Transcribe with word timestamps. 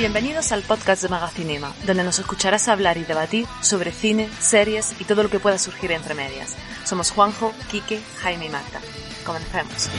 Bienvenidos 0.00 0.50
al 0.52 0.62
podcast 0.62 1.02
de 1.02 1.10
Magacinema, 1.10 1.74
donde 1.86 2.04
nos 2.04 2.18
escucharás 2.18 2.68
hablar 2.68 2.96
y 2.96 3.04
debatir 3.04 3.46
sobre 3.60 3.92
cine, 3.92 4.30
series 4.40 4.94
y 4.98 5.04
todo 5.04 5.22
lo 5.22 5.28
que 5.28 5.40
pueda 5.40 5.58
surgir 5.58 5.92
entre 5.92 6.14
medias. 6.14 6.56
Somos 6.84 7.10
Juanjo, 7.10 7.52
Quique, 7.70 8.00
Jaime 8.22 8.46
y 8.46 8.48
Marta. 8.48 8.80
Comencemos. 9.26 9.90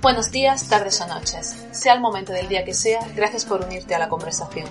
Buenos 0.00 0.30
días, 0.30 0.66
tardes 0.66 0.98
o 1.02 1.06
noches. 1.06 1.54
Sea 1.72 1.92
el 1.92 2.00
momento 2.00 2.32
del 2.32 2.48
día 2.48 2.64
que 2.64 2.72
sea, 2.72 3.00
gracias 3.14 3.44
por 3.44 3.62
unirte 3.62 3.94
a 3.94 3.98
la 3.98 4.08
conversación. 4.08 4.66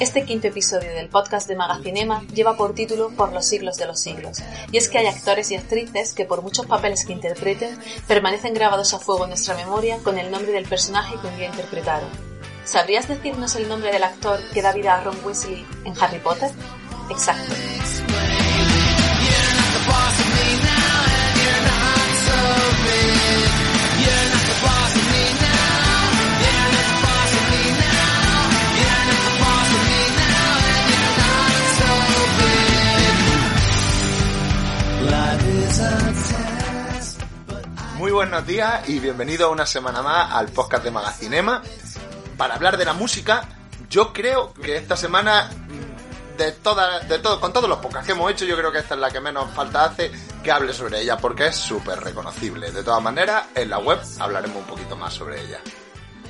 Este 0.00 0.24
quinto 0.24 0.48
episodio 0.48 0.92
del 0.92 1.08
podcast 1.08 1.46
de 1.46 1.54
Magacinema 1.54 2.24
lleva 2.34 2.56
por 2.56 2.74
título 2.74 3.10
Por 3.10 3.32
los 3.32 3.46
siglos 3.46 3.76
de 3.76 3.86
los 3.86 4.00
siglos. 4.00 4.42
Y 4.72 4.78
es 4.78 4.88
que 4.88 4.98
hay 4.98 5.06
actores 5.06 5.52
y 5.52 5.54
actrices 5.54 6.14
que 6.14 6.24
por 6.24 6.42
muchos 6.42 6.66
papeles 6.66 7.06
que 7.06 7.12
interpreten, 7.12 7.78
permanecen 8.08 8.54
grabados 8.54 8.92
a 8.92 8.98
fuego 8.98 9.22
en 9.22 9.30
nuestra 9.30 9.54
memoria 9.54 9.98
con 9.98 10.18
el 10.18 10.32
nombre 10.32 10.50
del 10.50 10.68
personaje 10.68 11.14
que 11.20 11.28
un 11.28 11.36
día 11.36 11.46
interpretaron. 11.46 12.10
¿Sabrías 12.64 13.06
decirnos 13.06 13.54
el 13.54 13.68
nombre 13.68 13.92
del 13.92 14.02
actor 14.02 14.40
que 14.52 14.62
da 14.62 14.72
vida 14.72 14.96
a 14.96 15.04
Ron 15.04 15.16
Weasley 15.24 15.64
en 15.84 15.94
Harry 16.02 16.18
Potter? 16.18 16.50
Exacto. 17.08 17.54
Muy 38.02 38.10
buenos 38.10 38.44
días 38.44 38.88
y 38.88 38.98
bienvenido 38.98 39.52
una 39.52 39.64
semana 39.64 40.02
más 40.02 40.32
al 40.32 40.48
podcast 40.48 40.82
de 40.82 40.90
Magacinema. 40.90 41.62
Para 42.36 42.56
hablar 42.56 42.76
de 42.76 42.84
la 42.84 42.94
música, 42.94 43.48
yo 43.88 44.12
creo 44.12 44.52
que 44.54 44.76
esta 44.76 44.96
semana, 44.96 45.48
mm, 45.68 46.36
de 46.36 46.50
todas, 46.50 47.08
de 47.08 47.20
todo, 47.20 47.40
con 47.40 47.52
todos 47.52 47.68
los 47.68 47.78
podcasts 47.78 48.06
que 48.06 48.12
hemos 48.14 48.28
hecho, 48.32 48.44
yo 48.44 48.56
creo 48.56 48.72
que 48.72 48.80
esta 48.80 48.94
es 48.94 49.00
la 49.00 49.12
que 49.12 49.20
menos 49.20 49.54
falta 49.54 49.84
hace 49.84 50.10
que 50.42 50.50
hable 50.50 50.72
sobre 50.72 51.00
ella, 51.00 51.16
porque 51.16 51.46
es 51.46 51.54
súper 51.54 52.00
reconocible. 52.00 52.72
De 52.72 52.82
todas 52.82 53.00
maneras, 53.00 53.44
en 53.54 53.70
la 53.70 53.78
web 53.78 54.00
hablaremos 54.18 54.56
un 54.56 54.64
poquito 54.64 54.96
más 54.96 55.14
sobre 55.14 55.40
ella. 55.40 55.60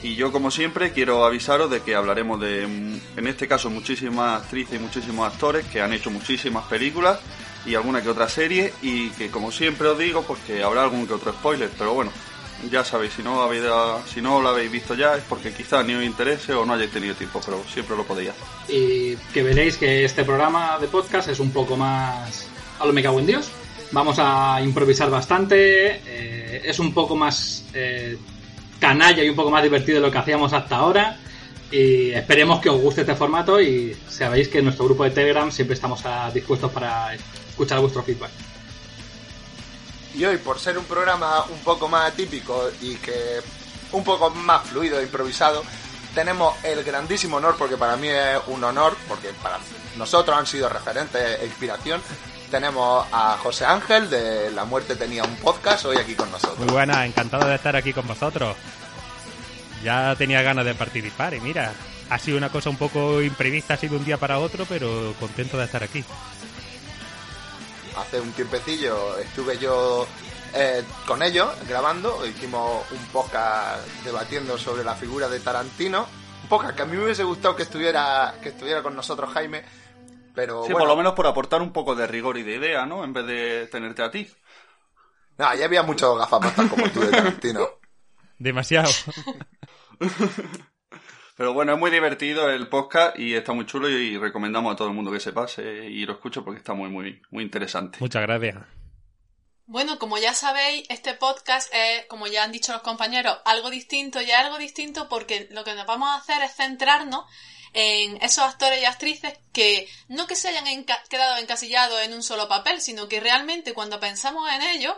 Y 0.03 0.14
yo, 0.14 0.31
como 0.31 0.51
siempre, 0.51 0.92
quiero 0.92 1.25
avisaros 1.25 1.70
de 1.70 1.81
que 1.81 1.95
hablaremos 1.95 2.39
de, 2.39 2.67
mm, 2.67 3.19
en 3.19 3.27
este 3.27 3.48
caso, 3.48 3.70
muchísimas 3.70 4.42
actrices 4.42 4.75
y 4.75 4.79
muchísimos 4.79 5.33
actores 5.33 5.64
que 5.69 5.81
han 5.81 5.95
hecho 5.95 6.11
muchísimas 6.11 6.67
películas 6.67 7.18
y 7.64 7.74
alguna 7.74 8.02
que 8.02 8.08
otra 8.08 8.28
serie 8.28 8.73
y 8.83 9.11
que, 9.11 9.30
como 9.30 9.52
siempre 9.52 9.89
os 9.89 9.98
digo, 9.98 10.23
pues 10.23 10.40
que 10.46 10.62
habrá 10.62 10.83
algún 10.83 11.06
que 11.06 11.14
otro 11.14 11.33
spoiler, 11.33 11.70
pero 11.78 11.95
bueno, 11.95 12.11
ya 12.70 12.84
sabéis, 12.84 13.14
si 13.14 13.23
no, 13.23 13.42
habéis, 13.42 13.64
si 14.12 14.20
no 14.20 14.40
lo 14.40 14.50
habéis 14.50 14.70
visto 14.70 14.95
ya 14.95 15.17
es 15.17 15.24
porque 15.28 15.52
quizás 15.52 15.84
ni 15.84 15.95
os 15.95 16.05
interese 16.05 16.52
o 16.52 16.64
no 16.64 16.74
hayáis 16.74 16.90
tenido 16.90 17.14
tiempo, 17.14 17.40
pero 17.45 17.62
siempre 17.73 17.96
lo 17.96 18.05
podéis 18.05 18.30
y 18.68 19.17
que 19.33 19.42
veréis 19.42 19.77
que 19.77 20.05
este 20.05 20.24
programa 20.24 20.78
de 20.80 20.89
podcast 20.89 21.28
es 21.28 21.40
un 21.40 21.50
poco 21.50 21.77
más 21.77 22.46
a 22.78 22.86
lo 22.86 22.92
me 22.92 23.02
cago 23.02 23.20
en 23.20 23.27
Dios. 23.27 23.50
Vamos 23.92 24.17
a 24.18 24.61
improvisar 24.62 25.11
bastante, 25.11 26.00
eh, 26.06 26.62
es 26.64 26.79
un 26.79 26.94
poco 26.94 27.14
más 27.14 27.67
eh, 27.74 28.17
canalla 28.80 29.23
y 29.23 29.29
un 29.29 29.36
poco 29.36 29.50
más 29.50 29.62
divertido 29.62 29.96
de 29.96 30.06
lo 30.06 30.11
que 30.11 30.18
hacíamos 30.18 30.52
hasta 30.52 30.77
ahora. 30.77 31.18
Y 31.70 32.11
esperemos 32.11 32.61
que 32.61 32.68
os 32.68 32.80
guste 32.80 33.02
este 33.02 33.14
formato 33.14 33.61
y 33.61 33.96
sabéis 34.08 34.48
que 34.48 34.58
en 34.58 34.64
nuestro 34.64 34.84
grupo 34.86 35.05
de 35.05 35.11
Telegram 35.11 35.50
siempre 35.50 35.74
estamos 35.74 36.02
dispuestos 36.33 36.70
para 36.70 37.14
escuchar 37.62 37.80
vuestro 37.80 38.02
feedback. 38.02 38.30
Y 40.14 40.24
hoy, 40.24 40.36
por 40.39 40.58
ser 40.58 40.77
un 40.77 40.84
programa 40.84 41.45
un 41.45 41.58
poco 41.61 41.89
más 41.89 42.12
atípico 42.12 42.70
y 42.80 42.96
que 42.96 43.40
un 43.92 44.05
poco 44.05 44.30
más 44.30 44.67
fluido 44.68 44.98
e 44.98 45.05
improvisado, 45.05 45.62
tenemos 46.14 46.55
el 46.64 46.84
grandísimo 46.84 47.36
honor, 47.39 47.56
porque 47.56 47.77
para 47.77 47.96
mí 47.96 48.08
es 48.08 48.39
un 48.48 48.62
honor, 48.64 48.96
porque 49.08 49.28
para 49.42 49.58
nosotros 49.96 50.36
han 50.36 50.46
sido 50.46 50.68
referentes 50.68 51.40
e 51.40 51.46
inspiración. 51.46 52.02
Tenemos 52.50 53.06
a 53.11 53.39
José 53.42 53.64
Ángel 53.64 54.11
de 54.11 54.50
La 54.50 54.67
Muerte 54.67 54.94
Tenía 54.96 55.24
un 55.24 55.36
Podcast 55.36 55.86
hoy 55.86 55.96
aquí 55.96 56.14
con 56.14 56.30
nosotros. 56.30 56.58
Muy 56.58 56.68
buena, 56.68 57.06
encantado 57.06 57.48
de 57.48 57.55
estar 57.55 57.74
aquí 57.77 57.94
con 57.94 58.06
vosotros. 58.06 58.55
Ya 59.83 60.14
tenía 60.17 60.42
ganas 60.42 60.67
de 60.67 60.74
participar 60.74 61.33
y 61.33 61.40
mira, 61.40 61.73
ha 62.11 62.18
sido 62.18 62.36
una 62.36 62.50
cosa 62.50 62.68
un 62.68 62.77
poco 62.77 63.23
imprevista, 63.23 63.74
ha 63.74 63.77
sido 63.79 63.96
un 63.96 64.05
día 64.05 64.18
para 64.18 64.39
otro, 64.39 64.67
pero 64.68 65.14
contento 65.18 65.56
de 65.56 65.64
estar 65.64 65.83
aquí. 65.83 66.05
Hace 68.02 68.20
un 68.20 68.33
tiempecillo 68.33 69.17
estuve 69.18 69.58
yo 69.58 70.07
eh, 70.55 70.83
con 71.07 71.23
ellos 71.23 71.48
grabando, 71.68 72.27
hicimos 72.27 72.85
un 72.90 72.98
podcast 73.07 73.86
debatiendo 74.05 74.58
sobre 74.58 74.85
la 74.85 74.95
figura 74.95 75.29
de 75.29 75.40
Tarantino, 75.40 76.07
un 76.42 76.48
podcast 76.48 76.77
que 76.77 76.83
a 76.83 76.86
mí 76.86 76.96
me 76.96 77.05
hubiese 77.05 77.23
gustado 77.24 77.57
que 77.57 77.62
estuviera 77.62 78.35
que 78.42 78.51
estuviera 78.51 78.83
con 78.83 78.95
nosotros 78.95 79.30
Jaime, 79.33 79.64
pero 80.35 80.64
Sí, 80.64 80.73
bueno, 80.73 80.80
por 80.80 80.89
lo 80.89 80.96
menos 80.96 81.14
por 81.14 81.27
aportar 81.27 81.62
un 81.62 81.73
poco 81.73 81.95
de 81.95 82.07
rigor 82.07 82.36
y 82.39 82.42
de 82.42 82.57
idea, 82.57 82.85
¿no? 82.85 83.05
En 83.05 83.12
vez 83.12 83.27
de 83.27 83.68
tenerte 83.68 84.02
a 84.02 84.11
ti. 84.11 84.29
nah, 85.39 85.55
ya 85.55 85.64
había 85.64 85.83
muchos 85.83 86.18
gafapastas 86.18 86.68
como 86.68 86.89
tú 86.91 87.01
de 87.01 87.11
Tarantino. 87.11 87.68
Demasiado. 88.39 88.91
Pero 91.37 91.55
bueno, 91.55 91.73
es 91.73 91.79
muy 91.79 91.91
divertido 91.91 92.51
el 92.51 92.69
podcast 92.69 93.19
y 93.19 93.35
está 93.35 93.53
muy 93.53 93.67
chulo 93.67 93.89
y 93.89 94.19
recomendamos 94.19 94.73
a 94.73 94.77
todo 94.77 94.89
el 94.89 94.95
mundo 94.95 95.11
que 95.11 95.20
se 95.20 95.33
pase 95.33 95.63
y 95.87 96.05
lo 96.05 96.13
escuche 96.13 96.43
porque 96.43 96.59
está 96.59 96.75
muy, 96.75 96.91
muy, 96.91 97.23
muy 97.31 97.43
interesante. 97.43 97.98
Muchas 98.01 98.23
gracias. 98.23 98.57
Bueno, 99.65 99.98
como 99.98 100.19
ya 100.19 100.35
sabéis, 100.35 100.85
este 100.91 101.15
podcast 101.15 101.73
es, 101.73 102.05
como 102.07 102.27
ya 102.27 102.45
han 102.45 102.53
dicho 102.53 102.73
los 102.73 102.83
compañeros, 102.83 103.39
algo 103.47 103.71
distinto 103.71 104.21
y 104.21 104.25
es 104.31 104.37
algo 104.37 104.59
distinto 104.59 105.09
porque 105.09 105.48
lo 105.51 105.65
que 105.65 105.75
nos 105.75 105.87
vamos 105.87 106.11
a 106.11 106.17
hacer 106.17 106.42
es 106.42 106.55
centrarnos 106.55 107.25
en 107.73 108.23
esos 108.23 108.45
actores 108.45 108.83
y 108.83 108.85
actrices 108.85 109.39
que 109.55 109.89
no 110.09 110.27
que 110.27 110.37
se 110.37 110.48
hayan 110.48 110.67
enca- 110.67 111.03
quedado 111.09 111.39
encasillados 111.39 112.03
en 112.03 112.13
un 112.13 112.23
solo 112.23 112.47
papel, 112.48 112.83
sino 112.83 113.09
que 113.09 113.21
realmente 113.21 113.73
cuando 113.73 113.98
pensamos 113.98 114.47
en 114.53 114.61
ellos, 114.63 114.95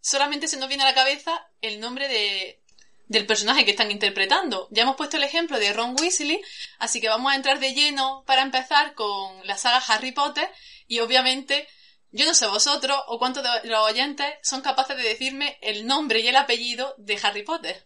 solamente 0.00 0.48
se 0.48 0.56
nos 0.56 0.68
viene 0.68 0.84
a 0.84 0.86
la 0.86 0.94
cabeza 0.94 1.46
el 1.60 1.80
nombre 1.80 2.08
de, 2.08 2.62
del 3.06 3.26
personaje 3.26 3.64
que 3.64 3.72
están 3.72 3.90
interpretando. 3.90 4.68
Ya 4.70 4.82
hemos 4.82 4.96
puesto 4.96 5.16
el 5.16 5.24
ejemplo 5.24 5.58
de 5.58 5.72
Ron 5.72 5.96
Weasley, 6.00 6.40
así 6.78 7.00
que 7.00 7.08
vamos 7.08 7.32
a 7.32 7.36
entrar 7.36 7.60
de 7.60 7.74
lleno 7.74 8.24
para 8.26 8.42
empezar 8.42 8.94
con 8.94 9.46
la 9.46 9.56
saga 9.56 9.82
Harry 9.88 10.12
Potter 10.12 10.48
y 10.86 11.00
obviamente 11.00 11.66
yo 12.12 12.26
no 12.26 12.34
sé 12.34 12.46
vosotros 12.46 12.96
o 13.08 13.18
cuántos 13.18 13.42
de 13.42 13.68
los 13.68 13.90
oyentes 13.90 14.26
son 14.42 14.60
capaces 14.60 14.96
de 14.96 15.02
decirme 15.02 15.58
el 15.60 15.86
nombre 15.86 16.20
y 16.20 16.28
el 16.28 16.36
apellido 16.36 16.94
de 16.96 17.18
Harry 17.22 17.42
Potter. 17.42 17.84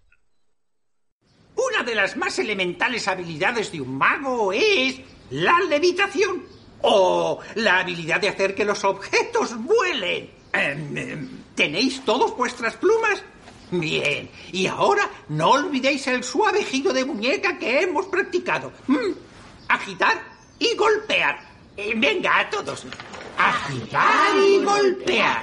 Una 1.56 1.82
de 1.82 1.94
las 1.94 2.16
más 2.16 2.38
elementales 2.38 3.08
habilidades 3.08 3.72
de 3.72 3.80
un 3.80 3.96
mago 3.96 4.52
es 4.52 5.00
la 5.30 5.58
levitación 5.68 6.46
o 6.82 7.40
la 7.56 7.80
habilidad 7.80 8.20
de 8.20 8.28
hacer 8.28 8.54
que 8.54 8.64
los 8.64 8.84
objetos 8.84 9.56
vuelen. 9.56 10.30
Em, 10.52 10.96
em, 10.96 11.44
¿Tenéis 11.54 12.04
todos 12.04 12.36
vuestras 12.36 12.76
plumas? 12.76 13.22
Bien, 13.70 14.30
y 14.52 14.66
ahora 14.66 15.10
no 15.28 15.50
olvidéis 15.50 16.06
el 16.06 16.24
suave 16.24 16.64
giro 16.64 16.92
de 16.92 17.04
muñeca 17.04 17.58
que 17.58 17.82
hemos 17.82 18.06
practicado. 18.06 18.72
Mm, 18.86 19.12
Agitar 19.68 20.22
y 20.58 20.74
golpear. 20.74 21.38
Eh, 21.76 21.92
venga, 21.96 22.40
a 22.40 22.48
todos. 22.50 22.86
Agitar 23.36 24.34
y 24.36 24.64
golpear. 24.64 25.42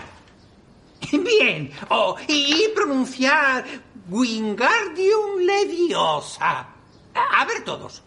Bien. 1.11 1.71
Oh, 1.89 2.15
y 2.27 2.67
pronunciar 2.73 3.63
Wingardium 4.09 5.37
Leviosa. 5.41 6.67
A, 7.13 7.41
a 7.41 7.45
ver 7.45 7.63
todos. 7.63 8.01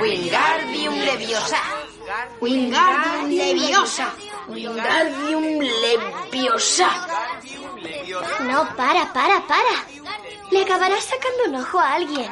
Wingardium 0.00 0.94
Leviosa. 0.94 1.58
Wingardium 2.40 3.30
Leviosa. 3.30 4.12
Wingardium 4.48 5.60
Leviosa. 5.60 7.06
No, 8.40 8.76
para, 8.76 9.12
para, 9.12 9.46
para. 9.46 9.84
Le 10.50 10.62
acabarás 10.62 11.04
sacando 11.04 11.44
un 11.48 11.56
ojo 11.56 11.78
a 11.78 11.94
alguien. 11.94 12.30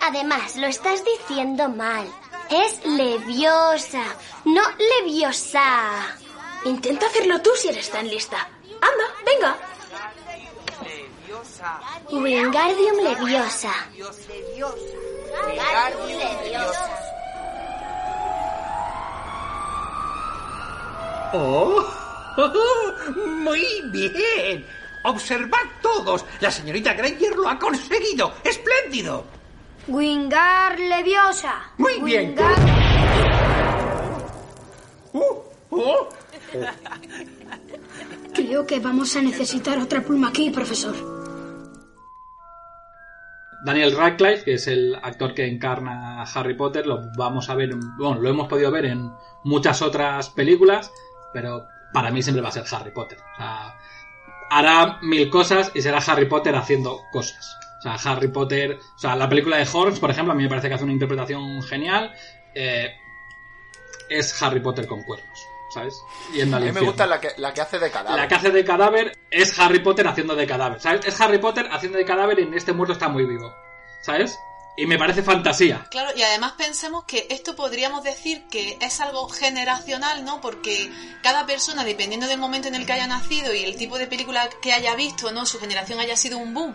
Además, 0.00 0.56
lo 0.56 0.66
estás 0.66 1.02
diciendo 1.04 1.68
mal. 1.68 2.10
Es 2.48 2.84
leviosa, 2.84 4.02
no 4.44 4.62
leviosa. 4.78 6.16
Intenta 6.64 7.06
hacerlo 7.06 7.40
tú 7.42 7.50
si 7.54 7.68
eres 7.68 7.90
tan 7.90 8.08
lista. 8.08 8.48
Anda, 8.80 9.04
venga. 9.24 9.56
Wingardium 12.10 12.96
leviosa. 13.04 13.72
Wingardium 15.46 16.18
Leviosa. 16.18 17.00
¡Oh! 21.32 21.84
¡Muy 23.26 23.82
bien! 23.92 24.66
Observad 25.04 25.58
todos. 25.82 26.24
La 26.40 26.50
señorita 26.50 26.92
Granger 26.94 27.36
lo 27.36 27.48
ha 27.48 27.58
conseguido. 27.58 28.34
¡Espléndido! 28.44 29.24
Wingar 29.88 30.78
Leviosa. 30.78 31.72
Muy 31.78 32.00
bien. 32.02 32.36
Uh, 35.12 35.20
oh. 35.70 36.08
Creo 38.34 38.66
que 38.66 38.78
vamos 38.80 39.16
a 39.16 39.22
necesitar 39.22 39.78
otra 39.78 40.00
pluma 40.02 40.28
aquí, 40.28 40.50
profesor. 40.50 40.94
Daniel 43.64 43.94
Radcliffe, 43.96 44.44
que 44.44 44.54
es 44.54 44.66
el 44.68 44.94
actor 45.02 45.34
que 45.34 45.46
encarna 45.46 46.22
a 46.22 46.24
Harry 46.24 46.54
Potter, 46.54 46.86
lo 46.86 47.10
vamos 47.16 47.50
a 47.50 47.54
ver, 47.54 47.72
en- 47.72 47.96
bueno, 47.98 48.18
lo 48.20 48.30
hemos 48.30 48.48
podido 48.48 48.70
ver 48.70 48.86
en 48.86 49.10
muchas 49.44 49.82
otras 49.82 50.30
películas, 50.30 50.90
pero 51.34 51.66
para 51.92 52.10
mí 52.10 52.22
siempre 52.22 52.40
va 52.42 52.48
a 52.48 52.52
ser 52.52 52.64
Harry 52.72 52.90
Potter. 52.90 53.18
O 53.34 53.36
sea, 53.36 53.74
hará 54.50 54.98
mil 55.02 55.30
cosas 55.30 55.70
y 55.74 55.82
será 55.82 55.98
Harry 55.98 56.26
Potter 56.26 56.54
haciendo 56.56 57.04
cosas. 57.12 57.56
O 57.78 57.82
sea, 57.82 58.12
Harry 58.12 58.28
Potter, 58.28 58.78
o 58.94 58.98
sea, 58.98 59.16
la 59.16 59.28
película 59.28 59.56
de 59.56 59.66
Horns, 59.72 59.98
por 60.00 60.10
ejemplo, 60.10 60.32
a 60.32 60.36
mí 60.36 60.42
me 60.42 60.48
parece 60.48 60.68
que 60.68 60.74
hace 60.74 60.84
una 60.84 60.92
interpretación 60.92 61.62
genial. 61.62 62.12
eh, 62.54 62.90
es 64.08 64.42
Harry 64.42 64.58
Potter 64.60 64.88
con 64.88 65.02
cuernos, 65.04 65.46
¿sabes? 65.72 65.94
Yendo 66.34 66.56
A 66.56 66.58
al 66.58 66.64
mí 66.64 66.72
me 66.72 66.80
gusta 66.80 67.06
la 67.06 67.20
que, 67.20 67.28
la 67.36 67.54
que 67.54 67.60
hace 67.60 67.78
de 67.78 67.90
cadáver. 67.92 68.20
La 68.20 68.26
que 68.26 68.34
hace 68.34 68.50
de 68.50 68.64
cadáver 68.64 69.16
es 69.30 69.56
Harry 69.58 69.78
Potter 69.78 70.06
haciendo 70.08 70.34
de 70.34 70.46
cadáver, 70.48 70.80
¿sabes? 70.80 71.06
Es 71.06 71.20
Harry 71.20 71.38
Potter 71.38 71.68
haciendo 71.70 71.96
de 71.96 72.04
cadáver 72.04 72.40
y 72.40 72.42
en 72.42 72.54
este 72.54 72.72
muerto 72.72 72.92
está 72.92 73.08
muy 73.08 73.24
vivo, 73.24 73.54
¿sabes? 74.02 74.36
Y 74.80 74.86
me 74.86 74.96
parece 74.96 75.22
fantasía. 75.22 75.86
Claro, 75.90 76.10
y 76.16 76.22
además 76.22 76.54
pensemos 76.56 77.04
que 77.04 77.26
esto 77.28 77.54
podríamos 77.54 78.02
decir 78.02 78.44
que 78.50 78.78
es 78.80 79.00
algo 79.02 79.28
generacional, 79.28 80.24
¿no? 80.24 80.40
Porque 80.40 80.90
cada 81.22 81.44
persona, 81.44 81.84
dependiendo 81.84 82.26
del 82.26 82.38
momento 82.38 82.68
en 82.68 82.74
el 82.74 82.86
que 82.86 82.94
haya 82.94 83.06
nacido 83.06 83.52
y 83.52 83.62
el 83.62 83.76
tipo 83.76 83.98
de 83.98 84.06
película 84.06 84.48
que 84.62 84.72
haya 84.72 84.94
visto, 84.94 85.32
¿no? 85.32 85.44
Su 85.44 85.60
generación 85.60 86.00
haya 86.00 86.16
sido 86.16 86.38
un 86.38 86.54
boom. 86.54 86.74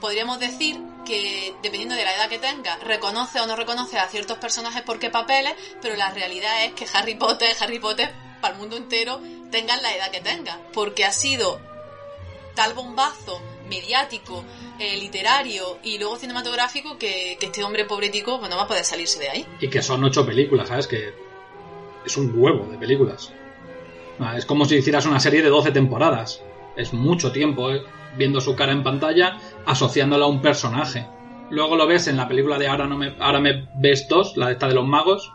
Podríamos 0.00 0.40
decir 0.40 0.80
que, 1.06 1.54
dependiendo 1.62 1.94
de 1.94 2.04
la 2.04 2.16
edad 2.16 2.28
que 2.28 2.40
tenga, 2.40 2.76
reconoce 2.78 3.40
o 3.40 3.46
no 3.46 3.54
reconoce 3.54 4.00
a 4.00 4.08
ciertos 4.08 4.38
personajes 4.38 4.82
por 4.82 4.98
qué 4.98 5.10
papeles, 5.10 5.54
pero 5.80 5.94
la 5.94 6.10
realidad 6.10 6.64
es 6.64 6.72
que 6.72 6.88
Harry 6.92 7.14
Potter 7.14 7.56
Harry 7.60 7.78
Potter 7.78 8.12
para 8.40 8.54
el 8.54 8.60
mundo 8.60 8.76
entero, 8.76 9.22
tengan 9.52 9.80
la 9.80 9.94
edad 9.94 10.10
que 10.10 10.20
tenga. 10.20 10.58
Porque 10.72 11.04
ha 11.04 11.12
sido 11.12 11.60
tal 12.56 12.74
bombazo 12.74 13.40
mediático, 13.68 14.44
eh, 14.78 14.96
literario 14.96 15.78
y 15.82 15.98
luego 15.98 16.16
cinematográfico 16.16 16.98
que, 16.98 17.38
este 17.40 17.62
hombre 17.62 17.84
pobretico 17.84 18.38
pues, 18.38 18.50
no 18.50 18.56
va 18.56 18.62
a 18.62 18.68
poder 18.68 18.84
salirse 18.84 19.18
de 19.18 19.28
ahí. 19.28 19.46
Y 19.60 19.68
que 19.68 19.82
son 19.82 20.02
ocho 20.04 20.26
películas, 20.26 20.68
¿sabes? 20.68 20.86
Que 20.86 21.14
es 22.04 22.16
un 22.16 22.32
huevo 22.36 22.66
de 22.70 22.78
películas. 22.78 23.32
Ah, 24.18 24.36
Es 24.36 24.46
como 24.46 24.64
si 24.64 24.76
hicieras 24.76 25.06
una 25.06 25.20
serie 25.20 25.42
de 25.42 25.48
12 25.48 25.72
temporadas. 25.72 26.42
Es 26.76 26.92
mucho 26.92 27.32
tiempo, 27.32 27.70
¿eh? 27.70 27.82
Viendo 28.16 28.40
su 28.40 28.54
cara 28.54 28.72
en 28.72 28.82
pantalla, 28.82 29.38
asociándola 29.66 30.26
a 30.26 30.28
un 30.28 30.40
personaje. 30.40 31.06
Luego 31.50 31.76
lo 31.76 31.86
ves 31.86 32.06
en 32.06 32.16
la 32.16 32.28
película 32.28 32.58
de 32.58 32.68
Ahora, 32.68 32.86
no 32.86 32.96
me, 32.96 33.14
Ahora 33.18 33.40
me 33.40 33.68
ves 33.76 34.08
dos, 34.08 34.36
la 34.36 34.46
de 34.46 34.52
esta 34.52 34.68
de 34.68 34.74
los 34.74 34.86
magos, 34.86 35.32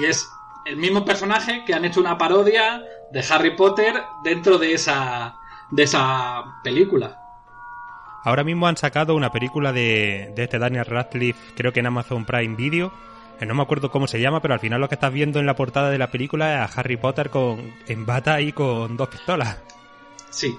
y 0.00 0.06
es 0.06 0.28
el 0.64 0.76
mismo 0.76 1.04
personaje 1.04 1.62
que 1.64 1.74
han 1.74 1.84
hecho 1.84 2.00
una 2.00 2.18
parodia 2.18 2.82
de 3.12 3.24
Harry 3.30 3.54
Potter 3.54 4.02
dentro 4.22 4.58
de 4.58 4.72
esa, 4.72 5.36
de 5.70 5.82
esa 5.82 6.60
película. 6.62 7.20
Ahora 8.24 8.42
mismo 8.42 8.66
han 8.66 8.76
sacado 8.76 9.14
una 9.14 9.30
película 9.30 9.72
de, 9.72 10.32
de 10.34 10.44
este 10.44 10.58
Daniel 10.58 10.86
Radcliffe, 10.86 11.38
creo 11.54 11.72
que 11.72 11.80
en 11.80 11.86
Amazon 11.86 12.24
Prime 12.24 12.56
Video. 12.56 12.90
que 13.38 13.46
No 13.46 13.54
me 13.54 13.62
acuerdo 13.62 13.90
cómo 13.90 14.06
se 14.06 14.20
llama, 14.20 14.40
pero 14.40 14.54
al 14.54 14.60
final 14.60 14.80
lo 14.80 14.88
que 14.88 14.94
estás 14.94 15.12
viendo 15.12 15.40
en 15.40 15.46
la 15.46 15.54
portada 15.54 15.90
de 15.90 15.98
la 15.98 16.10
película 16.10 16.54
es 16.54 16.76
a 16.76 16.80
Harry 16.80 16.96
Potter 16.96 17.28
con, 17.28 17.74
en 17.86 18.06
bata 18.06 18.40
y 18.40 18.52
con 18.52 18.96
dos 18.96 19.08
pistolas. 19.08 19.58
Sí. 20.30 20.58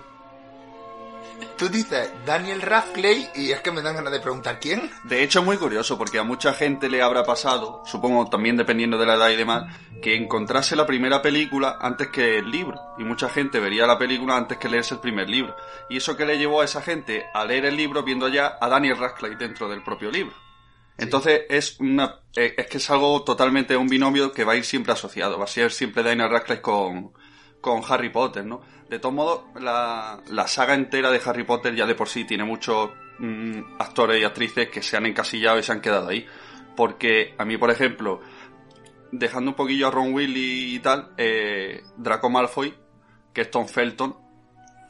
Tú 1.58 1.70
dices 1.70 2.12
Daniel 2.26 2.62
Radcliffe 2.62 3.32
y 3.34 3.52
es 3.52 3.62
que 3.62 3.72
me 3.72 3.82
dan 3.82 3.96
ganas 3.96 4.12
de 4.12 4.20
preguntar 4.20 4.60
quién. 4.60 4.92
De 5.06 5.24
hecho, 5.24 5.40
es 5.40 5.46
muy 5.46 5.56
curioso 5.56 5.98
porque 5.98 6.20
a 6.20 6.24
mucha 6.24 6.54
gente 6.54 6.90
le 6.90 7.02
habrá 7.02 7.24
pasado, 7.24 7.82
supongo 7.86 8.28
también 8.30 8.58
dependiendo 8.58 8.98
de 8.98 9.06
la 9.06 9.16
edad 9.16 9.30
y 9.30 9.38
demás, 9.38 9.74
que 10.02 10.16
encontrase 10.16 10.76
la 10.76 10.86
primera 10.86 11.22
película 11.22 11.78
antes 11.80 12.10
que 12.10 12.40
el 12.40 12.52
libro. 12.52 12.82
Y 12.98 13.06
mucha 13.06 13.30
gente 13.30 13.62
vería 13.62 13.88
la 13.88 13.98
película 13.98 14.36
antes 14.36 14.58
que 14.58 14.68
leerse 14.68 14.96
el 14.96 15.00
primer 15.00 15.30
libro. 15.30 15.56
Y 15.90 15.98
eso 15.98 16.18
que 16.18 16.26
le 16.26 16.38
llevó 16.38 16.60
a 16.60 16.66
esa 16.66 16.82
gente 16.82 17.26
a 17.34 17.46
leer 17.46 17.66
el 17.66 17.78
libro 17.78 18.04
viendo 18.04 18.28
ya 18.28 18.58
a 18.60 18.68
Daniel 18.68 18.98
Radcliffe 18.98 19.38
dentro 19.38 19.70
del 19.70 19.82
propio 19.82 20.12
libro. 20.12 20.36
Entonces 20.98 21.44
es 21.50 21.80
una 21.80 22.20
eh, 22.36 22.54
es 22.58 22.68
que 22.68 22.78
es 22.78 22.90
algo 22.90 23.24
totalmente 23.24 23.78
un 23.78 23.88
binomio 23.88 24.32
que 24.34 24.44
va 24.44 24.54
a 24.54 24.56
ir 24.58 24.66
siempre 24.66 24.92
asociado, 24.92 25.38
va 25.38 25.46
a 25.46 25.48
ser 25.48 25.72
siempre 25.72 26.04
Daniel 26.04 26.30
Radcliffe 26.30 26.62
con, 26.62 27.14
con 27.62 27.82
Harry 27.88 28.10
Potter, 28.10 28.46
¿no? 28.46 28.62
De 28.90 29.00
todos 29.00 29.16
modos, 29.16 29.42
la, 29.60 30.22
la 30.28 30.48
saga 30.48 30.74
entera 30.74 31.10
de 31.10 31.22
Harry 31.26 31.44
Potter 31.44 31.76
ya 31.76 31.86
de 31.86 31.96
por 31.96 32.08
sí 32.08 32.26
tiene 32.26 32.44
muchos 32.44 32.92
mm, 33.20 33.80
actores 33.80 34.22
y 34.22 34.24
actrices 34.24 34.70
que 34.70 34.82
se 34.82 34.98
han 34.98 35.06
encasillado 35.06 35.58
y 35.58 35.64
se 35.64 35.72
han 35.72 35.82
quedado 35.82 36.10
ahí. 36.10 36.26
Porque 36.76 37.34
a 37.38 37.46
mí, 37.46 37.58
por 37.58 37.72
ejemplo, 37.72 38.22
dejando 39.12 39.52
un 39.52 39.56
poquillo 39.56 39.88
a 39.88 39.92
Ron 39.92 40.14
Weasley 40.14 40.76
y 40.76 40.80
tal, 40.80 41.12
eh, 41.18 41.84
Draco 41.98 42.30
Malfoy, 42.30 42.74
que 43.34 43.42
es 43.42 43.52
Tom 43.52 43.68
Felton, 43.68 44.18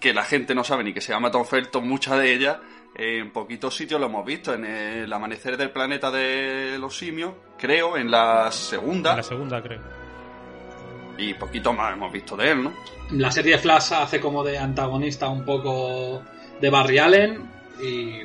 que 0.02 0.14
la 0.14 0.24
gente 0.24 0.54
no 0.54 0.64
sabe 0.64 0.84
ni 0.84 0.94
que 0.94 1.02
se 1.02 1.14
llama 1.14 1.32
Tom 1.32 1.46
Felton, 1.46 1.88
mucha 1.88 2.18
de 2.18 2.34
ellas, 2.34 2.58
en 2.96 3.32
poquitos 3.32 3.76
sitios 3.76 4.00
lo 4.00 4.08
hemos 4.08 4.26
visto. 4.26 4.54
En 4.54 4.66
el 4.66 5.12
amanecer 5.12 5.58
del 5.58 5.72
planeta 5.72 6.12
de 6.12 6.78
los 6.80 6.98
simios, 6.98 7.34
creo, 7.58 7.98
en 7.98 8.10
la 8.10 8.52
segunda. 8.52 9.12
En 9.12 9.18
la 9.18 9.24
segunda, 9.24 9.62
creo. 9.62 10.05
Y 11.18 11.34
poquito 11.34 11.72
más 11.74 11.94
hemos 11.94 12.12
visto 12.12 12.36
de 12.36 12.52
él, 12.52 12.64
¿no? 12.64 12.74
La 13.12 13.32
serie 13.32 13.58
Flash 13.58 13.94
hace 13.94 14.20
como 14.20 14.44
de 14.44 14.58
antagonista 14.58 15.30
un 15.30 15.46
poco 15.46 16.22
de 16.60 16.70
Barry 16.70 16.98
Allen 16.98 17.50
y 17.82 18.20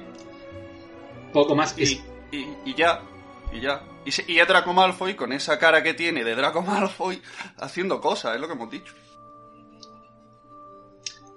poco 1.33 1.55
más. 1.55 1.79
Y, 1.79 2.01
y- 2.33 2.57
y 2.65 2.75
ya, 2.75 3.03
y 3.53 3.61
ya. 3.61 3.83
Y, 4.05 4.11
se- 4.13 4.25
y 4.27 4.39
es 4.41 4.49
Draco 4.49 4.73
Malfoy 4.73 5.15
con 5.15 5.33
esa 5.33 5.59
cara 5.59 5.83
que 5.83 5.95
tiene 5.95 6.25
de 6.25 6.35
Draco 6.35 6.63
Malfoy 6.67 7.21
haciendo 7.59 8.01
cosas, 8.01 8.35
es 8.35 8.41
lo 8.41 8.47
que 8.49 8.55
hemos 8.55 8.71
dicho. 8.71 8.95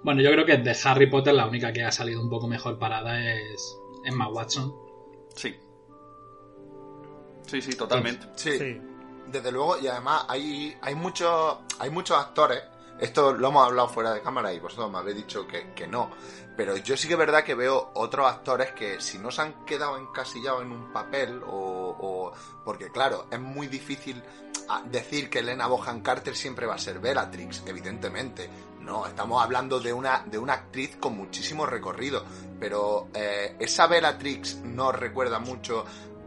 Bueno, 0.02 0.20
yo 0.20 0.30
creo 0.32 0.44
que 0.44 0.56
de 0.58 0.76
Harry 0.84 1.08
Potter 1.08 1.34
la 1.34 1.46
única 1.46 1.72
que 1.72 1.82
ha 1.82 1.90
salido 1.92 2.20
un 2.20 2.28
poco 2.28 2.46
mejor 2.46 2.78
parada 2.78 3.18
es 3.20 3.78
Emma 4.04 4.28
Watson. 4.28 4.74
Sí. 5.34 5.54
Sí, 7.46 7.62
sí, 7.62 7.76
totalmente. 7.76 8.26
Sí. 8.36 8.80
Desde 9.26 9.50
luego, 9.50 9.78
y 9.78 9.86
además 9.88 10.24
hay, 10.28 10.76
hay 10.82 10.94
muchos 10.94 11.56
hay 11.78 11.90
muchos 11.90 12.18
actores. 12.18 12.62
Esto 12.98 13.32
lo 13.32 13.48
hemos 13.48 13.66
hablado 13.66 13.88
fuera 13.88 14.12
de 14.14 14.22
cámara 14.22 14.52
y 14.52 14.60
vosotros 14.60 14.90
me 14.90 14.98
habéis 14.98 15.16
dicho 15.16 15.46
que, 15.48 15.72
que 15.72 15.86
no. 15.88 16.10
Pero 16.56 16.76
yo 16.76 16.96
sí 16.96 17.08
que 17.08 17.14
es 17.14 17.18
verdad 17.18 17.42
que 17.42 17.56
veo 17.56 17.90
otros 17.94 18.30
actores 18.30 18.70
que 18.72 19.00
si 19.00 19.18
no 19.18 19.32
se 19.32 19.42
han 19.42 19.64
quedado 19.64 19.96
encasillados 19.98 20.62
en 20.62 20.70
un 20.70 20.92
papel 20.92 21.42
o... 21.44 21.96
o- 21.98 22.32
porque 22.64 22.90
claro, 22.92 23.26
es 23.32 23.40
muy 23.40 23.66
difícil 23.66 24.22
ah, 24.68 24.82
decir 24.86 25.28
que 25.28 25.40
Elena 25.40 25.66
Bohan 25.66 26.00
Carter 26.02 26.36
siempre 26.36 26.66
va 26.66 26.76
a 26.76 26.78
ser 26.78 27.00
Bellatrix, 27.00 27.64
evidentemente. 27.66 28.48
No, 28.80 29.06
estamos 29.06 29.42
hablando 29.42 29.80
de 29.80 29.92
una, 29.92 30.22
de 30.26 30.38
una 30.38 30.52
actriz 30.52 30.96
con 31.00 31.16
muchísimo 31.16 31.66
recorrido. 31.66 32.24
Pero 32.60 33.08
eh, 33.12 33.56
esa 33.58 33.88
Bellatrix 33.88 34.56
nos 34.58 34.94
recuerda 34.94 35.40
mucho 35.40 35.84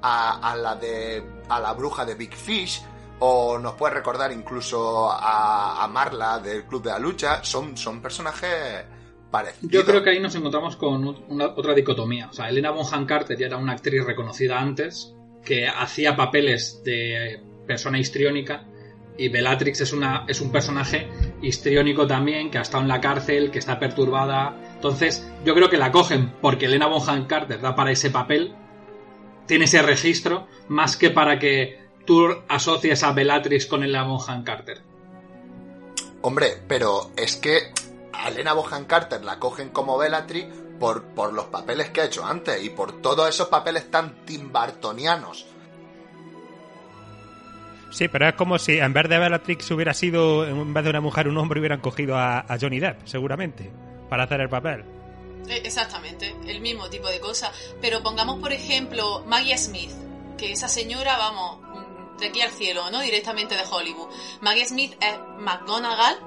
a, 0.07 0.55
la 0.55 0.75
de 0.75 1.23
a 1.49 1.59
la 1.59 1.73
bruja 1.73 2.05
de 2.05 2.15
Big 2.15 2.33
Fish 2.35 2.81
o 3.19 3.57
nos 3.57 3.73
puede 3.73 3.95
recordar 3.95 4.31
incluso 4.31 5.09
a, 5.11 5.83
a 5.83 5.87
Marla 5.87 6.39
del 6.39 6.65
Club 6.65 6.83
de 6.83 6.89
la 6.91 6.99
Lucha 6.99 7.43
son, 7.43 7.75
son 7.75 8.01
personajes 8.01 8.85
parecidos 9.31 9.71
Yo 9.71 9.83
creo 9.85 10.03
que 10.03 10.11
ahí 10.11 10.19
nos 10.19 10.35
encontramos 10.35 10.75
con 10.75 11.05
un- 11.07 11.25
una, 11.29 11.47
otra 11.47 11.73
dicotomía. 11.73 12.27
O 12.29 12.33
sea, 12.33 12.47
Elena 12.49 12.71
Bonham 12.71 13.05
Carter 13.05 13.37
ya 13.37 13.47
era 13.47 13.57
una 13.57 13.73
actriz 13.73 14.05
reconocida 14.05 14.59
antes, 14.59 15.13
que 15.43 15.67
hacía 15.67 16.15
papeles 16.15 16.81
de 16.83 17.41
persona 17.65 17.97
histriónica, 17.99 18.63
y 19.17 19.29
Bellatrix 19.29 19.81
es, 19.81 19.93
una, 19.93 20.25
es 20.27 20.39
un 20.41 20.51
personaje 20.51 21.09
histriónico 21.41 22.05
también, 22.05 22.51
que 22.51 22.59
ha 22.59 22.61
estado 22.61 22.83
en 22.83 22.87
la 22.89 23.01
cárcel, 23.01 23.49
que 23.49 23.57
está 23.59 23.79
perturbada. 23.79 24.55
Entonces, 24.75 25.27
yo 25.43 25.55
creo 25.55 25.69
que 25.69 25.77
la 25.77 25.91
cogen 25.91 26.33
porque 26.39 26.65
Elena 26.67 26.85
Bonham 26.87 27.25
Carter 27.25 27.59
da 27.59 27.75
para 27.75 27.91
ese 27.91 28.11
papel, 28.11 28.55
tiene 29.47 29.65
ese 29.65 29.81
registro, 29.81 30.47
más 30.67 30.97
que 30.97 31.09
para 31.09 31.39
que 31.39 31.79
tú 32.05 32.27
asocies 32.47 33.03
a 33.03 33.11
Bellatrix 33.11 33.65
con 33.65 33.83
Elena 33.83 34.03
Bonham 34.03 34.43
Carter. 34.43 34.81
hombre 36.21 36.61
pero 36.67 37.11
es 37.15 37.35
que 37.35 37.71
a 38.13 38.29
Elena 38.29 38.53
Bohan 38.53 38.85
Carter 38.85 39.23
la 39.23 39.39
cogen 39.39 39.69
como 39.69 39.97
Bellatrix 39.97 40.47
por, 40.79 41.03
por 41.03 41.33
los 41.33 41.45
papeles 41.45 41.89
que 41.89 42.01
ha 42.01 42.05
hecho 42.05 42.25
antes 42.25 42.63
y 42.63 42.69
por 42.69 43.01
todos 43.01 43.29
esos 43.29 43.47
papeles 43.47 43.89
tan 43.89 44.25
timbartonianos. 44.25 45.45
Sí, 47.89 48.07
pero 48.09 48.27
es 48.27 48.35
como 48.35 48.59
si 48.59 48.77
en 48.79 48.93
vez 48.93 49.07
de 49.07 49.17
Bellatrix 49.17 49.71
hubiera 49.71 49.93
sido, 49.93 50.45
en 50.45 50.73
vez 50.73 50.83
de 50.83 50.89
una 50.89 51.01
mujer, 51.01 51.27
un 51.27 51.37
hombre, 51.37 51.59
hubieran 51.59 51.79
cogido 51.79 52.17
a, 52.17 52.39
a 52.39 52.57
Johnny 52.59 52.79
Depp, 52.79 53.07
seguramente, 53.07 53.71
para 54.09 54.23
hacer 54.23 54.41
el 54.41 54.49
papel. 54.49 54.83
Exactamente, 55.49 56.35
el 56.47 56.59
mismo 56.61 56.89
tipo 56.89 57.07
de 57.07 57.19
cosa. 57.19 57.51
Pero 57.81 58.03
pongamos, 58.03 58.39
por 58.39 58.51
ejemplo, 58.53 59.23
Maggie 59.25 59.57
Smith, 59.57 59.91
que 60.37 60.51
esa 60.51 60.67
señora, 60.67 61.17
vamos, 61.17 61.59
de 62.19 62.27
aquí 62.27 62.41
al 62.41 62.51
cielo, 62.51 62.89
¿no? 62.91 62.99
Directamente 63.01 63.55
de 63.55 63.63
Hollywood. 63.69 64.09
Maggie 64.41 64.65
Smith 64.65 64.93
es 65.01 65.17
McGonagall, 65.39 66.17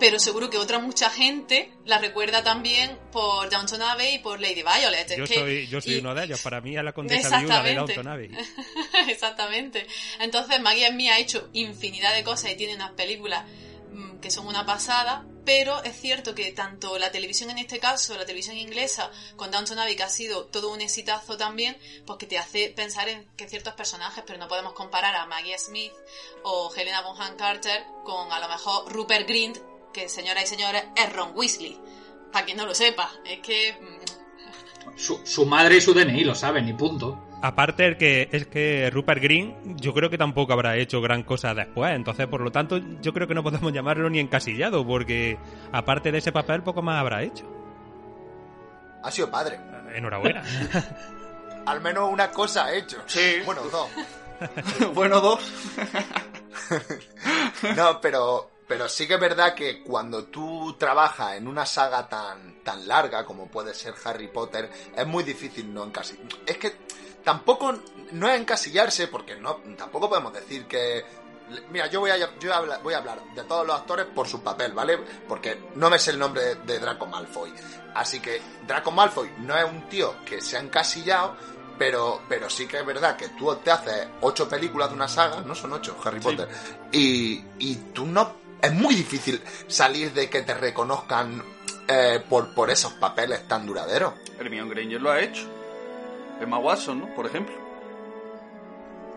pero 0.00 0.18
seguro 0.18 0.50
que 0.50 0.56
otra 0.58 0.78
mucha 0.80 1.10
gente 1.10 1.72
la 1.84 1.98
recuerda 1.98 2.42
también 2.42 2.98
por 3.12 3.48
Downton 3.50 3.82
Abbey 3.82 4.14
y 4.16 4.18
por 4.20 4.40
Lady 4.40 4.62
Violet. 4.62 5.16
Yo 5.16 5.26
que- 5.26 5.34
soy, 5.34 5.66
yo 5.68 5.80
soy 5.80 5.94
y- 5.94 5.98
uno 5.98 6.14
de 6.14 6.24
ellos. 6.24 6.40
Para 6.42 6.60
mí 6.60 6.76
es 6.76 6.82
la 6.82 6.92
condesa 6.92 7.38
viuda 7.40 7.62
de. 7.62 7.74
Downton 7.74 8.08
Abbey. 8.08 8.30
Exactamente. 9.08 9.86
Entonces 10.20 10.60
Maggie 10.60 10.88
Smith 10.88 11.10
ha 11.10 11.18
hecho 11.18 11.48
infinidad 11.52 12.14
de 12.14 12.24
cosas 12.24 12.52
y 12.52 12.56
tiene 12.56 12.74
unas 12.74 12.92
películas 12.92 13.44
mm, 13.92 14.18
que 14.18 14.30
son 14.30 14.46
una 14.46 14.64
pasada, 14.66 15.24
pero 15.44 15.82
es 15.82 16.00
cierto 16.00 16.34
que 16.34 16.52
tanto 16.52 16.98
la 16.98 17.10
televisión 17.10 17.50
en 17.50 17.58
este 17.58 17.78
caso, 17.78 18.16
la 18.16 18.24
televisión 18.24 18.56
inglesa, 18.56 19.10
con 19.36 19.50
Downton 19.50 19.78
Abbey, 19.78 19.96
que 19.96 20.02
ha 20.04 20.08
sido 20.08 20.44
todo 20.46 20.70
un 20.70 20.80
exitazo 20.80 21.36
también, 21.36 21.76
pues 22.06 22.18
que 22.18 22.26
te 22.26 22.38
hace 22.38 22.68
pensar 22.68 23.08
en 23.08 23.26
que 23.36 23.48
ciertos 23.48 23.74
personajes, 23.74 24.22
pero 24.26 24.38
no 24.38 24.48
podemos 24.48 24.72
comparar 24.74 25.14
a 25.16 25.26
Maggie 25.26 25.58
Smith 25.58 25.92
o 26.44 26.72
Helena 26.74 27.02
Bonham 27.02 27.36
Carter 27.36 27.84
con 28.04 28.30
a 28.32 28.38
lo 28.40 28.48
mejor 28.48 28.92
Rupert 28.92 29.26
Grint, 29.28 29.58
que 29.92 30.08
señoras 30.08 30.44
y 30.44 30.46
señores 30.46 30.84
es 30.96 31.12
Ron 31.12 31.32
Weasley. 31.34 31.78
Para 32.32 32.44
quien 32.46 32.56
no 32.56 32.64
lo 32.66 32.74
sepa, 32.74 33.10
es 33.24 33.40
que... 33.40 33.72
mm, 33.74 34.98
Su, 34.98 35.20
su 35.26 35.44
madre 35.46 35.76
y 35.76 35.80
su 35.80 35.92
DNI 35.92 36.24
lo 36.24 36.34
saben, 36.34 36.68
y 36.68 36.72
punto. 36.72 37.28
Aparte 37.42 37.86
el 37.86 37.96
que 37.96 38.28
es 38.30 38.46
que 38.46 38.88
Rupert 38.92 39.20
Green 39.20 39.76
yo 39.76 39.92
creo 39.92 40.08
que 40.08 40.16
tampoco 40.16 40.52
habrá 40.52 40.76
hecho 40.76 41.00
gran 41.00 41.24
cosa 41.24 41.52
después, 41.54 41.92
entonces 41.92 42.28
por 42.28 42.40
lo 42.40 42.52
tanto 42.52 42.78
yo 43.00 43.12
creo 43.12 43.26
que 43.26 43.34
no 43.34 43.42
podemos 43.42 43.72
llamarlo 43.74 44.08
ni 44.08 44.20
encasillado 44.20 44.86
porque 44.86 45.36
aparte 45.72 46.12
de 46.12 46.18
ese 46.18 46.30
papel 46.30 46.62
poco 46.62 46.82
más 46.82 47.00
habrá 47.00 47.24
hecho. 47.24 47.44
Ha 49.02 49.10
sido 49.10 49.28
padre. 49.28 49.58
Enhorabuena. 49.92 50.44
Al 51.66 51.80
menos 51.80 52.08
una 52.12 52.30
cosa 52.30 52.66
ha 52.66 52.74
hecho. 52.74 53.02
Sí. 53.06 53.38
Bueno, 53.44 53.62
dos. 53.62 53.88
bueno, 54.94 55.20
dos. 55.20 55.40
No, 57.76 58.00
pero, 58.00 58.50
pero 58.68 58.88
sí 58.88 59.08
que 59.08 59.14
es 59.14 59.20
verdad 59.20 59.54
que 59.54 59.82
cuando 59.82 60.24
tú 60.24 60.76
trabajas 60.78 61.36
en 61.36 61.48
una 61.48 61.66
saga 61.66 62.08
tan, 62.08 62.62
tan 62.62 62.86
larga 62.86 63.24
como 63.24 63.48
puede 63.48 63.74
ser 63.74 63.94
Harry 64.04 64.28
Potter, 64.28 64.70
es 64.96 65.06
muy 65.06 65.24
difícil 65.24 65.72
no 65.72 65.84
encasillar. 65.84 66.26
Es 66.46 66.58
que 66.58 66.72
tampoco 67.24 67.74
no 68.12 68.28
es 68.28 68.40
encasillarse, 68.40 69.08
porque 69.08 69.36
no, 69.36 69.56
tampoco 69.76 70.08
podemos 70.08 70.32
decir 70.32 70.66
que. 70.66 71.04
Mira, 71.70 71.86
yo 71.88 72.00
voy 72.00 72.10
a, 72.10 72.16
yo 72.16 72.28
voy 72.82 72.94
a 72.94 72.98
hablar, 72.98 73.22
de 73.34 73.42
todos 73.44 73.66
los 73.66 73.76
actores 73.76 74.06
por 74.06 74.26
su 74.26 74.42
papel, 74.42 74.72
¿vale? 74.72 74.98
Porque 75.28 75.58
no 75.74 75.90
me 75.90 75.98
sé 75.98 76.12
el 76.12 76.18
nombre 76.18 76.42
de, 76.42 76.54
de 76.54 76.78
Draco 76.78 77.04
Malfoy. 77.06 77.52
Así 77.94 78.20
que 78.20 78.40
Draco 78.66 78.90
Malfoy 78.90 79.30
no 79.40 79.56
es 79.58 79.64
un 79.64 79.86
tío 79.88 80.24
que 80.24 80.40
se 80.40 80.56
ha 80.56 80.60
encasillado, 80.60 81.36
pero, 81.78 82.22
pero 82.28 82.48
sí 82.48 82.66
que 82.66 82.78
es 82.78 82.86
verdad 82.86 83.16
que 83.16 83.28
tú 83.30 83.54
te 83.56 83.70
haces 83.70 84.08
ocho 84.22 84.48
películas 84.48 84.88
de 84.88 84.94
una 84.94 85.08
saga, 85.08 85.40
no 85.40 85.54
son 85.54 85.72
ocho, 85.74 85.96
Harry 86.04 86.20
Potter, 86.20 86.48
y, 86.90 87.44
y 87.58 87.74
tú 87.92 88.06
no... 88.06 88.40
Es 88.62 88.72
muy 88.72 88.94
difícil 88.94 89.42
salir 89.66 90.12
de 90.12 90.30
que 90.30 90.42
te 90.42 90.54
reconozcan 90.54 91.42
eh, 91.88 92.24
por, 92.28 92.54
por 92.54 92.70
esos 92.70 92.92
papeles 92.92 93.46
tan 93.48 93.66
duraderos. 93.66 94.14
Hermione 94.38 94.72
Granger 94.72 95.02
lo 95.02 95.10
ha 95.10 95.20
hecho. 95.20 95.48
Emma 96.44 96.58
Watson, 96.58 97.00
¿no? 97.00 97.14
Por 97.14 97.26
ejemplo. 97.26 97.54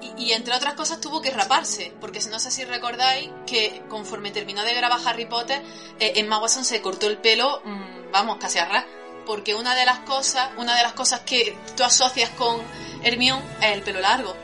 Y, 0.01 0.25
y 0.25 0.34
entre 0.34 0.53
otras 0.55 0.74
cosas 0.74 1.00
tuvo 1.00 1.22
que 1.22 1.32
raparse, 1.32 1.94
porque 2.01 2.20
no 2.29 2.39
sé 2.39 2.51
si 2.51 2.65
recordáis 2.65 3.29
que 3.48 3.84
conforme 3.89 4.32
terminó 4.32 4.63
de 4.63 4.74
grabar 4.74 5.00
Harry 5.05 5.25
Potter, 5.25 5.62
eh, 6.00 6.13
Emma 6.15 6.39
Watson 6.39 6.65
se 6.65 6.82
cortó 6.82 7.08
el 7.08 7.17
pelo, 7.17 7.62
mm, 7.63 8.12
vamos, 8.12 8.38
casi 8.38 8.60
a 8.60 8.65
ras, 8.65 8.86
porque 9.25 9.55
una 9.55 9.75
de 9.75 9.86
las 9.86 10.00
cosas, 10.00 10.50
una 10.58 10.75
de 10.75 10.84
las 10.84 10.94
cosas 10.94 11.22
que 11.22 11.58
tú 11.75 11.84
asocias 11.84 12.29
con 12.32 12.62
Hermione 13.03 13.44
es 13.62 13.72
el 13.72 13.82
pelo 13.82 14.00
largo. 14.00 14.36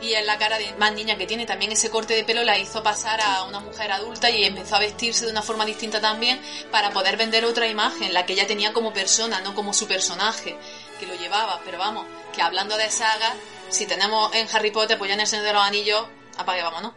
Y 0.00 0.14
en 0.14 0.26
la 0.26 0.38
cara 0.38 0.58
de 0.58 0.72
más 0.78 0.92
niña 0.92 1.18
que 1.18 1.26
tiene 1.26 1.44
también 1.44 1.72
ese 1.72 1.90
corte 1.90 2.14
de 2.14 2.22
pelo 2.22 2.44
la 2.44 2.56
hizo 2.56 2.84
pasar 2.84 3.20
a 3.20 3.42
una 3.44 3.58
mujer 3.58 3.90
adulta 3.90 4.30
y 4.30 4.44
empezó 4.44 4.76
a 4.76 4.78
vestirse 4.78 5.24
de 5.24 5.32
una 5.32 5.42
forma 5.42 5.64
distinta 5.64 6.00
también 6.00 6.40
para 6.70 6.90
poder 6.90 7.16
vender 7.16 7.44
otra 7.44 7.66
imagen, 7.66 8.14
la 8.14 8.24
que 8.24 8.34
ella 8.34 8.46
tenía 8.46 8.72
como 8.72 8.92
persona, 8.92 9.40
no 9.40 9.54
como 9.54 9.72
su 9.72 9.88
personaje 9.88 10.56
que 10.98 11.06
lo 11.06 11.14
llevaba. 11.14 11.60
Pero 11.64 11.78
vamos, 11.78 12.06
que 12.34 12.42
hablando 12.42 12.76
de 12.76 12.90
sagas, 12.90 13.34
si 13.68 13.86
tenemos 13.86 14.34
en 14.34 14.46
Harry 14.52 14.70
Potter, 14.70 14.98
pues 14.98 15.08
ya 15.08 15.14
en 15.14 15.20
el 15.20 15.26
Señor 15.26 15.46
de 15.46 15.52
los 15.52 15.62
Anillos, 15.62 16.06
apague, 16.36 16.62
vámonos. 16.62 16.92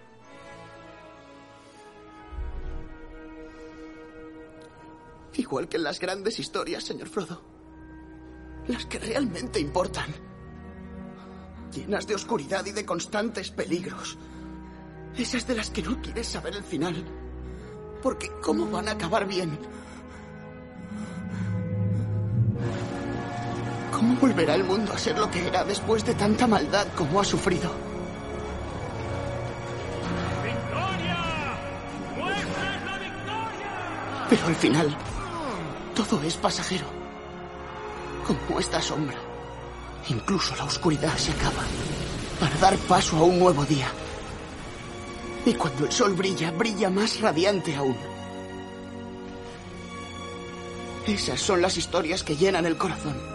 Igual 5.34 5.67
que 5.67 5.77
en 5.77 5.84
las 5.84 6.00
grandes 6.00 6.39
historias, 6.39 6.84
señor 6.84 7.08
Frodo. 7.08 7.41
Las 8.67 8.86
que 8.86 9.00
realmente 9.00 9.60
importan. 9.60 10.13
Llenas 11.74 12.05
de 12.05 12.15
oscuridad 12.15 12.65
y 12.65 12.72
de 12.72 12.86
constantes 12.86 13.50
peligros. 13.50 14.17
Esas 15.15 15.48
de 15.48 15.55
las 15.55 15.70
que 15.70 15.81
no 15.81 16.01
quieres 16.01 16.27
saber 16.27 16.55
el 16.55 16.63
final. 16.63 17.03
Porque 18.03 18.29
¿cómo 18.41 18.70
van 18.70 18.89
a 18.89 18.91
acabar 18.91 19.25
bien? 19.25 19.58
¿Cómo 24.01 24.15
volverá 24.15 24.55
el 24.55 24.63
mundo 24.63 24.93
a 24.93 24.98
ser 24.98 25.15
lo 25.20 25.29
que 25.29 25.46
era 25.46 25.63
después 25.63 26.03
de 26.03 26.15
tanta 26.15 26.48
maldad 26.48 26.88
como 26.96 27.22
ha 27.22 27.24
sufrido? 27.24 27.72
Pero 34.27 34.48
al 34.48 34.55
final, 34.55 34.98
todo 35.93 36.20
es 36.24 36.36
pasajero. 36.36 36.88
Como 38.25 38.60
esta 38.60 38.81
sombra. 38.81 39.17
Incluso 40.10 40.55
la 40.55 40.63
oscuridad 40.63 41.15
se 41.15 41.34
acaba 41.34 41.62
para 42.39 42.58
dar 42.58 42.75
paso 42.79 43.17
a 43.17 43.24
un 43.24 43.38
nuevo 43.38 43.63
día. 43.65 43.91
Y 45.46 45.53
cuando 45.53 45.86
el 45.86 45.91
sol 45.91 46.15
brilla, 46.15 46.50
brilla 46.50 46.89
más 46.89 47.22
radiante 47.22 47.75
aún. 47.75 47.98
Esas 51.05 51.39
son 51.39 51.62
las 51.62 51.77
historias 51.77 52.24
que 52.24 52.36
llenan 52.36 52.65
el 52.65 52.77
corazón, 52.77 53.31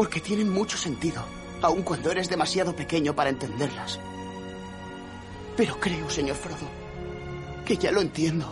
porque 0.00 0.18
tienen 0.18 0.48
mucho 0.48 0.78
sentido, 0.78 1.22
aun 1.60 1.82
cuando 1.82 2.10
eres 2.10 2.30
demasiado 2.30 2.74
pequeño 2.74 3.14
para 3.14 3.28
entenderlas. 3.28 4.00
Pero 5.58 5.78
creo, 5.78 6.08
señor 6.08 6.36
Frodo, 6.36 6.70
que 7.66 7.76
ya 7.76 7.92
lo 7.92 8.00
entiendo. 8.00 8.46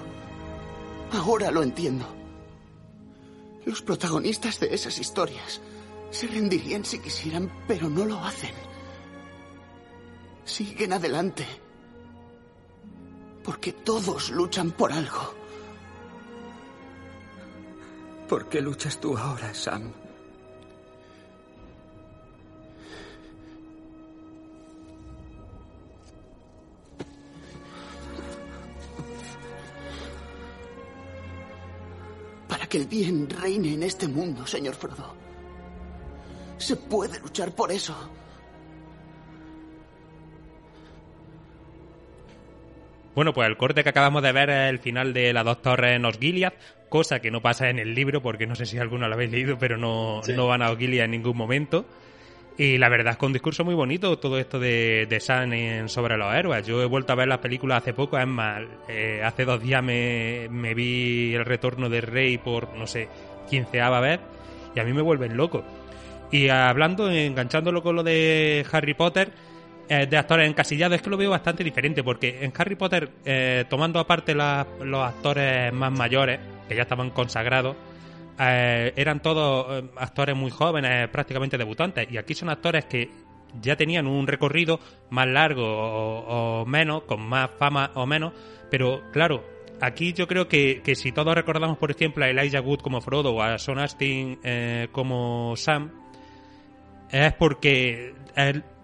Ahora 1.10 1.50
lo 1.50 1.62
entiendo. 1.62 2.04
Los 3.64 3.80
protagonistas 3.80 4.60
de 4.60 4.74
esas 4.74 4.98
historias 4.98 5.62
se 6.10 6.26
rendirían 6.26 6.84
si 6.84 6.98
quisieran, 6.98 7.50
pero 7.66 7.88
no 7.88 8.04
lo 8.04 8.18
hacen. 8.18 8.52
Siguen 10.44 10.92
adelante. 10.92 11.46
Porque 13.42 13.72
todos 13.72 14.28
luchan 14.28 14.72
por 14.72 14.92
algo. 14.92 15.32
¿Por 18.28 18.50
qué 18.50 18.60
luchas 18.60 19.00
tú 19.00 19.16
ahora, 19.16 19.54
Sam? 19.54 19.94
Para 32.68 32.84
que 32.84 32.84
el 32.84 32.86
bien 32.86 33.30
reine 33.30 33.72
en 33.72 33.82
este 33.82 34.06
mundo, 34.06 34.46
señor 34.46 34.74
Frodo. 34.74 35.14
Se 36.58 36.76
puede 36.76 37.18
luchar 37.18 37.50
por 37.54 37.72
eso. 37.72 37.96
Bueno, 43.14 43.32
pues 43.32 43.48
el 43.48 43.56
corte 43.56 43.82
que 43.82 43.88
acabamos 43.88 44.22
de 44.22 44.32
ver 44.32 44.50
es 44.50 44.68
el 44.68 44.80
final 44.80 45.14
de 45.14 45.32
La 45.32 45.44
Dos 45.44 45.62
Torres 45.62 45.96
en 45.96 46.04
Osgiliath, 46.04 46.54
cosa 46.90 47.20
que 47.20 47.30
no 47.30 47.40
pasa 47.40 47.70
en 47.70 47.78
el 47.78 47.94
libro, 47.94 48.20
porque 48.20 48.46
no 48.46 48.54
sé 48.54 48.66
si 48.66 48.76
alguno 48.76 49.08
lo 49.08 49.14
habéis 49.14 49.30
leído, 49.30 49.58
pero 49.58 49.78
no, 49.78 50.20
Sí. 50.22 50.34
no 50.34 50.46
van 50.46 50.60
a 50.60 50.70
Osgiliath 50.70 51.06
en 51.06 51.12
ningún 51.12 51.38
momento. 51.38 51.86
Y 52.60 52.76
la 52.76 52.88
verdad 52.88 53.12
es 53.12 53.18
que 53.18 53.26
un 53.26 53.32
discurso 53.32 53.64
muy 53.64 53.74
bonito 53.76 54.18
todo 54.18 54.36
esto 54.36 54.58
de, 54.58 55.06
de 55.08 55.20
Sam 55.20 55.52
en 55.52 55.88
sobre 55.88 56.16
los 56.16 56.34
héroes. 56.34 56.66
Yo 56.66 56.82
he 56.82 56.86
vuelto 56.86 57.12
a 57.12 57.16
ver 57.16 57.28
las 57.28 57.38
películas 57.38 57.78
hace 57.82 57.94
poco, 57.94 58.18
es 58.18 58.26
más, 58.26 58.62
eh, 58.88 59.22
hace 59.24 59.44
dos 59.44 59.62
días 59.62 59.80
me, 59.82 60.48
me 60.50 60.74
vi 60.74 61.34
El 61.34 61.44
Retorno 61.44 61.88
del 61.88 62.02
Rey 62.02 62.36
por, 62.38 62.74
no 62.74 62.86
sé, 62.88 63.08
quinceava 63.48 64.00
vez, 64.00 64.18
y 64.74 64.80
a 64.80 64.84
mí 64.84 64.92
me 64.92 65.02
vuelven 65.02 65.36
loco. 65.36 65.64
Y 66.32 66.48
hablando, 66.48 67.08
enganchándolo 67.08 67.80
con 67.80 67.94
lo 67.94 68.02
de 68.02 68.66
Harry 68.72 68.94
Potter, 68.94 69.30
eh, 69.88 70.06
de 70.06 70.16
actores 70.18 70.48
encasillados, 70.48 70.96
es 70.96 71.02
que 71.02 71.10
lo 71.10 71.16
veo 71.16 71.30
bastante 71.30 71.62
diferente, 71.62 72.02
porque 72.02 72.40
en 72.44 72.52
Harry 72.58 72.74
Potter, 72.74 73.08
eh, 73.24 73.66
tomando 73.70 74.00
aparte 74.00 74.34
la- 74.34 74.66
los 74.82 75.00
actores 75.06 75.72
más 75.72 75.92
mayores, 75.92 76.40
que 76.68 76.74
ya 76.74 76.82
estaban 76.82 77.10
consagrados, 77.10 77.76
eh, 78.38 78.92
eran 78.96 79.20
todos 79.20 79.82
eh, 79.82 79.90
actores 79.96 80.36
muy 80.36 80.50
jóvenes, 80.50 81.08
prácticamente 81.08 81.58
debutantes. 81.58 82.08
Y 82.10 82.16
aquí 82.16 82.34
son 82.34 82.50
actores 82.50 82.84
que 82.84 83.10
ya 83.60 83.76
tenían 83.76 84.06
un 84.06 84.26
recorrido 84.26 84.78
más 85.10 85.26
largo 85.26 85.64
o, 85.64 86.66
menos, 86.66 87.02
con 87.04 87.20
más 87.20 87.50
fama 87.58 87.90
o 87.94 88.06
menos. 88.06 88.32
Pero 88.70 89.02
claro, 89.12 89.44
aquí 89.80 90.12
yo 90.12 90.26
creo 90.26 90.48
que, 90.48 90.82
que 90.82 90.94
si 90.94 91.12
todos 91.12 91.34
recordamos, 91.34 91.78
por 91.78 91.90
ejemplo, 91.90 92.24
a 92.24 92.28
Elijah 92.28 92.60
Wood 92.60 92.80
como 92.80 93.00
Frodo 93.00 93.34
o 93.34 93.42
a 93.42 93.58
Sean 93.58 93.78
Astin 93.78 94.38
eh, 94.42 94.88
como 94.92 95.54
Sam, 95.56 95.90
es 97.10 97.32
porque 97.34 98.14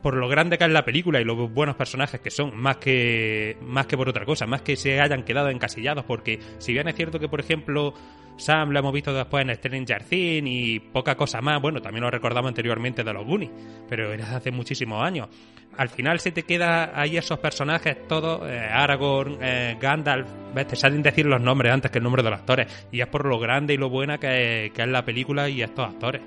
por 0.04 0.16
lo 0.16 0.28
grande 0.28 0.58
que 0.58 0.64
es 0.64 0.70
la 0.70 0.84
película 0.84 1.18
y 1.18 1.25
los 1.25 1.50
buenos 1.50 1.76
personajes 1.76 2.20
que 2.20 2.30
son, 2.30 2.54
más 2.54 2.76
que 2.76 3.56
más 3.62 3.87
que 3.87 3.96
por 3.96 4.06
otra 4.06 4.26
cosa, 4.26 4.44
más 4.44 4.61
que 4.61 4.76
se 4.76 5.00
hayan 5.00 5.23
quedado 5.23 5.49
encasillados, 5.49 6.04
porque 6.04 6.38
si 6.58 6.75
bien 6.75 6.87
es 6.88 6.94
cierto 6.94 7.18
que, 7.18 7.26
por 7.26 7.40
ejemplo, 7.40 7.94
Sam 8.37 8.68
lo 8.68 8.80
hemos 8.80 8.92
visto 8.92 9.14
después 9.14 9.49
en 9.49 9.54
Stranger 9.54 10.04
Things 10.04 10.46
y 10.46 10.78
poca 10.78 11.14
cosa 11.14 11.40
más, 11.40 11.58
bueno, 11.62 11.80
también 11.80 12.04
lo 12.04 12.11
recordamos 12.11 12.50
anteriormente 12.50 13.02
de 13.02 13.14
los 13.14 13.25
Goonies, 13.25 13.50
pero 13.88 14.12
era 14.12 14.37
hace 14.37 14.50
muchísimos 14.50 15.02
años. 15.02 15.30
Al 15.78 15.88
final 15.88 16.20
se 16.20 16.32
te 16.32 16.42
queda 16.42 16.92
ahí 17.00 17.16
esos 17.16 17.38
personajes 17.38 18.06
todos, 18.06 18.46
eh, 18.46 18.58
Aragorn, 18.58 19.38
eh, 19.40 19.78
Gandalf, 19.80 20.28
ves, 20.54 20.66
te 20.66 20.76
salen 20.76 21.00
decir 21.00 21.25
los 21.25 21.40
nombres 21.40 21.73
antes 21.73 21.90
que 21.90 21.96
el 21.96 22.04
nombre 22.04 22.23
de 22.23 22.28
los 22.28 22.40
actores, 22.40 22.87
y 22.92 23.00
es 23.00 23.06
por 23.06 23.25
lo 23.25 23.38
grande 23.38 23.73
y 23.73 23.78
lo 23.78 23.88
buena 23.88 24.18
que, 24.18 24.70
que 24.75 24.82
es 24.82 24.88
la 24.88 25.02
película 25.02 25.49
y 25.49 25.62
estos 25.62 25.88
actores. 25.88 26.20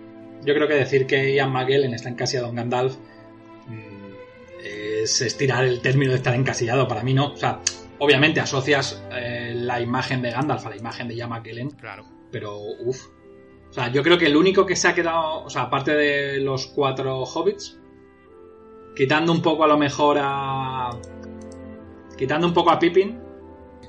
Yo 0.43 0.55
creo 0.55 0.67
que 0.67 0.73
decir 0.73 1.05
que 1.05 1.35
Ian 1.35 1.51
McKellen 1.51 1.93
está 1.93 2.09
en 2.09 2.15
Gandalf 2.55 2.95
mm, 2.95 3.16
es 5.07 5.21
estirar 5.21 5.63
el 5.63 5.81
término 5.81 6.11
de 6.11 6.17
estar 6.17 6.35
encasillado. 6.35 6.87
Para 6.87 7.01
mí 7.03 7.13
no. 7.13 7.33
O 7.33 7.37
sea, 7.37 7.59
obviamente 7.99 8.39
asocias 8.39 9.01
eh, 9.11 9.53
la 9.55 9.79
imagen 9.81 10.21
de 10.21 10.31
Gandalf 10.31 10.65
a 10.65 10.69
la 10.69 10.75
imagen 10.77 11.07
de 11.07 11.15
Ian 11.15 11.29
McKellen. 11.29 11.71
Claro. 11.71 12.05
Pero, 12.31 12.57
uff. 12.59 13.07
O 13.69 13.73
sea, 13.73 13.89
yo 13.91 14.03
creo 14.03 14.17
que 14.17 14.25
el 14.27 14.35
único 14.37 14.65
que 14.65 14.75
se 14.75 14.87
ha 14.87 14.93
quedado, 14.95 15.43
o 15.43 15.49
sea, 15.49 15.63
aparte 15.63 15.91
de 15.93 16.39
los 16.39 16.67
cuatro 16.67 17.23
hobbits, 17.23 17.79
quitando 18.95 19.31
un 19.31 19.41
poco 19.41 19.63
a 19.63 19.67
lo 19.67 19.77
mejor 19.77 20.17
a. 20.19 20.89
Quitando 22.17 22.47
un 22.47 22.53
poco 22.53 22.71
a 22.71 22.79
Pippin, 22.79 23.19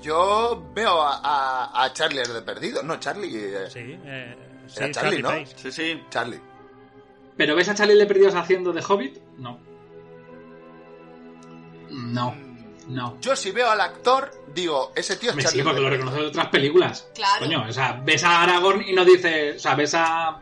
Yo 0.03 0.71
veo 0.75 1.01
a, 1.03 1.21
a, 1.23 1.85
a 1.85 1.93
Charlie 1.93 2.21
el 2.21 2.33
de 2.33 2.43
perdido. 2.43 2.83
No, 2.83 2.99
Charlie. 3.01 3.31
eh, 3.35 3.67
Sí, 3.71 3.79
eh, 4.05 4.37
Era 4.77 4.87
sí, 4.87 4.93
Charlie, 4.93 5.23
¿no? 5.23 5.31
Price. 5.31 5.55
Sí, 5.57 5.73
sí. 5.73 6.03
Charlie. 6.11 6.41
¿Pero 7.37 7.55
ves 7.57 7.69
a 7.69 7.75
Charlie 7.75 7.95
de 7.95 8.07
Perdidos 8.07 8.35
haciendo 8.35 8.73
de 8.73 8.83
Hobbit? 8.87 9.19
No. 9.39 9.61
No. 11.91 12.35
No. 12.89 13.19
Yo 13.21 13.37
si 13.37 13.51
veo 13.51 13.71
al 13.71 13.81
actor, 13.81 14.31
digo, 14.55 14.93
ese 14.97 15.17
tío 15.17 15.31
es 15.31 15.37
Me 15.37 15.43
Charlie. 15.43 15.59
sí, 15.59 15.65
porque 15.65 15.81
lo 15.81 15.91
reconoces 15.91 16.21
de 16.21 16.27
otras 16.27 16.47
películas. 16.47 17.09
Claro. 17.15 17.45
Coño, 17.45 17.65
o 17.69 17.73
sea, 17.73 18.01
ves 18.05 18.25
a 18.25 18.43
Aragorn 18.43 18.83
y 18.87 18.93
no 18.93 19.05
dices. 19.05 19.57
O 19.57 19.59
sea, 19.59 19.75
ves 19.75 19.95
a. 19.95 20.41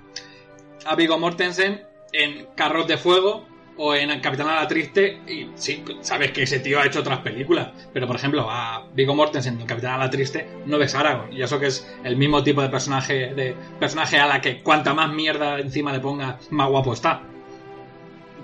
a 0.85 0.95
Viggo 0.97 1.19
Mortensen 1.19 1.85
en 2.13 2.47
Carros 2.55 2.87
de 2.87 2.97
Fuego 2.99 3.47
o 3.79 3.95
en 3.95 4.21
Capitán 4.21 4.49
a 4.49 4.55
la 4.55 4.69
Triste 4.69 5.21
y 5.27 5.51
sí, 5.55 5.85
sabes 6.01 6.33
que 6.33 6.45
ese 6.45 6.61
tío 6.61 6.81
ha 6.81 6.87
hecho 6.87 7.01
otras 7.01 7.19
películas. 7.19 7.69
Pero, 7.93 8.07
por 8.07 8.17
ejemplo, 8.17 8.47
a 8.49 8.87
Viggo 8.95 9.15
Mortensen 9.15 9.61
en 9.61 9.67
Capitán 9.67 9.95
a 9.95 9.99
la 9.99 10.11
Triste 10.11 10.49
no 10.67 10.79
ves 10.79 10.95
a 10.95 11.01
Aragorn. 11.01 11.33
Y 11.33 11.43
eso 11.43 11.59
que 11.59 11.67
es 11.67 11.87
el 12.05 12.17
mismo 12.17 12.43
tipo 12.43 12.63
de 12.63 12.69
personaje 12.69 13.35
de 13.35 13.57
personaje 13.79 14.19
a 14.19 14.27
la 14.27 14.41
que 14.41 14.63
cuanta 14.63 14.95
más 14.95 15.13
mierda 15.13 15.59
encima 15.59 15.93
le 15.93 16.01
pongas, 16.01 16.51
más 16.51 16.69
guapo 16.69 16.93
está. 16.93 17.23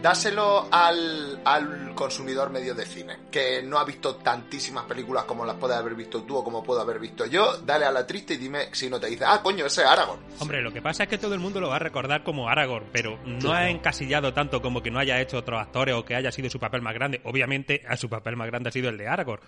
Dáselo 0.02 0.66
al, 0.68 1.40
al 1.44 1.94
consumidor 1.94 2.50
medio 2.50 2.74
de 2.74 2.84
cine, 2.84 3.18
que 3.30 3.62
no 3.62 3.78
ha 3.78 3.84
visto 3.84 4.16
tantísimas 4.16 4.84
películas 4.84 5.24
como 5.26 5.46
las 5.46 5.54
puedes 5.54 5.76
haber 5.76 5.94
visto 5.94 6.24
tú 6.24 6.38
o 6.38 6.42
como 6.42 6.60
puedo 6.60 6.80
haber 6.80 6.98
visto 6.98 7.24
yo. 7.26 7.58
Dale 7.58 7.84
a 7.84 7.92
la 7.92 8.04
triste 8.04 8.34
y 8.34 8.36
dime 8.36 8.68
si 8.72 8.90
no 8.90 8.98
te 8.98 9.06
dice, 9.06 9.24
ah, 9.24 9.40
coño, 9.40 9.64
ese 9.64 9.82
es 9.82 9.86
Aragorn. 9.86 10.20
Hombre, 10.40 10.60
lo 10.60 10.72
que 10.72 10.82
pasa 10.82 11.04
es 11.04 11.08
que 11.08 11.18
todo 11.18 11.34
el 11.34 11.40
mundo 11.40 11.60
lo 11.60 11.68
va 11.68 11.76
a 11.76 11.78
recordar 11.78 12.24
como 12.24 12.48
Aragorn, 12.48 12.86
pero 12.90 13.16
no 13.24 13.52
ha 13.52 13.70
encasillado 13.70 14.34
tanto 14.34 14.60
como 14.60 14.82
que 14.82 14.90
no 14.90 14.98
haya 14.98 15.20
hecho 15.20 15.38
otros 15.38 15.60
actores 15.60 15.94
o 15.94 16.04
que 16.04 16.16
haya 16.16 16.32
sido 16.32 16.50
su 16.50 16.58
papel 16.58 16.82
más 16.82 16.94
grande. 16.94 17.20
Obviamente, 17.22 17.82
a 17.88 17.96
su 17.96 18.08
papel 18.08 18.34
más 18.34 18.48
grande 18.48 18.70
ha 18.70 18.72
sido 18.72 18.88
el 18.88 18.98
de 18.98 19.06
Aragorn. 19.06 19.40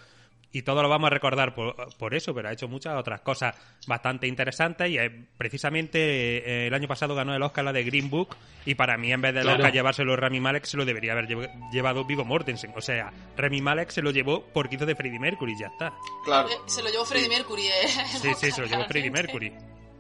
Y 0.57 0.63
todo 0.63 0.83
lo 0.83 0.89
vamos 0.89 1.09
a 1.09 1.11
recordar 1.11 1.53
por, 1.53 1.75
por 1.99 2.15
eso, 2.15 2.33
pero 2.33 2.49
ha 2.49 2.53
hecho 2.53 2.69
muchas 2.69 2.97
otras 2.97 3.21
cosas 3.23 3.55
bastante 3.89 4.29
interesantes 4.29 4.89
y 4.89 4.97
eh, 4.97 5.11
precisamente 5.37 5.99
eh, 5.99 6.67
el 6.69 6.75
año 6.75 6.87
pasado 6.87 7.15
ganó 7.17 7.35
el 7.35 7.43
Oscar 7.43 7.65
la 7.65 7.73
de 7.73 7.83
Green 7.83 8.09
Book 8.09 8.37
y 8.65 8.77
para 8.77 8.97
mí 8.97 9.13
en 9.13 9.21
vez 9.21 9.35
de 9.35 9.41
Claro. 9.43 9.57
Oscar 9.59 9.73
llevárselo 9.73 10.15
Rami 10.15 10.39
Malek 10.39 10.65
se 10.65 10.77
lo 10.77 10.85
debería 10.85 11.11
haber 11.13 11.27
llev- 11.27 11.51
llevado 11.73 12.05
Viggo 12.05 12.25
Mortensen. 12.25 12.73
O 12.77 12.81
sea, 12.81 13.13
Rami 13.37 13.61
Malek 13.61 13.91
se 13.91 14.01
lo 14.01 14.13
llevó 14.13 14.45
porque 14.55 14.77
hizo 14.77 14.87
de 14.87 14.95
Freddie 14.95 15.19
Mercury 15.19 15.53
y 15.55 15.59
ya 15.59 15.67
está. 15.67 15.93
Claro. 16.25 16.49
Eh, 16.49 16.55
Se 16.67 16.83
lo 16.85 16.89
llevó 16.89 17.05
Freddie 17.05 17.29
Mercury, 17.29 17.67
eh. 17.67 17.89
Sí, 18.23 18.31
sí, 18.39 18.51
se 18.53 18.61
lo 18.61 18.67
llevó 18.69 18.85
Freddie 18.85 19.11
Mercury. 19.11 19.53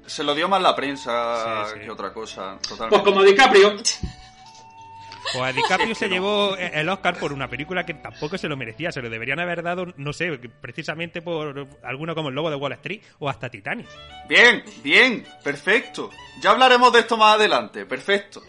Se 0.06 0.22
lo 0.22 0.34
dio 0.36 0.48
más 0.48 0.62
la 0.62 0.76
prensa 0.76 1.64
Sí, 1.66 1.72
sí. 1.74 1.80
que 1.84 1.90
otra 1.90 2.12
cosa. 2.12 2.58
Pues 2.88 3.02
como 3.02 3.22
DiCaprio. 3.24 3.74
Pues 5.34 5.44
a 5.44 5.52
DiCaprio 5.52 5.94
se 5.94 6.08
llevó 6.08 6.56
el 6.56 6.88
Oscar 6.88 7.18
por 7.18 7.32
una 7.32 7.48
película 7.48 7.84
que 7.84 7.94
tampoco 7.94 8.38
se 8.38 8.48
lo 8.48 8.56
merecía, 8.56 8.92
se 8.92 9.02
lo 9.02 9.10
deberían 9.10 9.40
haber 9.40 9.62
dado, 9.62 9.86
no 9.96 10.12
sé, 10.12 10.38
precisamente 10.60 11.20
por 11.22 11.66
alguno 11.82 12.14
como 12.14 12.28
El 12.28 12.34
Lobo 12.34 12.50
de 12.50 12.56
Wall 12.56 12.72
Street 12.74 13.02
o 13.18 13.28
hasta 13.28 13.48
Titanic. 13.50 13.86
Bien, 14.28 14.62
bien, 14.82 15.26
perfecto. 15.42 16.10
Ya 16.40 16.50
hablaremos 16.52 16.92
de 16.92 17.00
esto 17.00 17.16
más 17.16 17.34
adelante, 17.36 17.84
perfecto. 17.86 18.42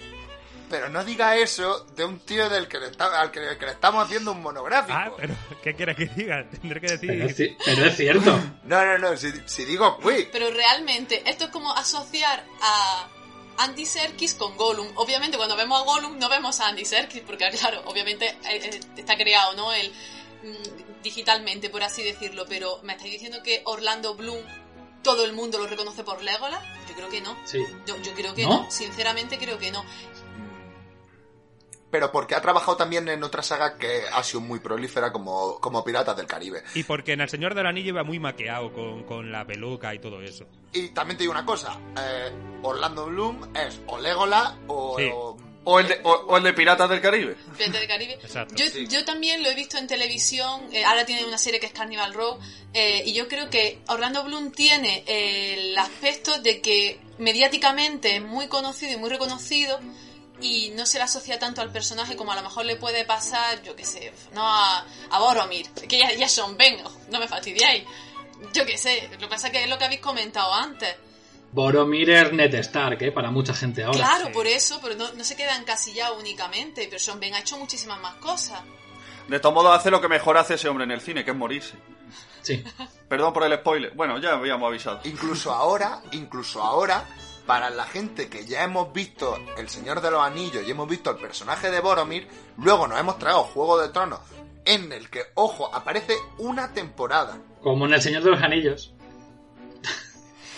Pero 0.70 0.90
no 0.90 1.04
diga 1.06 1.38
eso 1.38 1.86
de 1.96 2.04
un 2.06 2.20
tío 2.20 2.50
del 2.50 2.68
que 2.68 2.80
le, 2.80 2.88
está- 2.88 3.22
al 3.22 3.30
que, 3.30 3.40
que 3.60 3.66
le 3.68 3.72
estamos 3.74 4.04
haciendo 4.04 4.32
un 4.32 4.42
monográfico. 4.42 4.98
Ah, 4.98 5.12
pero 5.16 5.36
¿qué 5.64 5.76
quieres 5.76 5.96
que 5.96 6.08
diga? 6.08 6.44
Tendré 6.50 6.82
que 6.82 6.88
decir... 6.88 7.08
Pero 7.10 7.26
es, 7.26 7.40
ci- 7.40 7.56
pero 7.64 7.86
es 7.86 7.96
cierto. 7.98 8.40
No, 8.64 8.84
no, 8.84 8.98
no, 8.98 9.16
si, 9.16 9.28
si 9.46 9.64
digo, 9.64 10.00
uy, 10.04 10.28
Pero 10.32 10.50
realmente, 10.50 11.22
esto 11.30 11.46
es 11.46 11.52
como 11.52 11.72
asociar 11.72 12.44
a 12.64 13.08
Andy 13.58 13.86
Serkis 13.86 14.34
con 14.34 14.56
Gollum. 14.58 14.88
Obviamente, 14.96 15.38
cuando 15.38 15.56
vemos 15.56 15.82
a 15.82 15.84
Gollum, 15.84 16.18
no 16.18 16.30
vemos 16.30 16.60
a 16.60 16.68
Andy 16.68 16.86
Serkis, 16.86 17.22
porque, 17.22 17.50
claro, 17.60 17.82
obviamente 17.86 18.28
eh, 18.28 18.38
eh, 18.64 18.80
está 18.98 19.16
creado, 19.18 19.54
¿no? 19.54 19.72
El, 19.72 19.90
mm, 20.44 21.02
digitalmente, 21.04 21.70
por 21.70 21.84
así 21.84 22.04
decirlo. 22.04 22.46
Pero, 22.48 22.80
¿me 22.84 22.94
estáis 22.94 23.14
diciendo 23.14 23.42
que 23.44 23.62
Orlando 23.66 24.16
Bloom 24.16 24.44
todo 25.04 25.24
el 25.24 25.34
mundo 25.34 25.58
lo 25.58 25.68
reconoce 25.68 26.04
por 26.04 26.22
Legolas? 26.24 26.64
Yo 26.90 26.96
creo 26.96 27.10
que 27.10 27.22
no. 27.22 27.38
Sí. 27.46 27.64
Yo, 27.86 28.02
yo 28.02 28.14
creo 28.14 28.34
que 28.34 28.44
¿No? 28.44 28.64
no. 28.64 28.72
Sinceramente, 28.72 29.38
creo 29.38 29.58
que 29.58 29.72
no. 29.72 29.86
Pero 31.96 32.12
porque 32.12 32.36
ha 32.36 32.42
trabajado 32.42 32.76
también 32.76 33.08
en 33.08 33.24
otra 33.24 33.42
saga 33.42 33.78
que 33.78 34.02
ha 34.12 34.22
sido 34.22 34.42
muy 34.42 34.60
prolífera 34.60 35.14
como, 35.14 35.62
como 35.62 35.82
Piratas 35.82 36.18
del 36.18 36.26
Caribe. 36.28 36.62
Y 36.74 36.84
porque 36.84 37.14
en 37.14 37.22
El 37.22 37.30
Señor 37.30 37.56
del 37.56 37.66
Anillo 37.68 37.88
iba 37.88 38.04
muy 38.04 38.20
maqueado 38.20 38.74
con, 38.74 39.06
con 39.06 39.32
la 39.32 39.46
peluca 39.48 39.96
y 39.96 40.00
todo 40.00 40.22
eso. 40.22 40.46
Y 40.74 40.90
también 40.90 41.16
te 41.18 41.24
digo 41.24 41.32
una 41.32 41.46
cosa, 41.46 41.80
eh, 41.98 42.32
Orlando 42.64 43.06
Bloom 43.06 43.50
es 43.56 43.80
o 43.88 43.98
Legolas 43.98 44.56
o... 44.68 44.96
Sí. 45.00 45.10
o- 45.14 45.38
O 45.68 45.80
el 45.80 45.88
de, 45.88 46.00
o, 46.04 46.12
o 46.12 46.38
el 46.38 46.44
de 46.44 46.54
Piratas 46.54 46.88
del 46.90 47.00
Caribe. 47.02 47.36
Piratas 47.58 47.80
del 47.80 47.88
Caribe. 47.88 48.14
Exacto. 48.22 48.54
Yo, 48.56 48.66
Sí. 48.68 48.86
yo 48.88 49.04
también 49.06 49.42
lo 49.42 49.50
he 49.50 49.56
visto 49.56 49.78
en 49.80 49.88
televisión, 49.88 50.62
eh, 50.74 50.84
ahora 50.84 51.06
tiene 51.06 51.26
una 51.26 51.38
serie 51.40 51.60
que 51.62 51.66
es 51.68 51.72
Carnival 51.72 52.14
Row, 52.14 52.38
eh, 52.74 53.04
y 53.06 53.14
yo 53.14 53.28
creo 53.30 53.50
que 53.50 53.80
Orlando 53.88 54.24
Bloom 54.26 54.52
tiene 54.52 55.04
eh, 55.08 55.54
el 55.72 55.78
aspecto 55.78 56.40
de 56.42 56.60
que 56.62 57.00
mediáticamente 57.18 58.18
es 58.18 58.22
muy 58.22 58.48
conocido 58.48 58.94
y 58.94 58.98
muy 58.98 59.10
reconocido, 59.10 59.80
y 60.42 60.72
no 60.72 60.86
se 60.86 60.98
le 60.98 61.04
asocia 61.04 61.40
tanto 61.40 61.62
al 61.62 61.72
personaje 61.72 62.16
como 62.16 62.32
a 62.32 62.36
lo 62.36 62.44
mejor 62.44 62.66
le 62.66 62.76
puede 62.76 63.06
pasar, 63.06 63.62
yo 63.64 63.76
qué 63.76 63.86
sé, 63.86 64.14
no 64.34 64.42
a, 64.46 64.86
a 65.10 65.20
Boromir, 65.20 65.70
que 65.72 65.98
ya, 65.98 66.14
ya 66.14 66.28
son 66.30 66.58
Ben, 66.58 66.78
no 67.10 67.20
me 67.20 67.28
fastidiáis. 67.28 67.84
Yo 68.54 68.66
qué 68.66 68.78
sé, 68.78 69.10
lo 69.14 69.18
que 69.18 69.28
pasa 69.28 69.48
es 69.48 69.54
que 69.54 69.64
es 69.64 69.70
lo 69.70 69.78
que 69.78 69.86
habéis 69.86 70.02
comentado 70.02 70.54
antes. 70.54 70.96
Boromir 71.52 72.10
es 72.10 72.34
Ned 72.34 72.54
Stark, 72.56 73.02
¿eh? 73.02 73.12
Para 73.14 73.32
mucha 73.32 73.54
gente 73.54 73.84
ahora. 73.84 73.98
claro, 73.98 74.26
sí. 74.28 74.34
por 74.34 74.46
eso, 74.46 74.80
pero 74.82 74.96
no, 74.96 75.14
no 75.14 75.24
se 75.24 75.38
queda 75.38 75.56
encasillado 75.56 76.18
únicamente, 76.20 76.86
pero 76.90 77.00
Sean 77.00 77.20
Ben 77.20 77.34
ha 77.34 77.40
hecho 77.40 77.58
muchísimas 77.58 78.00
más 78.02 78.16
cosas. 78.16 78.60
De 79.30 79.40
todos 79.40 79.56
modos, 79.56 79.76
hace 79.76 79.90
lo 79.90 80.02
que 80.02 80.10
mejor 80.10 80.38
hace 80.38 80.56
ese 80.56 80.68
hombre 80.68 80.84
en 80.84 80.92
el 80.92 81.02
cine, 81.02 81.24
que 81.24 81.32
es 81.32 81.38
morirse. 81.38 81.76
Sí. 82.42 82.64
Perdón 83.08 83.34
por 83.34 83.44
el 83.44 83.56
spoiler. 83.58 83.92
Bueno, 83.96 84.20
ya 84.20 84.34
habíamos 84.34 84.68
avisado. 84.68 85.00
Incluso 85.06 85.52
ahora, 85.52 86.02
incluso 86.12 86.62
ahora, 86.62 87.06
para 87.46 87.70
la 87.70 87.86
gente 87.86 88.30
que 88.30 88.46
ya 88.46 88.64
hemos 88.64 88.92
visto 88.92 89.38
El 89.58 89.70
Señor 89.70 90.02
de 90.02 90.12
los 90.12 90.22
Anillos 90.22 90.64
y 90.66 90.72
hemos 90.72 90.88
visto 90.90 91.12
el 91.12 91.18
personaje 91.18 91.70
de 91.70 91.80
Boromir, 91.80 92.28
luego 92.58 92.88
nos 92.88 93.00
hemos 93.00 93.20
traído 93.20 93.44
Juego 93.44 93.80
de 93.80 93.90
Tronos, 93.90 94.20
en 94.66 94.92
el 94.92 95.10
que, 95.10 95.24
ojo, 95.36 95.74
aparece 95.74 96.16
una 96.40 96.74
temporada. 96.74 97.38
Como 97.62 97.86
en 97.86 97.94
El 97.94 98.02
Señor 98.02 98.24
de 98.24 98.32
los 98.32 98.42
Anillos. 98.42 98.94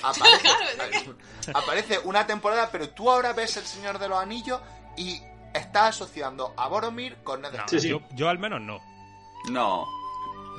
Aparece, 0.03 0.41
Claro, 0.75 1.17
aparece 1.53 1.99
una 2.03 2.25
temporada, 2.25 2.69
pero 2.71 2.89
tú 2.89 3.09
ahora 3.09 3.33
ves 3.33 3.57
El 3.57 3.65
Señor 3.65 3.99
de 3.99 4.07
los 4.07 4.19
Anillos 4.19 4.61
y 4.95 5.21
estás 5.53 5.89
asociando 5.95 6.53
a 6.55 6.67
Boromir 6.67 7.17
con 7.23 7.41
Ned 7.41 7.51
No. 7.53 7.63
Sí, 7.67 7.79
sí. 7.79 7.89
Yo, 7.89 8.01
yo 8.11 8.29
al 8.29 8.39
menos 8.39 8.61
no. 8.61 8.79
No. 9.49 9.85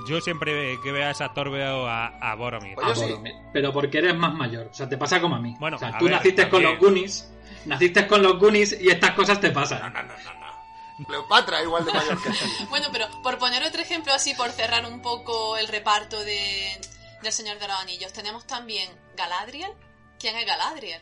Yo 0.06 0.20
siempre 0.20 0.78
que 0.82 0.92
vea 0.92 1.08
a 1.08 1.10
ese 1.10 1.24
actor 1.24 1.50
veo 1.50 1.86
a, 1.86 2.06
a 2.06 2.34
Boromir. 2.34 2.74
Pues 2.74 2.86
yo 2.88 2.94
sí. 2.94 3.00
Boromir. 3.02 3.34
Pero 3.52 3.72
porque 3.72 3.98
eres 3.98 4.14
más 4.14 4.34
mayor. 4.34 4.68
O 4.70 4.74
sea, 4.74 4.88
te 4.88 4.96
pasa 4.96 5.20
como 5.20 5.36
a 5.36 5.40
mí. 5.40 5.54
Bueno, 5.58 5.76
o 5.76 5.80
sea, 5.80 5.88
a 5.88 5.98
tú 5.98 6.04
ver, 6.04 6.14
naciste 6.14 6.48
con 6.48 6.62
los 6.62 6.78
Goonies. 6.78 7.30
Naciste 7.64 8.06
con 8.06 8.22
los 8.22 8.38
Goonies 8.38 8.80
y 8.80 8.88
estas 8.88 9.12
cosas 9.12 9.40
te 9.40 9.50
pasan. 9.50 9.92
No, 9.92 10.02
no, 10.02 10.08
no, 10.08 10.34
no. 10.34 11.04
Cleopatra 11.06 11.62
igual 11.62 11.84
de 11.84 11.92
mayor 11.92 12.22
que 12.22 12.30
tú. 12.30 12.36
Bueno, 12.70 12.88
pero 12.92 13.06
por 13.22 13.38
poner 13.38 13.62
otro 13.62 13.80
ejemplo 13.80 14.12
así, 14.12 14.34
por 14.34 14.50
cerrar 14.50 14.84
un 14.86 15.00
poco 15.00 15.56
el 15.56 15.68
reparto 15.68 16.22
de, 16.24 16.80
del 17.22 17.32
Señor 17.32 17.58
de 17.58 17.68
los 17.68 17.78
Anillos. 17.80 18.12
Tenemos 18.12 18.46
también 18.46 18.90
Galadriel. 19.16 19.72
¿Quién 20.18 20.36
es 20.36 20.46
Galadriel? 20.46 21.00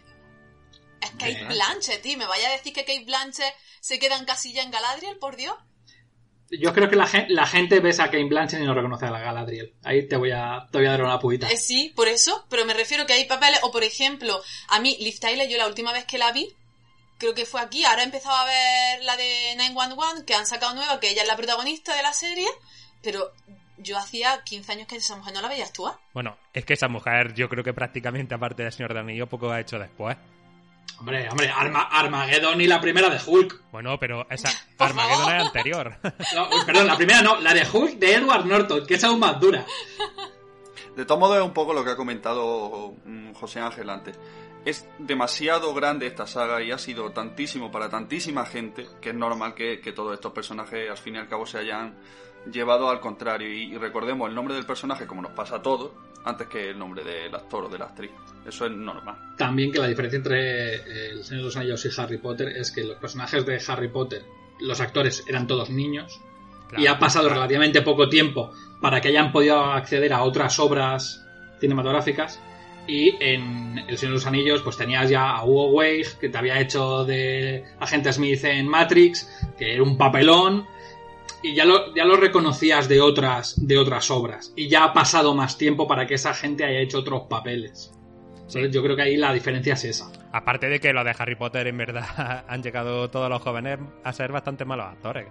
Es 1.00 1.10
Kate 1.12 1.34
Bien. 1.34 1.48
Blanchett, 1.48 2.02
tío. 2.02 2.18
¿Me 2.18 2.26
vaya 2.26 2.48
a 2.48 2.52
decir 2.52 2.72
que 2.72 2.84
Kate 2.84 3.04
Blanchett 3.04 3.54
se 3.80 3.98
queda 3.98 4.16
en 4.18 4.24
casilla 4.24 4.62
en 4.62 4.70
Galadriel, 4.70 5.18
por 5.18 5.36
Dios? 5.36 5.56
Yo 6.50 6.72
creo 6.72 6.88
que 6.88 6.96
la, 6.96 7.06
gen- 7.06 7.26
la 7.28 7.46
gente 7.46 7.80
ves 7.80 7.98
a 7.98 8.10
Kane 8.10 8.26
Blanchett 8.28 8.60
y 8.60 8.64
no 8.64 8.72
reconoce 8.74 9.06
a 9.06 9.10
la 9.10 9.18
Galadriel. 9.20 9.74
Ahí 9.82 10.06
te 10.06 10.16
voy 10.16 10.30
a, 10.30 10.66
te 10.70 10.78
voy 10.78 10.86
a 10.86 10.90
dar 10.92 11.02
una 11.02 11.18
puita. 11.18 11.50
Eh, 11.50 11.56
sí, 11.56 11.92
por 11.96 12.06
eso, 12.08 12.44
pero 12.48 12.64
me 12.64 12.72
refiero 12.74 13.04
que 13.06 13.14
hay 13.14 13.24
papeles, 13.24 13.58
o 13.62 13.72
por 13.72 13.82
ejemplo, 13.82 14.40
a 14.68 14.78
mí, 14.80 14.96
Liv 15.00 15.18
Tyler, 15.18 15.48
yo 15.48 15.58
la 15.58 15.66
última 15.66 15.92
vez 15.92 16.04
que 16.04 16.18
la 16.18 16.30
vi, 16.32 16.48
creo 17.18 17.34
que 17.34 17.46
fue 17.46 17.60
aquí, 17.60 17.84
ahora 17.84 18.02
he 18.02 18.04
empezado 18.04 18.36
a 18.36 18.44
ver 18.44 19.02
la 19.04 19.16
de 19.16 19.54
911, 19.56 20.24
que 20.24 20.34
han 20.34 20.46
sacado 20.46 20.74
nueva, 20.74 21.00
que 21.00 21.10
ella 21.10 21.22
es 21.22 21.28
la 21.28 21.36
protagonista 21.36 21.96
de 21.96 22.02
la 22.02 22.12
serie, 22.12 22.46
pero 23.02 23.32
yo 23.78 23.98
hacía 23.98 24.42
15 24.44 24.72
años 24.72 24.86
que 24.86 24.96
esa 24.96 25.16
mujer 25.16 25.34
no 25.34 25.40
la 25.42 25.48
veía 25.48 25.64
actuar. 25.64 25.96
Bueno, 26.14 26.36
es 26.52 26.64
que 26.64 26.74
esa 26.74 26.88
mujer 26.88 27.34
yo 27.34 27.48
creo 27.48 27.64
que 27.64 27.74
prácticamente 27.74 28.34
aparte 28.34 28.62
del 28.62 28.72
Señor 28.72 28.94
de 28.94 29.00
Anillo 29.00 29.26
poco 29.26 29.50
ha 29.50 29.60
hecho 29.60 29.78
después. 29.78 30.16
Hombre, 30.98 31.28
hombre, 31.28 31.50
Arma- 31.50 31.88
Armageddon 31.90 32.60
y 32.60 32.66
la 32.66 32.80
primera 32.80 33.08
de 33.10 33.18
Hulk. 33.24 33.70
Bueno, 33.70 33.98
pero 33.98 34.26
esa 34.30 34.48
Armageddon 34.78 35.36
es 35.36 35.42
anterior. 35.44 35.96
No, 36.34 36.48
perdón, 36.64 36.86
la 36.86 36.96
primera 36.96 37.22
no, 37.22 37.40
la 37.40 37.52
de 37.54 37.66
Hulk 37.70 37.94
de 37.98 38.14
Edward 38.14 38.46
Norton, 38.46 38.86
que 38.86 38.94
es 38.94 39.04
aún 39.04 39.20
más 39.20 39.38
dura. 39.40 39.64
De 40.96 41.04
todos 41.04 41.20
modos, 41.20 41.36
es 41.36 41.42
un 41.44 41.52
poco 41.52 41.74
lo 41.74 41.84
que 41.84 41.90
ha 41.90 41.96
comentado 41.96 42.94
mm, 43.04 43.32
José 43.34 43.60
Ángel 43.60 43.90
antes. 43.90 44.18
Es 44.64 44.88
demasiado 44.98 45.72
grande 45.74 46.06
esta 46.06 46.26
saga 46.26 46.62
y 46.62 46.72
ha 46.72 46.78
sido 46.78 47.10
tantísimo 47.12 47.70
para 47.70 47.88
tantísima 47.90 48.44
gente 48.46 48.86
que 49.00 49.10
es 49.10 49.14
normal 49.14 49.54
que, 49.54 49.80
que 49.80 49.92
todos 49.92 50.14
estos 50.14 50.32
personajes 50.32 50.90
al 50.90 50.96
fin 50.96 51.14
y 51.14 51.18
al 51.18 51.28
cabo 51.28 51.46
se 51.46 51.58
hayan 51.58 51.94
llevado 52.50 52.88
al 52.88 52.98
contrario. 53.00 53.52
Y, 53.52 53.74
y 53.74 53.78
recordemos 53.78 54.28
el 54.28 54.34
nombre 54.34 54.54
del 54.54 54.64
personaje, 54.66 55.06
como 55.06 55.20
nos 55.22 55.32
pasa 55.32 55.56
a 55.56 55.62
todos, 55.62 55.92
antes 56.24 56.48
que 56.48 56.70
el 56.70 56.78
nombre 56.78 57.04
del 57.04 57.32
actor 57.34 57.64
o 57.64 57.68
de 57.68 57.78
la 57.78 57.84
actriz. 57.84 58.10
Eso 58.46 58.66
es 58.66 58.72
normal. 58.72 59.16
También 59.36 59.72
que 59.72 59.78
la 59.78 59.88
diferencia 59.88 60.16
entre 60.18 60.74
eh, 60.76 61.10
El 61.12 61.24
Señor 61.24 61.40
de 61.40 61.44
los 61.46 61.56
Anillos 61.56 61.84
y 61.84 62.00
Harry 62.00 62.18
Potter 62.18 62.48
es 62.48 62.70
que 62.70 62.84
los 62.84 62.96
personajes 62.96 63.44
de 63.44 63.60
Harry 63.66 63.88
Potter, 63.88 64.22
los 64.60 64.80
actores 64.80 65.24
eran 65.28 65.46
todos 65.46 65.70
niños, 65.70 66.20
Claro. 66.68 66.82
y 66.82 66.86
ha 66.88 66.98
pasado 66.98 67.28
relativamente 67.28 67.80
poco 67.82 68.08
tiempo 68.08 68.50
para 68.80 69.00
que 69.00 69.08
hayan 69.08 69.30
podido 69.30 69.60
acceder 69.64 70.12
a 70.12 70.22
otras 70.24 70.58
obras 70.58 71.24
cinematográficas. 71.60 72.40
Y 72.88 73.14
en 73.20 73.78
El 73.88 73.98
Señor 73.98 74.12
de 74.12 74.18
los 74.18 74.26
Anillos, 74.26 74.62
pues 74.62 74.76
tenías 74.76 75.08
ya 75.10 75.30
a 75.30 75.44
Hugo 75.44 75.70
Weig, 75.70 76.06
que 76.18 76.28
te 76.28 76.38
había 76.38 76.60
hecho 76.60 77.04
de 77.04 77.64
agente 77.80 78.12
Smith 78.12 78.44
en 78.44 78.68
Matrix, 78.68 79.28
que 79.58 79.74
era 79.74 79.82
un 79.82 79.96
papelón, 79.98 80.66
y 81.42 81.54
ya 81.54 81.64
lo, 81.64 81.94
ya 81.94 82.04
lo 82.04 82.16
reconocías 82.16 82.88
de 82.88 83.00
otras, 83.00 83.54
de 83.64 83.78
otras 83.78 84.10
obras. 84.10 84.52
Y 84.56 84.68
ya 84.68 84.84
ha 84.84 84.92
pasado 84.92 85.34
más 85.34 85.58
tiempo 85.58 85.86
para 85.86 86.06
que 86.06 86.14
esa 86.14 86.32
gente 86.34 86.64
haya 86.64 86.80
hecho 86.80 86.98
otros 86.98 87.22
papeles. 87.28 87.92
Entonces, 88.46 88.72
yo 88.72 88.82
creo 88.82 88.94
que 88.96 89.02
ahí 89.02 89.16
la 89.16 89.32
diferencia 89.32 89.74
es 89.74 89.84
esa. 89.84 90.10
Aparte 90.32 90.68
de 90.68 90.78
que 90.78 90.92
los 90.92 91.04
de 91.04 91.14
Harry 91.18 91.34
Potter 91.34 91.66
en 91.66 91.76
verdad 91.76 92.44
han 92.48 92.62
llegado 92.62 93.10
todos 93.10 93.28
los 93.28 93.42
jóvenes 93.42 93.78
a 94.04 94.12
ser 94.12 94.30
bastante 94.32 94.64
malos 94.64 94.86
actores. 94.86 95.26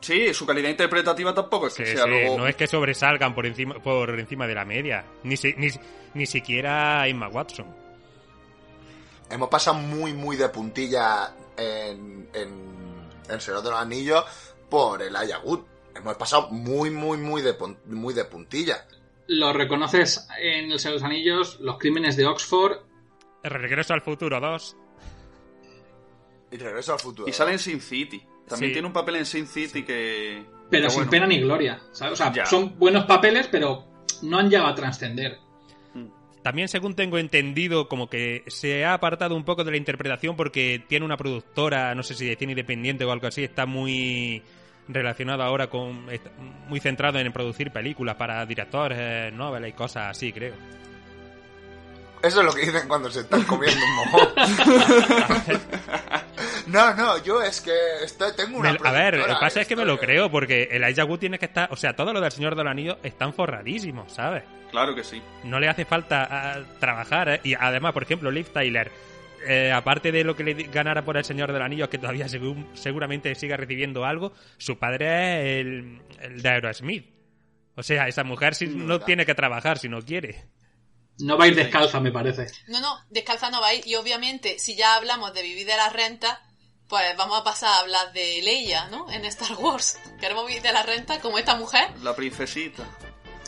Sí, 0.00 0.32
su 0.34 0.46
calidad 0.46 0.68
interpretativa 0.68 1.34
tampoco 1.34 1.66
es 1.68 1.74
que 1.74 1.86
Sí, 1.86 1.92
sea 1.96 2.04
sí, 2.04 2.10
luego... 2.10 2.38
No 2.38 2.46
es 2.46 2.54
que 2.54 2.66
sobresalgan 2.66 3.34
por 3.34 3.46
encima, 3.46 3.74
por 3.82 4.10
encima 4.18 4.46
de 4.46 4.54
la 4.54 4.64
media. 4.64 5.04
Ni, 5.24 5.36
si- 5.36 5.54
ni, 5.56 5.68
ni 6.14 6.26
siquiera 6.26 7.06
Emma 7.08 7.28
Watson. 7.28 7.66
Hemos 9.30 9.48
pasado 9.48 9.78
muy, 9.78 10.12
muy 10.12 10.36
de 10.36 10.48
puntilla 10.50 11.32
en, 11.56 12.28
en 12.34 13.08
El 13.28 13.40
Señor 13.40 13.62
de 13.62 13.70
los 13.70 13.80
Anillos 13.80 14.24
por 14.68 15.02
el 15.02 15.16
Wood. 15.44 15.60
Hemos 15.96 16.16
pasado 16.16 16.48
muy, 16.50 16.90
muy, 16.90 17.16
muy 17.18 17.42
de, 17.42 17.56
muy 17.86 18.14
de 18.14 18.24
puntilla. 18.26 18.86
Lo 19.28 19.52
reconoces 19.52 20.28
en 20.40 20.70
El 20.70 20.78
Señor 20.78 20.94
de 20.98 21.00
los 21.02 21.10
Anillos, 21.10 21.60
los 21.60 21.78
crímenes 21.78 22.16
de 22.16 22.26
Oxford. 22.26 22.78
El 23.42 23.50
Regreso 23.50 23.92
al 23.94 24.02
Futuro 24.02 24.40
2. 24.40 24.76
Y 26.52 26.56
regreso 26.58 26.92
al 26.92 27.00
futuro. 27.00 27.28
Y 27.28 27.32
sale 27.32 27.52
en 27.52 27.58
Sin 27.58 27.80
City. 27.80 28.22
También 28.46 28.70
Sí. 28.70 28.72
tiene 28.74 28.86
un 28.86 28.92
papel 28.92 29.16
en 29.16 29.26
Sin 29.26 29.46
City 29.48 29.82
que... 29.82 30.44
Pero 30.70 30.84
que 30.84 30.90
sin 30.90 30.98
bueno. 31.00 31.10
pena 31.10 31.26
ni 31.26 31.40
gloria. 31.40 31.80
¿sabes? 31.90 32.12
O 32.14 32.16
sea, 32.16 32.32
Ya. 32.32 32.46
son 32.46 32.78
buenos 32.78 33.04
papeles, 33.06 33.48
pero 33.50 33.84
no 34.22 34.38
han 34.38 34.48
llegado 34.48 34.68
a 34.68 34.74
trascender. 34.74 35.38
También, 36.42 36.68
según 36.68 36.94
tengo 36.94 37.18
entendido, 37.18 37.88
como 37.88 38.08
que 38.08 38.44
se 38.46 38.84
ha 38.84 38.94
apartado 38.94 39.34
un 39.34 39.44
poco 39.44 39.64
de 39.64 39.72
la 39.72 39.76
interpretación 39.76 40.36
porque 40.36 40.84
tiene 40.88 41.04
una 41.04 41.16
productora, 41.16 41.92
no 41.96 42.04
sé 42.04 42.14
si 42.14 42.24
de 42.24 42.36
cine 42.36 42.52
independiente 42.52 43.04
o 43.04 43.10
algo 43.10 43.26
así, 43.26 43.42
está 43.42 43.66
muy 43.66 44.44
relacionado 44.88 45.42
ahora 45.42 45.68
con. 45.68 46.06
muy 46.68 46.80
centrado 46.80 47.18
en 47.18 47.32
producir 47.32 47.70
películas 47.70 48.16
para 48.16 48.44
directores, 48.46 49.32
novelas 49.32 49.70
y 49.70 49.72
cosas 49.72 50.10
así, 50.10 50.32
creo. 50.32 50.54
Eso 52.22 52.40
es 52.40 52.46
lo 52.46 52.52
que 52.52 52.62
dicen 52.62 52.88
cuando 52.88 53.10
se 53.10 53.20
están 53.20 53.42
comiendo 53.44 53.78
un 53.84 53.96
mojón. 53.96 54.26
no, 56.66 56.94
no, 56.94 57.22
yo 57.22 57.42
es 57.42 57.60
que 57.60 57.72
estoy, 58.02 58.32
tengo 58.34 58.58
una. 58.58 58.72
Me- 58.72 58.78
a 58.82 58.90
ver, 58.90 59.18
lo 59.18 59.26
que 59.26 59.34
pasa 59.40 59.60
es 59.60 59.68
que 59.68 59.76
me 59.76 59.84
lo 59.84 59.98
creo 59.98 60.30
porque 60.30 60.68
el 60.72 60.82
Elijah 60.82 61.04
Wood 61.04 61.18
tiene 61.18 61.38
que 61.38 61.46
estar. 61.46 61.68
O 61.72 61.76
sea, 61.76 61.94
todo 61.94 62.12
lo 62.12 62.20
del 62.20 62.32
Señor 62.32 62.56
de 62.56 62.64
los 62.64 62.70
Anillos 62.70 62.96
están 63.02 63.32
forradísimos, 63.32 64.12
¿sabes? 64.12 64.42
Claro 64.70 64.94
que 64.94 65.04
sí. 65.04 65.22
no 65.44 65.60
le 65.60 65.68
hace 65.68 65.84
falta 65.84 66.26
ah, 66.28 66.58
trabajar. 66.80 67.28
¿eh? 67.28 67.40
Y 67.44 67.54
además, 67.54 67.92
por 67.92 68.02
ejemplo, 68.02 68.30
Liv 68.30 68.48
Tyler, 68.52 68.90
eh, 69.46 69.72
aparte 69.72 70.12
de 70.12 70.24
lo 70.24 70.34
que 70.34 70.44
le 70.44 70.54
ganara 70.64 71.04
por 71.04 71.16
el 71.16 71.24
Señor 71.24 71.52
del 71.52 71.62
Anillo, 71.62 71.88
que 71.88 71.98
todavía 71.98 72.26
seguramente 72.74 73.34
siga 73.34 73.56
recibiendo 73.56 74.04
algo, 74.04 74.32
su 74.58 74.78
padre 74.78 75.60
es 75.60 75.66
el, 75.66 76.02
el 76.20 76.42
de 76.42 76.48
Aerosmith. 76.48 77.16
O 77.76 77.82
sea, 77.82 78.08
esa 78.08 78.24
mujer 78.24 78.54
sí 78.54 78.66
no 78.66 79.00
tiene 79.00 79.26
que 79.26 79.34
trabajar 79.34 79.78
si 79.78 79.88
no 79.88 80.00
quiere. 80.00 80.48
No 81.18 81.38
va 81.38 81.44
a 81.44 81.48
ir 81.48 81.54
descalza, 81.54 82.00
me 82.00 82.10
parece. 82.10 82.46
No, 82.68 82.80
no, 82.80 82.98
descalza 83.10 83.50
no 83.50 83.60
va 83.60 83.68
a 83.68 83.74
ir. 83.74 83.86
Y 83.86 83.94
obviamente, 83.94 84.58
si 84.58 84.76
ya 84.76 84.96
hablamos 84.96 85.32
de 85.32 85.42
vivir 85.42 85.66
de 85.66 85.76
la 85.76 85.88
renta, 85.88 86.40
pues 86.88 87.16
vamos 87.16 87.40
a 87.40 87.44
pasar 87.44 87.70
a 87.70 87.80
hablar 87.80 88.12
de 88.12 88.40
Leia, 88.42 88.88
¿no? 88.88 89.10
En 89.10 89.24
Star 89.24 89.56
Wars. 89.56 89.98
Queremos 90.20 90.46
vivir 90.46 90.62
de 90.62 90.72
la 90.72 90.82
renta 90.82 91.20
como 91.20 91.38
esta 91.38 91.56
mujer. 91.56 91.88
La 92.02 92.14
princesita. 92.14 92.84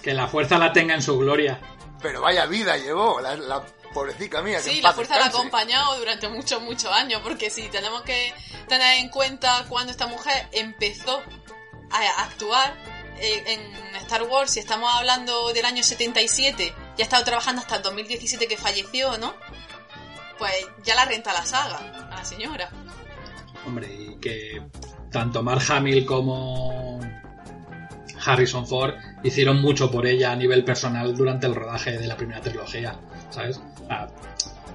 Que 0.03 0.15
la 0.15 0.29
fuerza 0.29 0.59
la 0.59 0.73
tenga 0.73 0.95
en 0.95 1.03
su 1.03 1.19
gloria. 1.19 1.59
Pero 2.01 2.21
vaya 2.21 2.47
vida 2.47 2.77
llevó, 2.77 3.21
la, 3.21 3.37
la 3.37 3.65
pobrecita 3.99 4.43
mía. 4.43 4.61
Sí, 4.61 4.81
la 4.81 4.93
fuerza 4.93 5.19
la 5.19 5.25
ha 5.25 5.29
acompañado 5.29 5.99
durante 5.99 6.29
muchos, 6.29 6.63
muchos 6.63 6.93
años, 6.93 7.21
porque 7.23 7.51
sí, 7.51 7.69
tenemos 7.71 8.03
que 8.03 8.33
tener 8.69 8.99
en 8.99 9.09
cuenta 9.09 9.67
cuando 9.69 9.91
esta 9.91 10.07
mujer 10.07 10.49
empezó 10.53 11.21
a 11.91 12.23
actuar 12.23 12.77
eh, 13.21 13.43
en 13.47 13.97
Star 13.97 14.23
Wars, 14.23 14.53
si 14.53 14.61
estamos 14.61 14.89
hablando 14.95 15.53
del 15.53 15.65
año 15.65 15.83
77, 15.83 16.67
ya 16.67 16.75
ha 16.99 17.03
estado 17.03 17.25
trabajando 17.25 17.61
hasta 17.63 17.77
el 17.77 17.83
2017 17.83 18.47
que 18.47 18.57
falleció, 18.57 19.19
¿no? 19.19 19.35
Pues 20.39 20.53
ya 20.85 20.95
la 20.95 21.05
renta 21.05 21.33
la 21.33 21.45
saga, 21.45 21.79
a 22.11 22.17
la 22.17 22.25
señora. 22.25 22.71
Hombre, 23.67 23.93
y 23.93 24.17
que 24.21 24.63
tanto 25.11 25.43
Mark 25.43 25.63
Hamill 25.69 26.07
como 26.07 27.01
Harrison 28.25 28.67
Ford 28.67 28.95
hicieron 29.25 29.61
mucho 29.61 29.91
por 29.91 30.07
ella 30.07 30.31
a 30.31 30.37
nivel 30.37 30.65
personal 30.65 31.17
durante 31.17 31.47
el 31.49 31.57
rodaje 31.57 31.99
de 31.99 32.07
la 32.07 32.17
primera 32.17 32.41
trilogía, 32.41 33.01
¿sabes? 33.31 33.61
Ah, 33.89 34.07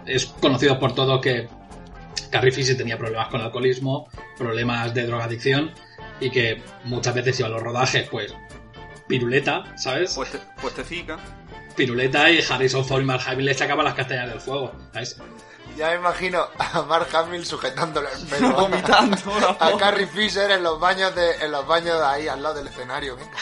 es 0.06 0.26
conocido 0.26 0.80
por 0.80 0.94
todo 0.94 1.22
que 1.22 1.48
Carrie 2.30 2.52
Fisher 2.52 2.76
tenía 2.76 2.98
problemas 2.98 3.28
con 3.28 3.40
el 3.40 3.48
alcoholismo, 3.48 4.10
problemas 4.38 4.94
de 4.94 5.06
drogadicción 5.06 5.72
y 6.20 6.30
que 6.32 6.62
muchas 6.86 7.14
veces 7.14 7.40
iba 7.40 7.48
a 7.48 7.52
los 7.52 7.62
rodajes, 7.62 8.08
pues, 8.10 8.34
piruleta, 9.08 9.78
¿sabes? 9.78 10.14
Pues, 10.16 10.32
pues 10.62 10.74
te 10.74 10.84
cica. 10.84 11.18
Piruleta 11.76 12.30
y 12.30 12.40
Harrison 12.42 12.86
Ford 12.86 13.02
y 13.02 13.06
Mark 13.06 13.24
Hamill 13.28 13.46
le 13.46 13.54
sacaban 13.54 13.86
las 13.86 13.96
castañas 13.96 14.30
del 14.30 14.40
fuego, 14.40 14.72
¿sabes? 14.94 15.18
Ya 15.78 15.90
me 15.90 15.96
imagino 15.96 16.46
a 16.60 16.82
Mark 16.84 17.08
Hamill 17.16 17.46
sujetándole 17.46 18.10
el 18.14 18.28
pelo. 18.28 18.52
Vomitando, 18.62 19.18
A. 19.60 19.78
Carrie 19.78 20.06
Fisher 20.08 20.52
en 20.52 20.64
los 20.64 20.80
baños 20.80 21.16
de, 21.16 21.36
en 21.38 21.52
los 21.52 21.66
baños 21.66 22.00
de 22.00 22.06
ahí 22.06 22.28
al 22.28 22.44
lado 22.44 22.56
del 22.56 22.68
escenario. 22.68 23.16
Venga. 23.16 23.38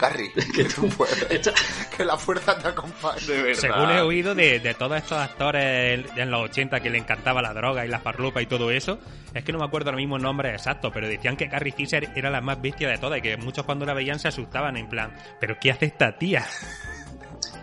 Carrie, 0.00 0.32
que 0.54 0.64
tú 0.64 0.88
puedes. 0.96 1.52
Que 1.94 2.04
la 2.04 2.16
fuerza 2.16 2.58
te 2.58 2.68
acompañe. 2.68 3.20
De 3.26 3.42
verdad. 3.42 3.60
Según 3.60 3.90
he 3.90 4.00
oído 4.00 4.34
de, 4.34 4.58
de 4.58 4.74
todos 4.74 4.96
estos 4.96 5.18
actores 5.18 6.06
en 6.16 6.30
los 6.30 6.40
80 6.44 6.80
que 6.80 6.88
le 6.88 6.96
encantaba 6.98 7.42
la 7.42 7.52
droga 7.52 7.84
y 7.84 7.88
las 7.88 8.02
farlupas 8.02 8.42
y 8.42 8.46
todo 8.46 8.70
eso, 8.70 8.98
es 9.34 9.44
que 9.44 9.52
no 9.52 9.58
me 9.58 9.66
acuerdo 9.66 9.90
ahora 9.90 9.98
mismo 9.98 10.16
el 10.16 10.22
nombre 10.22 10.50
exacto, 10.50 10.90
pero 10.90 11.06
decían 11.06 11.36
que 11.36 11.48
Carrie 11.50 11.72
Fisher 11.72 12.08
era 12.16 12.30
la 12.30 12.40
más 12.40 12.60
bestia 12.62 12.88
de 12.88 12.96
todas 12.96 13.18
y 13.18 13.22
que 13.22 13.36
muchos 13.36 13.64
cuando 13.66 13.84
la 13.84 13.92
veían 13.92 14.18
se 14.18 14.28
asustaban 14.28 14.76
en 14.78 14.88
plan, 14.88 15.14
¿pero 15.38 15.58
qué 15.60 15.70
hace 15.70 15.86
esta 15.86 16.16
tía? 16.16 16.46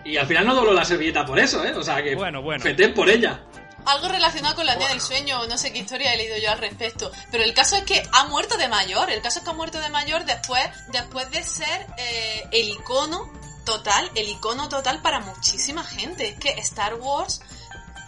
Y 0.05 0.15
al 0.17 0.27
final 0.27 0.45
no 0.45 0.55
dobló 0.55 0.73
la 0.73 0.85
servilleta 0.85 1.25
por 1.25 1.39
eso, 1.39 1.65
¿eh? 1.65 1.73
O 1.73 1.83
sea 1.83 2.01
que 2.01 2.15
Bueno, 2.15 2.41
bueno. 2.41 2.63
por 2.95 3.09
ella. 3.09 3.41
Algo 3.87 4.09
relacionado 4.09 4.55
con 4.55 4.65
la 4.65 4.75
niña 4.75 4.89
del 4.89 4.99
sueño, 4.99 5.47
no 5.47 5.57
sé 5.57 5.71
qué 5.71 5.79
historia 5.79 6.13
he 6.13 6.17
leído 6.17 6.37
yo 6.37 6.51
al 6.51 6.59
respecto. 6.59 7.09
Pero 7.31 7.43
el 7.43 7.53
caso 7.53 7.77
es 7.77 7.83
que 7.83 8.03
ha 8.11 8.25
muerto 8.25 8.57
de 8.57 8.67
mayor. 8.67 9.09
El 9.09 9.21
caso 9.21 9.39
es 9.39 9.45
que 9.45 9.51
ha 9.51 9.53
muerto 9.53 9.79
de 9.79 9.89
mayor 9.89 10.25
después, 10.25 10.61
después 10.91 11.31
de 11.31 11.41
ser 11.41 11.87
eh, 11.97 12.43
el 12.51 12.67
icono 12.67 13.31
total, 13.65 14.11
el 14.15 14.27
icono 14.27 14.67
total 14.67 15.01
para 15.01 15.21
muchísima 15.21 15.85
gente. 15.85 16.27
Es 16.27 16.37
que 16.37 16.49
Star 16.59 16.95
Wars 16.95 17.39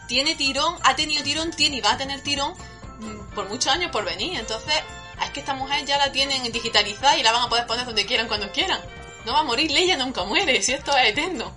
tiene 0.10 0.36
tirón, 0.36 0.76
ha 0.84 0.98
tenido 0.98 1.24
tirón, 1.24 1.52
tiene 1.52 1.78
y 1.78 1.82
va 1.82 1.92
a 1.92 1.98
tener 1.98 2.22
tirón 2.24 2.54
mm, 3.00 3.34
por 3.34 3.48
muchos 3.48 3.72
años 3.72 3.90
por 3.90 4.04
venir. 4.04 4.38
Entonces, 4.38 4.76
es 5.24 5.30
que 5.30 5.40
esta 5.40 5.54
mujer 5.54 5.86
ya 5.86 5.98
la 5.98 6.12
tienen 6.12 6.44
digitalizada 6.52 7.18
y 7.18 7.24
la 7.24 7.32
van 7.32 7.44
a 7.44 7.50
poder 7.50 7.66
poner 7.68 7.86
donde 7.86 8.06
quieran, 8.06 8.28
cuando 8.28 8.52
quieran. 8.52 8.82
No 9.26 9.32
va 9.32 9.40
a 9.40 9.44
morir, 9.44 9.72
Leia 9.72 9.96
nunca 9.96 10.26
muere, 10.26 10.62
si 10.62 10.74
esto 10.74 10.96
es 10.98 11.10
eterno. 11.10 11.54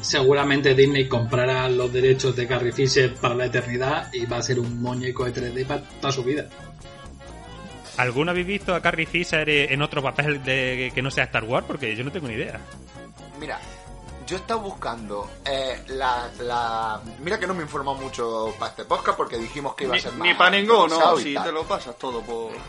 Seguramente 0.00 0.74
Disney 0.74 1.08
comprará 1.08 1.68
los 1.68 1.92
derechos 1.92 2.34
de 2.36 2.46
Carrie 2.46 2.72
Fisher 2.72 3.14
para 3.14 3.34
la 3.34 3.46
eternidad 3.46 4.12
y 4.12 4.26
va 4.26 4.38
a 4.38 4.42
ser 4.42 4.58
un 4.60 4.80
muñeco 4.82 5.24
de 5.24 5.32
3D 5.34 5.66
para 5.66 5.82
toda 6.00 6.12
su 6.12 6.24
vida. 6.24 6.46
¿Alguno 7.96 8.30
habéis 8.30 8.46
visto 8.46 8.74
a 8.74 8.80
Carrie 8.80 9.06
Fisher 9.06 9.48
en 9.48 9.82
otro 9.82 10.02
papel 10.02 10.42
de 10.42 10.90
que 10.94 11.02
no 11.02 11.10
sea 11.10 11.24
Star 11.24 11.44
Wars? 11.44 11.66
Porque 11.66 11.94
yo 11.94 12.02
no 12.04 12.10
tengo 12.10 12.28
ni 12.28 12.34
idea. 12.34 12.58
Mira, 13.38 13.60
yo 14.26 14.36
he 14.36 14.40
estado 14.40 14.60
buscando 14.60 15.28
eh, 15.44 15.82
la, 15.88 16.30
la- 16.40 17.00
Mira 17.20 17.38
que 17.38 17.46
no 17.46 17.52
me 17.54 17.60
he 17.60 17.64
informado 17.64 17.98
mucho 17.98 18.54
para 18.58 18.70
este 18.70 18.84
podcast 18.84 19.16
porque 19.18 19.36
dijimos 19.36 19.74
que 19.74 19.84
iba 19.84 19.94
a 19.94 19.96
Ni, 19.96 20.02
ser 20.02 20.12
más 20.12 20.28
ni 20.28 20.34
para 20.34 20.50
ninguno, 20.56 21.16
si 21.18 21.34
te 21.34 21.52
lo 21.52 21.64
pasas 21.64 21.98
todo 21.98 22.20
por... 22.22 22.52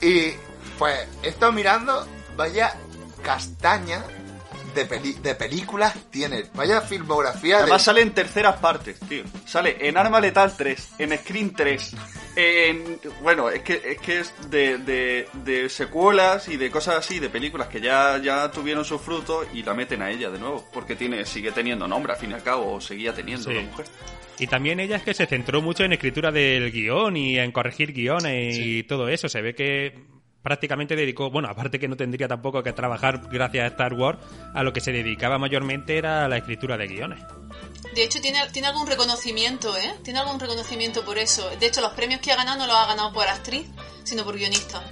Y 0.00 0.32
pues 0.78 1.08
he 1.22 1.28
estado 1.28 1.52
mirando, 1.52 2.06
vaya 2.36 2.74
castaña 3.22 4.04
de, 4.76 4.84
peli- 4.86 5.14
de 5.20 5.34
películas 5.34 5.94
tiene, 6.10 6.44
vaya 6.54 6.80
filmografía 6.82 7.58
Además 7.58 7.80
de... 7.82 7.84
sale 7.86 8.02
en 8.02 8.12
terceras 8.12 8.56
partes, 8.60 9.00
tío. 9.08 9.24
Sale 9.44 9.76
en 9.80 9.96
Arma 9.96 10.20
Letal 10.20 10.56
3, 10.56 10.90
en 10.98 11.18
Screen 11.18 11.52
3, 11.54 11.96
en... 12.36 13.00
Bueno, 13.22 13.50
es 13.50 13.62
que 13.62 13.80
es, 13.84 13.98
que 14.00 14.20
es 14.20 14.32
de, 14.50 14.78
de, 14.78 15.26
de 15.44 15.68
secuelas 15.68 16.48
y 16.48 16.56
de 16.56 16.70
cosas 16.70 16.96
así, 16.96 17.18
de 17.18 17.28
películas 17.30 17.68
que 17.68 17.80
ya, 17.80 18.18
ya 18.22 18.50
tuvieron 18.50 18.84
sus 18.84 19.00
frutos 19.00 19.46
y 19.52 19.62
la 19.64 19.74
meten 19.74 20.02
a 20.02 20.10
ella 20.10 20.30
de 20.30 20.38
nuevo. 20.38 20.64
Porque 20.72 20.94
tiene 20.94 21.24
sigue 21.24 21.50
teniendo 21.52 21.88
nombre, 21.88 22.12
al 22.12 22.18
fin 22.18 22.30
y 22.30 22.34
al 22.34 22.42
cabo, 22.42 22.74
o 22.74 22.80
seguía 22.80 23.12
teniendo 23.14 23.48
Sí. 23.50 23.54
la 23.56 23.62
mujer. 23.62 23.86
Y 24.38 24.46
también 24.48 24.78
ella 24.80 24.96
es 24.96 25.02
que 25.02 25.14
se 25.14 25.24
centró 25.26 25.62
mucho 25.62 25.82
en 25.84 25.94
escritura 25.94 26.30
del 26.30 26.70
guion 26.70 27.16
y 27.16 27.38
en 27.38 27.52
corregir 27.52 27.92
guiones 27.94 28.56
y 28.58 28.82
todo 28.82 29.08
eso. 29.08 29.30
Se 29.30 29.40
ve 29.40 29.54
que 29.54 29.94
prácticamente 30.46 30.94
dedicó, 30.94 31.28
bueno, 31.28 31.48
aparte 31.48 31.80
que 31.80 31.88
no 31.88 31.96
tendría 31.96 32.28
tampoco 32.28 32.62
que 32.62 32.72
trabajar 32.72 33.20
gracias 33.28 33.64
a 33.64 33.66
Star 33.66 33.94
Wars, 33.94 34.16
a 34.54 34.62
lo 34.62 34.72
que 34.72 34.80
se 34.80 34.92
dedicaba 34.92 35.38
mayormente 35.38 35.98
era 35.98 36.24
a 36.24 36.28
la 36.28 36.36
escritura 36.36 36.76
de 36.76 36.86
guiones. 36.86 37.18
De 37.96 38.04
hecho, 38.04 38.20
tiene, 38.20 38.38
tiene 38.52 38.68
algún 38.68 38.86
reconocimiento, 38.86 39.76
¿eh? 39.76 39.92
Tiene 40.04 40.20
algún 40.20 40.38
reconocimiento 40.38 41.04
por 41.04 41.18
eso. 41.18 41.50
De 41.58 41.66
hecho, 41.66 41.80
los 41.80 41.94
premios 41.94 42.20
que 42.20 42.30
ha 42.30 42.36
ganado 42.36 42.58
no 42.58 42.68
los 42.68 42.76
ha 42.76 42.86
ganado 42.86 43.12
por 43.12 43.26
actriz, 43.26 43.66
sino 44.04 44.22
por 44.22 44.36
guionista. 44.36 44.84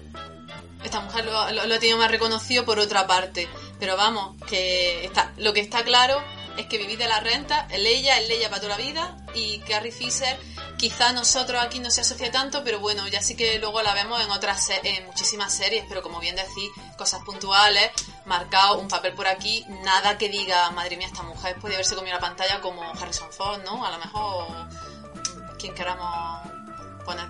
Esta 0.82 0.98
mujer 1.00 1.24
lo, 1.24 1.52
lo- 1.52 1.66
lo 1.66 1.74
ha 1.74 1.78
tenido 1.78 1.98
más 1.98 2.10
reconocido 2.10 2.64
por 2.64 2.80
otra 2.80 3.06
parte. 3.06 3.46
Pero 3.78 3.96
vamos, 3.96 4.34
que 4.48 5.04
está, 5.04 5.32
lo 5.36 5.52
que 5.52 5.60
está 5.60 5.84
claro 5.84 6.20
es 6.56 6.66
que 6.66 6.78
vivir 6.78 6.98
de 6.98 7.06
la 7.06 7.20
renta, 7.20 7.68
es 7.70 7.78
Leia, 7.80 8.18
es 8.18 8.28
Leia 8.28 8.48
para 8.48 8.60
toda 8.60 8.76
la 8.76 8.84
vida, 8.84 9.16
y 9.34 9.58
Carrie 9.60 9.92
Fisher, 9.92 10.36
quizá 10.78 11.12
nosotros 11.12 11.62
aquí 11.62 11.78
no 11.78 11.90
se 11.90 12.00
asocia 12.02 12.30
tanto, 12.30 12.62
pero 12.64 12.78
bueno, 12.80 13.06
ya 13.08 13.20
sí 13.22 13.36
que 13.36 13.58
luego 13.58 13.80
la 13.82 13.94
vemos 13.94 14.22
en 14.24 14.30
otras 14.30 14.64
se- 14.66 14.80
en 14.84 15.06
muchísimas 15.06 15.52
series, 15.54 15.84
pero 15.88 16.02
como 16.02 16.20
bien 16.20 16.36
decís, 16.36 16.70
cosas 16.96 17.22
puntuales, 17.24 17.90
marcado 18.26 18.78
un 18.78 18.88
papel 18.88 19.12
por 19.14 19.26
aquí, 19.26 19.64
nada 19.84 20.18
que 20.18 20.28
diga, 20.28 20.70
madre 20.72 20.96
mía, 20.96 21.06
esta 21.06 21.22
mujer 21.22 21.56
puede 21.60 21.74
haberse 21.74 21.94
comido 21.94 22.14
la 22.14 22.20
pantalla 22.20 22.60
como 22.60 22.82
Harrison 23.00 23.30
Ford, 23.32 23.62
¿no? 23.64 23.84
A 23.84 23.90
lo 23.92 23.98
mejor 23.98 24.46
quien 25.58 25.74
queramos 25.74 26.40
poner 27.04 27.26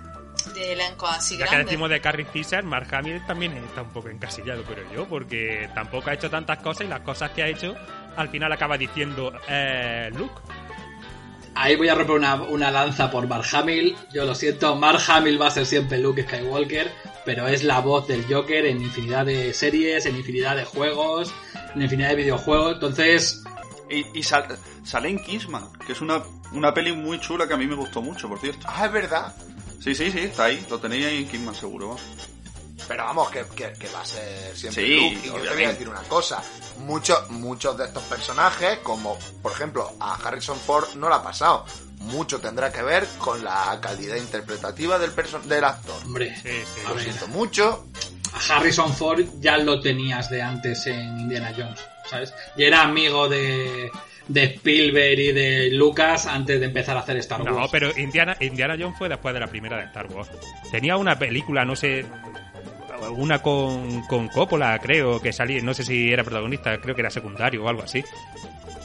de 0.53 0.73
elenco 0.73 1.07
así 1.07 1.37
Ya 1.37 1.47
que 1.47 1.57
decimos 1.57 1.89
de 1.89 1.99
Carrie 1.99 2.25
Fisher, 2.25 2.63
Mark 2.63 2.93
Hamill 2.93 3.25
también 3.25 3.57
está 3.57 3.81
un 3.81 3.89
poco 3.91 4.09
encasillado, 4.09 4.63
pero 4.67 4.89
yo, 4.91 5.07
porque 5.07 5.69
tampoco 5.73 6.09
ha 6.09 6.13
hecho 6.13 6.29
tantas 6.29 6.59
cosas 6.59 6.85
y 6.85 6.89
las 6.89 7.01
cosas 7.01 7.31
que 7.31 7.43
ha 7.43 7.47
hecho, 7.47 7.75
al 8.15 8.29
final 8.29 8.51
acaba 8.51 8.77
diciendo 8.77 9.33
eh, 9.47 10.09
Luke. 10.13 10.33
Ahí 11.55 11.75
voy 11.77 11.87
a 11.87 11.95
romper 11.95 12.17
una, 12.17 12.35
una 12.35 12.69
lanza 12.69 13.09
por 13.09 13.27
Mark 13.27 13.45
Hamill. 13.53 13.95
Yo 14.13 14.25
lo 14.25 14.35
siento, 14.35 14.75
Mark 14.75 14.99
Hamill 15.07 15.41
va 15.41 15.47
a 15.47 15.51
ser 15.51 15.65
siempre 15.65 15.97
Luke 15.99 16.23
Skywalker, 16.23 16.91
pero 17.23 17.47
es 17.47 17.63
la 17.63 17.79
voz 17.79 18.07
del 18.07 18.25
Joker 18.31 18.65
en 18.65 18.81
infinidad 18.81 19.25
de 19.25 19.53
series, 19.53 20.05
en 20.05 20.17
infinidad 20.17 20.57
de 20.57 20.65
juegos, 20.65 21.33
en 21.73 21.81
infinidad 21.81 22.09
de 22.09 22.15
videojuegos. 22.17 22.73
Entonces, 22.73 23.41
Y, 23.89 24.03
y 24.17 24.23
sal- 24.23 24.57
sale 24.83 25.09
en 25.09 25.19
Kingsman, 25.19 25.71
que 25.85 25.93
es 25.93 26.01
una, 26.01 26.23
una 26.51 26.73
peli 26.73 26.91
muy 26.91 27.19
chula 27.19 27.47
que 27.47 27.53
a 27.53 27.57
mí 27.57 27.67
me 27.67 27.75
gustó 27.75 28.01
mucho, 28.01 28.27
por 28.27 28.39
cierto. 28.39 28.65
Ah, 28.67 28.87
es 28.87 28.91
verdad. 28.91 29.33
Sí, 29.79 29.93
sí, 29.93 30.11
sí, 30.11 30.19
está 30.19 30.45
ahí. 30.45 30.65
Lo 30.69 30.79
tenéis 30.79 31.05
ahí 31.05 31.17
en 31.19 31.27
Kingsman 31.29 31.53
seguro. 31.55 31.95
Pero 32.87 33.03
vamos, 33.05 33.29
que, 33.31 33.43
que- 33.55 33.73
que 33.73 33.87
va 33.89 34.01
a 34.01 34.05
ser 34.05 34.55
siempre 34.55 34.85
Sí, 34.85 34.95
Luke. 34.95 35.19
Y 35.23 35.27
yo 35.27 35.33
te 35.41 35.53
voy 35.55 35.63
a 35.63 35.69
decir 35.69 35.89
una 35.89 36.03
cosa. 36.03 36.43
Muchos, 36.79 37.29
muchos 37.31 37.77
de 37.77 37.85
estos 37.85 38.03
personajes, 38.03 38.79
como 38.79 39.17
por 39.41 39.51
ejemplo 39.53 39.93
a 39.99 40.15
Harrison 40.15 40.57
Ford, 40.59 40.87
no 40.95 41.09
le 41.09 41.15
ha 41.15 41.23
pasado. 41.23 41.65
Mucho 41.99 42.39
tendrá 42.39 42.71
que 42.71 42.83
ver 42.83 43.07
con 43.17 43.43
la 43.43 43.79
calidad 43.81 44.17
interpretativa 44.17 44.99
del, 44.99 45.11
del 45.45 45.63
actor. 45.63 45.95
hombre, 46.03 46.35
a 46.85 46.89
Lo 46.89 46.95
ver, 46.95 47.03
siento 47.03 47.27
mucho. 47.29 47.87
a 48.33 48.55
Harrison 48.57 48.93
Ford 48.93 49.23
ya 49.39 49.57
lo 49.57 49.79
tenías 49.79 50.29
de 50.29 50.41
antes 50.41 50.85
en 50.87 51.19
Indiana 51.21 51.53
Jones, 51.57 51.79
¿sabes? 52.07 52.33
Y 52.57 52.65
era 52.65 52.81
amigo 52.83 53.27
de, 53.29 53.89
de 54.27 54.43
Spielberg 54.43 55.17
y 55.19 55.31
de 55.31 55.69
Lucas 55.71 56.27
antes 56.27 56.59
de 56.59 56.65
empezar 56.67 56.97
a 56.97 56.99
hacer 56.99 57.17
Star 57.17 57.41
Wars. 57.41 57.55
No, 57.57 57.67
pero 57.71 57.97
Indiana, 57.97 58.35
Indiana 58.41 58.75
Jones 58.77 58.97
fue 58.97 59.07
después 59.09 59.33
de 59.33 59.39
la 59.39 59.47
primera 59.47 59.77
de 59.77 59.85
Star 59.85 60.05
Wars. 60.07 60.29
Tenía 60.69 60.97
una 60.97 61.17
película, 61.17 61.63
no 61.65 61.75
sé, 61.77 62.05
una 63.15 63.41
con, 63.41 64.01
con 64.03 64.27
Coppola, 64.29 64.77
creo, 64.79 65.21
que 65.21 65.31
salía, 65.33 65.61
no 65.61 65.73
sé 65.73 65.83
si 65.83 66.11
era 66.11 66.23
protagonista, 66.23 66.77
creo 66.79 66.95
que 66.95 67.01
era 67.01 67.09
secundario 67.09 67.63
o 67.63 67.69
algo 67.69 67.83
así. 67.83 68.03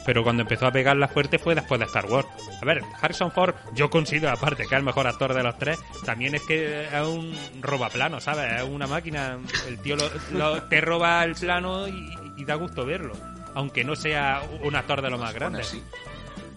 Pero 0.03 0.23
cuando 0.23 0.41
empezó 0.41 0.65
a 0.65 0.71
pegar 0.71 0.97
la 0.97 1.07
fuerte 1.07 1.37
fue 1.37 1.53
después 1.53 1.77
de 1.79 1.85
Star 1.85 2.05
Wars. 2.07 2.27
A 2.59 2.65
ver, 2.65 2.81
Harrison 2.99 3.31
Ford, 3.31 3.53
yo 3.73 3.89
considero 3.91 4.31
aparte 4.31 4.63
que 4.63 4.73
es 4.73 4.79
el 4.79 4.83
mejor 4.83 5.05
actor 5.05 5.33
de 5.33 5.43
los 5.43 5.57
tres, 5.59 5.77
también 6.05 6.33
es 6.33 6.41
que 6.41 6.85
es 6.87 7.01
un 7.07 7.37
robaplano, 7.61 8.19
¿sabes? 8.19 8.61
Es 8.61 8.67
una 8.67 8.87
máquina. 8.87 9.37
El 9.67 9.77
tío 9.79 9.95
lo- 9.95 10.09
lo- 10.31 10.63
te 10.63 10.81
roba 10.81 11.23
el 11.23 11.35
plano 11.35 11.87
y, 11.87 12.11
y 12.35 12.45
da 12.45 12.55
gusto 12.55 12.83
verlo. 12.83 13.13
Aunque 13.53 13.83
no 13.83 13.95
sea 13.95 14.41
un 14.63 14.75
actor 14.75 15.01
de 15.03 15.09
lo 15.11 15.17
más 15.19 15.33
grande. 15.35 15.61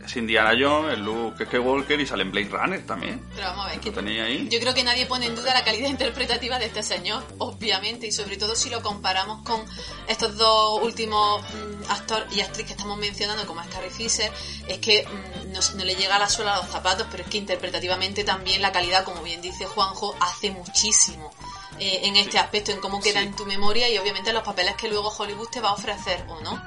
Es 0.04 0.16
Indiana 0.16 0.52
Jones, 0.58 0.94
el 0.94 1.04
Luke 1.04 1.46
Skywalker 1.46 1.98
y 1.98 2.06
sale 2.06 2.22
en 2.22 2.30
Blade 2.30 2.48
Runner 2.50 2.86
también. 2.86 3.24
Pero 3.34 3.46
vamos 3.48 3.66
a 3.66 3.70
ver, 3.70 3.80
que 3.80 3.90
tenéis 3.90 4.20
ahí. 4.20 4.48
Yo 4.50 4.60
creo 4.60 4.74
que 4.74 4.84
nadie 4.84 5.06
pone 5.06 5.26
en 5.26 5.34
duda 5.34 5.54
la 5.54 5.64
calidad 5.64 5.88
interpretativa 5.88 6.58
de 6.58 6.66
este 6.66 6.82
señor, 6.82 7.24
obviamente, 7.38 8.06
y 8.06 8.12
sobre 8.12 8.36
todo 8.36 8.54
si 8.54 8.68
lo 8.70 8.82
comparamos 8.82 9.42
con 9.44 9.64
estos 10.06 10.36
dos 10.36 10.82
últimos 10.82 11.40
mm, 11.42 11.90
actor 11.90 12.26
y 12.32 12.40
actriz 12.42 12.66
que 12.66 12.72
estamos 12.72 12.98
mencionando, 12.98 13.46
como 13.46 13.62
es 13.62 13.68
Carrie 13.68 13.90
Fisher, 13.90 14.30
es 14.68 14.78
que 14.78 15.06
mm, 15.06 15.52
no, 15.52 15.60
no 15.76 15.84
le 15.84 15.94
llega 15.94 16.16
a 16.16 16.18
la 16.18 16.28
suela 16.28 16.54
a 16.54 16.56
los 16.58 16.66
zapatos, 16.70 17.06
pero 17.10 17.22
es 17.22 17.30
que 17.30 17.38
interpretativamente 17.38 18.24
también 18.24 18.60
la 18.60 18.72
calidad, 18.72 19.04
como 19.04 19.22
bien 19.22 19.40
dice 19.40 19.64
Juanjo, 19.64 20.14
hace 20.20 20.50
muchísimo. 20.50 21.32
eh, 21.80 22.02
en 22.04 22.14
este 22.14 22.38
aspecto, 22.38 22.70
en 22.70 22.78
cómo 22.78 23.00
queda 23.00 23.18
Sí. 23.20 23.26
en 23.26 23.34
tu 23.34 23.44
memoria 23.46 23.88
y 23.88 23.98
obviamente 23.98 24.30
en 24.30 24.34
los 24.36 24.44
papeles 24.44 24.76
que 24.76 24.86
luego 24.88 25.08
Hollywood 25.08 25.48
te 25.48 25.60
va 25.60 25.70
a 25.70 25.72
ofrecer 25.72 26.24
o 26.28 26.40
no. 26.40 26.62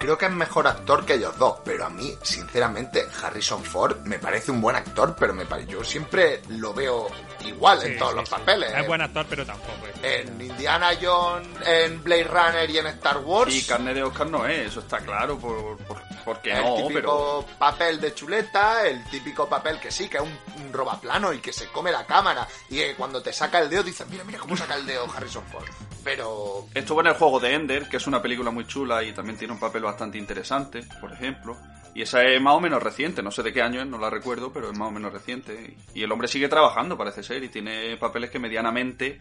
Creo 0.00 0.16
que 0.16 0.24
es 0.26 0.32
mejor 0.32 0.66
actor 0.66 1.04
que 1.04 1.14
ellos 1.14 1.36
dos, 1.38 1.58
pero 1.62 1.84
a 1.84 1.90
mí, 1.90 2.16
sinceramente, 2.22 3.06
Harrison 3.22 3.62
Ford 3.62 3.98
me 4.04 4.18
parece 4.18 4.50
un 4.50 4.60
buen 4.60 4.74
actor, 4.74 5.14
pero 5.18 5.34
me 5.34 5.44
pare- 5.44 5.66
yo 5.66 5.84
siempre 5.84 6.40
lo 6.48 6.72
veo 6.72 7.08
igual 7.44 7.82
en 7.82 7.98
todos 7.98 8.12
sí, 8.12 8.16
los 8.18 8.28
sí. 8.28 8.34
papeles. 8.34 8.72
Es 8.74 8.86
buen 8.86 9.02
actor, 9.02 9.26
pero 9.28 9.44
tampoco. 9.44 9.72
es- 10.02 10.26
En 10.26 10.40
Indiana 10.40 10.88
Jones, 11.00 11.46
en 11.66 12.02
Blade 12.02 12.24
Runner 12.24 12.70
y 12.70 12.78
en 12.78 12.86
Star 12.86 13.18
Wars. 13.18 13.54
Y 13.54 13.62
carne 13.66 13.92
de 13.92 14.02
Oscar 14.02 14.28
no 14.30 14.46
es, 14.46 14.68
eso 14.68 14.80
está 14.80 14.98
claro, 15.00 15.38
por, 15.38 15.76
por- 15.84 16.00
porque 16.24 16.52
el 16.52 16.62
no, 16.62 16.74
típico 16.76 17.44
pero... 17.46 17.58
papel 17.58 18.00
de 18.00 18.14
chuleta, 18.14 18.86
el 18.86 19.04
típico 19.04 19.48
papel 19.48 19.78
que 19.78 19.90
sí, 19.90 20.08
que 20.08 20.18
es 20.18 20.22
un, 20.22 20.64
un 20.64 20.72
robaplano 20.72 21.32
y 21.32 21.38
que 21.38 21.52
se 21.52 21.66
come 21.68 21.90
la 21.92 22.06
cámara. 22.06 22.46
Y 22.68 22.76
que 22.76 22.94
cuando 22.94 23.22
te 23.22 23.32
saca 23.32 23.58
el 23.58 23.70
dedo 23.70 23.82
dices, 23.82 24.06
mira, 24.08 24.24
mira 24.24 24.38
cómo 24.38 24.56
saca 24.56 24.74
el 24.76 24.86
dedo 24.86 25.06
Harrison 25.14 25.44
Ford. 25.44 25.68
Pero 26.04 26.66
Estuvo 26.74 27.00
en 27.00 27.08
el 27.08 27.14
juego 27.14 27.40
de 27.40 27.54
Ender, 27.54 27.88
que 27.88 27.98
es 27.98 28.06
una 28.06 28.22
película 28.22 28.50
muy 28.50 28.66
chula 28.66 29.02
y 29.02 29.12
también 29.12 29.38
tiene 29.38 29.52
un 29.52 29.60
papel 29.60 29.82
bastante 29.82 30.18
interesante, 30.18 30.82
por 31.00 31.12
ejemplo. 31.12 31.56
Y 31.94 32.02
esa 32.02 32.22
es 32.22 32.40
más 32.40 32.54
o 32.54 32.60
menos 32.60 32.82
reciente, 32.82 33.22
no 33.22 33.30
sé 33.30 33.42
de 33.42 33.52
qué 33.52 33.62
año 33.62 33.80
es, 33.80 33.86
no 33.86 33.98
la 33.98 34.10
recuerdo, 34.10 34.52
pero 34.52 34.70
es 34.70 34.78
más 34.78 34.88
o 34.88 34.92
menos 34.92 35.12
reciente. 35.12 35.76
Y 35.92 36.02
el 36.02 36.12
hombre 36.12 36.28
sigue 36.28 36.48
trabajando, 36.48 36.96
parece 36.96 37.22
ser, 37.22 37.42
y 37.42 37.48
tiene 37.48 37.96
papeles 37.96 38.30
que 38.30 38.38
medianamente 38.38 39.20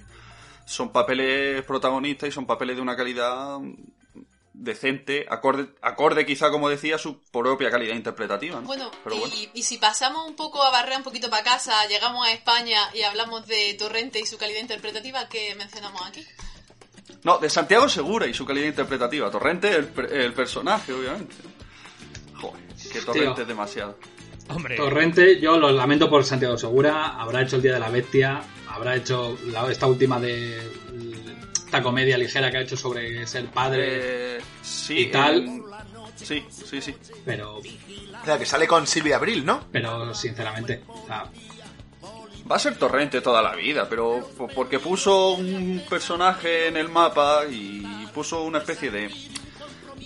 son 0.65 0.91
papeles 0.91 1.63
protagonistas 1.63 2.29
y 2.29 2.31
son 2.31 2.45
papeles 2.45 2.75
de 2.75 2.81
una 2.83 2.95
calidad 2.95 3.57
decente, 4.61 5.25
acorde, 5.29 5.67
acorde 5.81 6.25
quizá, 6.25 6.51
como 6.51 6.67
decía, 6.69 6.95
a 6.95 6.99
su 6.99 7.21
propia 7.31 7.69
calidad 7.71 7.95
interpretativa. 7.95 8.59
¿no? 8.59 8.67
Bueno, 8.67 8.91
pero 9.03 9.15
y, 9.15 9.19
bueno. 9.19 9.35
y 9.53 9.63
si 9.63 9.77
pasamos 9.77 10.27
un 10.27 10.35
poco 10.35 10.61
a 10.63 10.69
barrer 10.69 10.97
un 10.97 11.03
poquito 11.03 11.29
para 11.29 11.43
casa, 11.43 11.85
llegamos 11.87 12.27
a 12.27 12.31
España 12.33 12.89
y 12.93 13.01
hablamos 13.03 13.47
de 13.47 13.73
Torrente 13.75 14.19
y 14.19 14.25
su 14.25 14.37
calidad 14.37 14.59
interpretativa, 14.59 15.27
¿qué 15.29 15.55
mencionamos 15.55 16.01
aquí? 16.05 16.25
No, 17.23 17.37
de 17.37 17.49
Santiago 17.49 17.87
Segura 17.89 18.27
y 18.27 18.33
su 18.33 18.45
calidad 18.45 18.67
interpretativa. 18.67 19.31
Torrente, 19.31 19.73
el, 19.75 19.91
el 20.11 20.33
personaje, 20.33 20.93
obviamente. 20.93 21.35
Joder, 22.35 22.61
que 22.91 23.01
Torrente 23.01 23.33
Tío. 23.33 23.41
es 23.41 23.47
demasiado. 23.47 23.97
Hombre, 24.49 24.75
Torrente, 24.77 25.39
yo 25.39 25.57
lo 25.57 25.71
lamento 25.71 26.09
por 26.09 26.23
Santiago 26.25 26.57
Segura, 26.57 27.19
habrá 27.21 27.43
hecho 27.43 27.57
el 27.57 27.61
Día 27.61 27.73
de 27.73 27.79
la 27.79 27.89
Bestia, 27.89 28.41
habrá 28.69 28.95
hecho 28.95 29.37
la- 29.47 29.69
esta 29.71 29.85
última 29.87 30.19
de 30.19 30.59
esta 31.69 31.83
comedia 31.83 32.17
ligera 32.17 32.49
que 32.49 32.57
ha 32.57 32.61
hecho 32.61 32.75
sobre 32.75 33.27
ser 33.27 33.45
padre 33.47 34.37
Eh, 34.37 34.41
sí, 34.63 34.97
y 35.01 35.05
tal, 35.11 35.35
en- 35.43 35.63
Sí, 36.15 36.43
sí, 36.49 36.81
sí. 36.81 36.95
pero 37.23 37.57
o 37.59 38.25
sea, 38.25 38.37
que 38.39 38.45
sale 38.45 38.67
con 38.67 38.85
Silvia 38.87 39.17
Abril, 39.17 39.45
¿no? 39.45 39.65
pero 39.71 40.13
sinceramente, 40.15 40.81
o 40.87 41.05
sea, 41.05 41.25
Va 42.51 42.55
a 42.55 42.59
ser 42.59 42.75
Torrente 42.79 43.21
toda 43.21 43.43
la 43.43 43.53
vida, 43.55 43.87
pero 43.87 44.27
po- 44.35 44.47
porque 44.47 44.79
puso 44.79 45.33
un 45.35 45.83
personaje 45.87 46.67
en 46.67 46.77
el 46.77 46.89
mapa 46.89 47.43
y 47.47 48.07
puso 48.11 48.41
una 48.41 48.57
especie 48.57 48.89
de, 48.89 49.11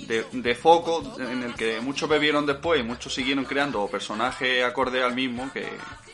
de, 0.07 0.25
de 0.33 0.55
foco 0.55 1.15
en 1.19 1.41
el 1.43 1.53
que 1.55 1.79
muchos 1.79 2.09
bebieron 2.09 2.45
después 2.45 2.81
y 2.81 2.83
muchos 2.83 3.13
siguieron 3.13 3.45
creando 3.45 3.87
personajes 3.87 4.61
acorde 4.65 5.01
al 5.01 5.15
mismo 5.15 5.49
que, 5.53 5.65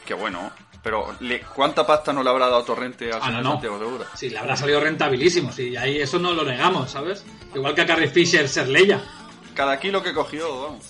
que 0.06 0.14
bueno. 0.14 0.52
Pero 0.82 1.14
le- 1.20 1.42
¿cuánta 1.42 1.86
pasta 1.86 2.14
no 2.14 2.24
le 2.24 2.30
habrá 2.30 2.48
dado 2.48 2.64
Torrente 2.64 3.12
al 3.12 3.20
Ah, 3.22 3.32
no, 3.32 3.42
no. 3.42 3.52
Santiago 3.52 3.80
Segura? 3.80 4.06
Sí, 4.16 4.30
le 4.30 4.38
habrá 4.40 4.56
salido 4.56 4.80
rentabilísimo, 4.80 5.52
sí, 5.52 5.76
ahí 5.76 6.00
eso 6.00 6.20
no 6.20 6.32
lo 6.34 6.44
negamos, 6.44 6.92
¿sabes? 6.92 7.24
Igual 7.54 7.76
que 7.76 7.82
a 7.82 7.86
Carrie 7.86 8.08
Fisher 8.10 8.48
ser 8.48 8.68
Leia. 8.70 9.02
Cada 9.56 9.78
kilo 9.80 10.02
que 10.02 10.14
cogió, 10.14 10.62
vamos. 10.64 10.86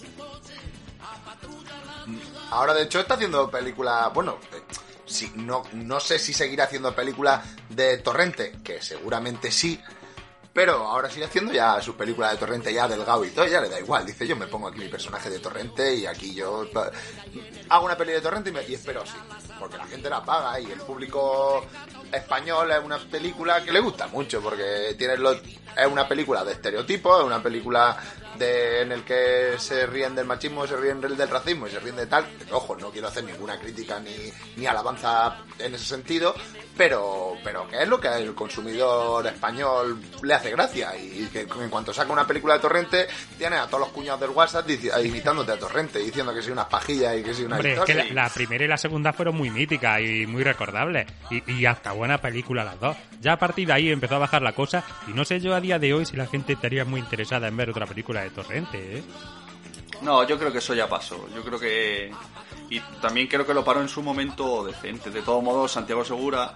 Ahora, 2.51 2.73
de 2.73 2.83
hecho, 2.83 2.99
está 2.99 3.13
haciendo 3.15 3.49
películas. 3.49 4.11
Bueno, 4.13 4.37
eh, 4.53 4.61
sí, 5.05 5.31
no, 5.35 5.63
no 5.73 5.99
sé 5.99 6.17
si 6.19 6.33
seguirá 6.33 6.63
haciendo 6.65 6.93
películas 6.95 7.45
de 7.69 7.97
Torrente, 7.99 8.57
que 8.63 8.81
seguramente 8.81 9.51
sí. 9.51 9.79
Pero 10.51 10.73
ahora 10.87 11.09
sigue 11.09 11.25
haciendo 11.25 11.53
ya 11.53 11.79
sus 11.81 11.95
películas 11.95 12.31
de 12.31 12.37
Torrente 12.37 12.73
ya 12.73 12.87
delgado 12.87 13.23
y 13.23 13.29
todo, 13.29 13.45
ya 13.47 13.61
le 13.61 13.69
da 13.69 13.79
igual. 13.79 14.05
Dice, 14.05 14.27
yo 14.27 14.35
me 14.35 14.47
pongo 14.47 14.67
aquí 14.67 14.79
mi 14.79 14.87
personaje 14.89 15.29
de 15.29 15.39
Torrente 15.39 15.93
y 15.95 16.05
aquí 16.05 16.33
yo 16.33 16.65
hago 17.69 17.85
una 17.85 17.95
peli 17.95 18.13
de 18.13 18.21
Torrente 18.21 18.49
y, 18.49 18.53
me- 18.53 18.63
y 18.67 18.73
espero 18.73 19.01
así. 19.03 19.13
Porque 19.59 19.77
la 19.77 19.85
gente 19.85 20.09
la 20.09 20.23
paga 20.23 20.59
y 20.59 20.65
el 20.71 20.79
público 20.79 21.63
español 22.11 22.71
es 22.71 22.83
una 22.83 22.97
película 22.97 23.63
que 23.63 23.71
le 23.71 23.79
gusta 23.79 24.07
mucho 24.07 24.41
porque 24.41 24.95
tiene 24.97 25.17
los, 25.17 25.37
es 25.77 25.87
una 25.89 26.07
película 26.07 26.43
de 26.43 26.53
estereotipos, 26.53 27.19
es 27.19 27.25
una 27.25 27.43
película 27.43 27.95
de, 28.39 28.81
en 28.81 28.91
el 28.91 29.03
que 29.03 29.55
se 29.57 29.85
ríen 29.85 30.15
del 30.15 30.25
machismo, 30.25 30.65
se 30.65 30.75
ríen 30.77 31.01
del, 31.01 31.17
racismo 31.29 31.67
y 31.67 31.71
se 31.71 31.79
ríen 31.79 31.97
de 31.97 32.07
tal. 32.07 32.25
Ojo, 32.51 32.75
no 32.75 32.89
quiero 32.89 33.09
hacer 33.09 33.23
ninguna 33.23 33.59
crítica 33.59 33.99
ni, 33.99 34.15
ni 34.55 34.65
alabanza 34.65 35.43
en 35.59 35.75
ese 35.75 35.85
sentido, 35.85 36.33
pero, 36.75 37.33
pero 37.43 37.67
que 37.67 37.83
es 37.83 37.87
lo 37.87 37.99
que 37.99 38.07
al 38.07 38.33
consumidor 38.33 39.27
español 39.27 40.01
le 40.23 40.33
hace 40.33 40.49
gracia 40.51 40.95
y 40.95 41.27
que 41.31 41.41
en 41.41 41.69
cuanto 41.69 41.93
saca 41.93 42.11
una 42.11 42.25
película 42.25 42.55
de 42.55 42.61
Torrente 42.61 43.07
tienes 43.37 43.59
a 43.59 43.67
todos 43.67 43.81
los 43.81 43.89
cuñados 43.89 44.21
del 44.21 44.29
WhatsApp 44.31 44.67
imitándote 45.03 45.51
a 45.51 45.59
Torrente 45.59 45.99
diciendo 45.99 46.33
que 46.33 46.41
soy 46.41 46.53
unas 46.53 46.67
pajillas 46.67 47.17
y 47.17 47.23
que 47.23 47.33
soy 47.33 47.45
una 47.45 47.57
Hombre, 47.57 47.73
es 47.73 47.81
que 47.81 47.93
la, 47.93 48.05
la 48.23 48.29
primera 48.29 48.63
y 48.63 48.67
la 48.67 48.77
segunda 48.77 49.13
fueron 49.13 49.35
muy 49.35 49.49
míticas 49.49 49.99
y 50.01 50.25
muy 50.25 50.43
recordables. 50.43 51.05
Y, 51.29 51.51
y 51.51 51.65
hasta 51.65 51.91
buena 51.91 52.19
película 52.19 52.63
las 52.63 52.79
dos. 52.79 52.95
Ya 53.21 53.33
a 53.33 53.37
partir 53.39 53.67
de 53.67 53.73
ahí 53.73 53.91
empezó 53.91 54.15
a 54.15 54.19
bajar 54.19 54.41
la 54.41 54.53
cosa. 54.53 54.83
Y 55.07 55.11
no 55.11 55.25
sé 55.25 55.39
yo 55.39 55.53
a 55.53 55.61
día 55.61 55.79
de 55.79 55.93
hoy 55.93 56.05
si 56.05 56.15
la 56.15 56.27
gente 56.27 56.53
estaría 56.53 56.85
muy 56.85 56.99
interesada 57.01 57.47
en 57.47 57.57
ver 57.57 57.69
otra 57.69 57.85
película 57.85 58.21
de 58.21 58.28
Torrente, 58.29 58.97
¿eh? 58.97 59.03
No, 60.01 60.25
yo 60.25 60.37
creo 60.37 60.51
que 60.51 60.59
eso 60.59 60.73
ya 60.73 60.87
pasó. 60.87 61.27
Yo 61.35 61.43
creo 61.43 61.59
que. 61.59 62.11
Y 62.69 62.79
también 63.01 63.27
creo 63.27 63.45
que 63.45 63.53
lo 63.53 63.63
paró 63.63 63.81
en 63.81 63.89
su 63.89 64.01
momento 64.01 64.63
decente. 64.63 65.09
De 65.09 65.21
todos 65.21 65.43
modos, 65.43 65.71
Santiago 65.71 66.05
Segura 66.05 66.55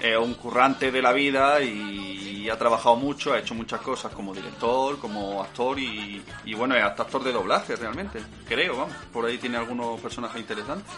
es 0.00 0.16
un 0.16 0.34
currante 0.34 0.92
de 0.92 1.02
la 1.02 1.12
vida 1.12 1.60
y 1.62 2.48
ha 2.50 2.58
trabajado 2.58 2.96
mucho, 2.96 3.32
ha 3.32 3.38
hecho 3.38 3.54
muchas 3.54 3.80
cosas 3.80 4.12
como 4.12 4.34
director, 4.34 4.98
como 4.98 5.42
actor 5.42 5.78
y, 5.78 6.22
y 6.44 6.54
bueno, 6.54 6.76
es 6.76 6.84
hasta 6.84 7.04
actor 7.04 7.24
de 7.24 7.32
doblaje 7.32 7.74
realmente. 7.76 8.20
Creo, 8.46 8.76
vamos. 8.76 8.94
Por 9.12 9.24
ahí 9.24 9.38
tiene 9.38 9.56
algunos 9.56 10.00
personajes 10.00 10.40
interesantes. 10.40 10.92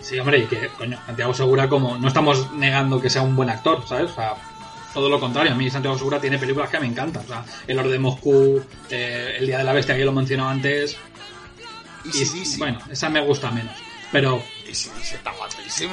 Sí, 0.00 0.18
hombre, 0.18 0.38
y 0.38 0.46
que, 0.46 0.68
coño, 0.68 0.98
Santiago 1.06 1.32
Segura, 1.32 1.68
como 1.68 1.96
no 1.96 2.08
estamos 2.08 2.52
negando 2.52 3.00
que 3.00 3.08
sea 3.08 3.22
un 3.22 3.36
buen 3.36 3.48
actor, 3.50 3.86
¿sabes? 3.86 4.10
O 4.10 4.14
sea, 4.14 4.34
todo 4.92 5.08
lo 5.08 5.18
contrario, 5.18 5.52
a 5.52 5.54
mí 5.54 5.70
Santiago 5.70 5.96
Segura 5.96 6.20
tiene 6.20 6.38
películas 6.38 6.70
que 6.70 6.80
me 6.80 6.86
encantan. 6.86 7.24
O 7.24 7.26
sea, 7.26 7.44
El 7.66 7.78
Oro 7.78 7.90
de 7.90 7.98
Moscú, 7.98 8.62
eh, 8.90 9.36
El 9.38 9.46
Día 9.46 9.58
de 9.58 9.64
la 9.64 9.72
Bestia, 9.72 9.96
que 9.96 10.04
lo 10.04 10.12
mencionaba 10.12 10.50
antes. 10.50 10.96
Y, 12.04 12.58
bueno, 12.58 12.78
esa 12.90 13.08
me 13.08 13.20
gusta 13.20 13.50
menos. 13.50 13.74
Pero, 14.10 14.42
Y 14.68 14.74
sí, 14.74 14.90
sí, 15.02 15.14
está 15.14 15.32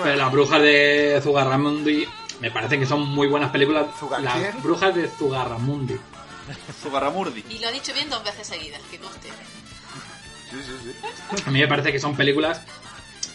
pero 0.03 0.15
Las 0.15 0.31
Brujas 0.31 0.61
de 0.61 1.19
Zugarramundi 1.23 2.05
me 2.41 2.51
parece 2.51 2.79
que 2.79 2.85
son 2.85 3.07
muy 3.07 3.27
buenas 3.27 3.51
películas. 3.51 3.87
¿Zugar 3.99 4.21
Las? 4.21 4.61
Brujas 4.63 4.95
de 4.95 5.07
Zugarramundi. 5.07 5.95
Zugarramurdi. 6.81 7.43
Y 7.49 7.59
lo 7.59 7.67
ha 7.67 7.71
dicho 7.71 7.93
bien 7.93 8.09
dos 8.09 8.23
veces 8.23 8.47
seguidas, 8.47 8.81
que 8.89 8.97
conste. 8.97 9.29
Sí, 10.49 10.57
sí, 10.65 10.91
sí. 10.91 11.43
A 11.45 11.51
mí 11.51 11.59
me 11.59 11.67
parece 11.67 11.91
que 11.91 11.99
son 11.99 12.15
películas 12.15 12.61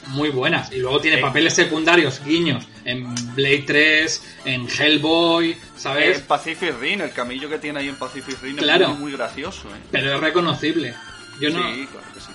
muy 0.08 0.30
buenas. 0.30 0.70
Y 0.72 0.76
luego 0.76 1.00
tiene 1.00 1.18
papeles 1.18 1.54
secundarios, 1.54 2.22
guiños, 2.24 2.66
en 2.84 3.14
Blade 3.34 3.64
3, 3.66 4.22
en 4.44 4.68
Hellboy, 4.68 5.56
¿sabes? 5.76 6.18
En 6.18 6.26
Pacific 6.26 6.74
Rim, 6.80 7.00
el 7.02 7.12
camillo 7.12 7.48
que 7.48 7.58
tiene 7.58 7.80
ahí 7.80 7.88
en 7.88 7.96
Pacific 7.96 8.40
Rim 8.42 8.56
Claro. 8.56 8.84
es 8.84 8.90
muy, 8.90 8.98
muy 8.98 9.12
gracioso. 9.12 9.68
¿eh? 9.74 9.78
Pero 9.90 10.14
es 10.14 10.20
reconocible. 10.20 10.94
Yo 11.40 11.50
no. 11.50 11.74
Sí, 11.74 11.86
claro 11.90 12.06
que 12.14 12.20
sí. 12.20 12.26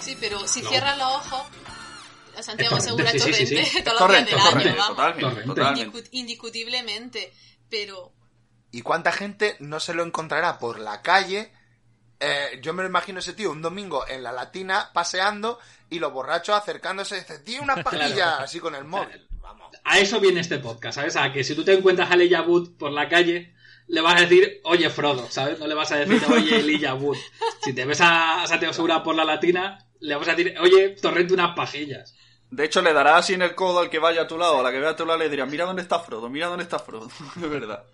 Sí, 0.00 0.16
pero 0.20 0.46
si 0.46 0.62
No. 0.62 0.70
cierras 0.70 0.98
los 0.98 1.06
ojos, 1.12 1.42
a 2.36 2.42
Santiago 2.42 2.80
Segura 2.80 3.12
Torrente, 3.12 3.32
sí, 3.34 3.46
sí, 3.46 3.54
torrente 3.54 3.70
sí. 3.70 3.82
todos 3.84 4.00
los 4.00 4.08
días 4.08 4.40
Torrente, 4.40 4.58
del 4.68 4.68
año, 4.68 4.76
vamos. 4.76 4.96
totalmente, 4.96 5.42
totalmente. 5.44 5.98
Indiscu- 5.98 6.08
indiscutiblemente. 6.12 7.32
Pero 7.70 8.12
¿Y 8.70 8.82
cuánta 8.82 9.12
gente 9.12 9.56
no 9.60 9.78
se 9.80 9.94
lo 9.94 10.02
encontrará 10.04 10.58
por 10.58 10.78
la 10.80 11.00
calle? 11.00 11.52
Eh, 12.26 12.58
yo 12.62 12.72
me 12.72 12.82
lo 12.82 12.88
imagino 12.88 13.18
ese 13.18 13.32
tío 13.34 13.50
un 13.50 13.60
domingo 13.62 14.06
en 14.08 14.22
la 14.22 14.32
latina 14.32 14.90
paseando 14.92 15.58
y 15.90 15.98
los 15.98 16.12
borrachos 16.12 16.56
acercándose 16.56 17.16
y 17.16 17.20
dicen, 17.20 17.44
tío, 17.44 17.62
unas 17.62 17.82
pajillas 17.82 18.12
Claro. 18.14 18.44
así 18.44 18.60
con 18.60 18.74
el 18.74 18.84
móvil. 18.84 19.26
A 19.84 19.98
eso 19.98 20.20
viene 20.20 20.40
este 20.40 20.58
podcast, 20.58 20.96
¿sabes? 20.96 21.16
A 21.16 21.30
que 21.32 21.44
si 21.44 21.54
tú 21.54 21.64
te 21.64 21.74
encuentras 21.74 22.10
a 22.10 22.42
Wood 22.42 22.76
por 22.78 22.90
la 22.90 23.08
calle, 23.08 23.54
le 23.88 24.00
vas 24.00 24.14
a 24.16 24.20
decir, 24.20 24.60
oye 24.64 24.88
Frodo, 24.88 25.26
¿sabes? 25.30 25.58
No 25.58 25.66
le 25.66 25.74
vas 25.74 25.92
a 25.92 25.96
decir, 25.96 26.22
oye 26.30 26.92
Wood. 26.92 27.18
Si 27.62 27.74
te 27.74 27.84
ves 27.84 28.00
a, 28.00 28.42
a 28.42 28.46
Santiago 28.46 28.72
Segura 28.72 29.02
por 29.02 29.14
la 29.14 29.24
latina, 29.24 29.78
le 30.00 30.14
vas 30.16 30.28
a 30.28 30.34
decir, 30.34 30.54
oye, 30.60 30.90
torrente 30.90 31.34
unas 31.34 31.54
pajillas. 31.54 32.14
De 32.50 32.64
hecho, 32.64 32.80
le 32.82 32.92
dará 32.92 33.16
así 33.16 33.34
en 33.34 33.42
el 33.42 33.54
codo 33.54 33.80
al 33.80 33.90
que 33.90 33.98
vaya 33.98 34.22
a 34.22 34.26
tu 34.28 34.38
lado, 34.38 34.60
a 34.60 34.62
la 34.62 34.70
que 34.70 34.78
vea 34.78 34.90
a 34.90 34.96
tu 34.96 35.04
lado 35.04 35.18
le 35.18 35.28
dirá, 35.28 35.44
mira 35.44 35.64
dónde 35.66 35.82
está 35.82 35.98
Frodo, 35.98 36.28
mira 36.30 36.46
dónde 36.46 36.62
está 36.64 36.78
Frodo. 36.78 37.08
De 37.34 37.48
verdad. 37.48 37.84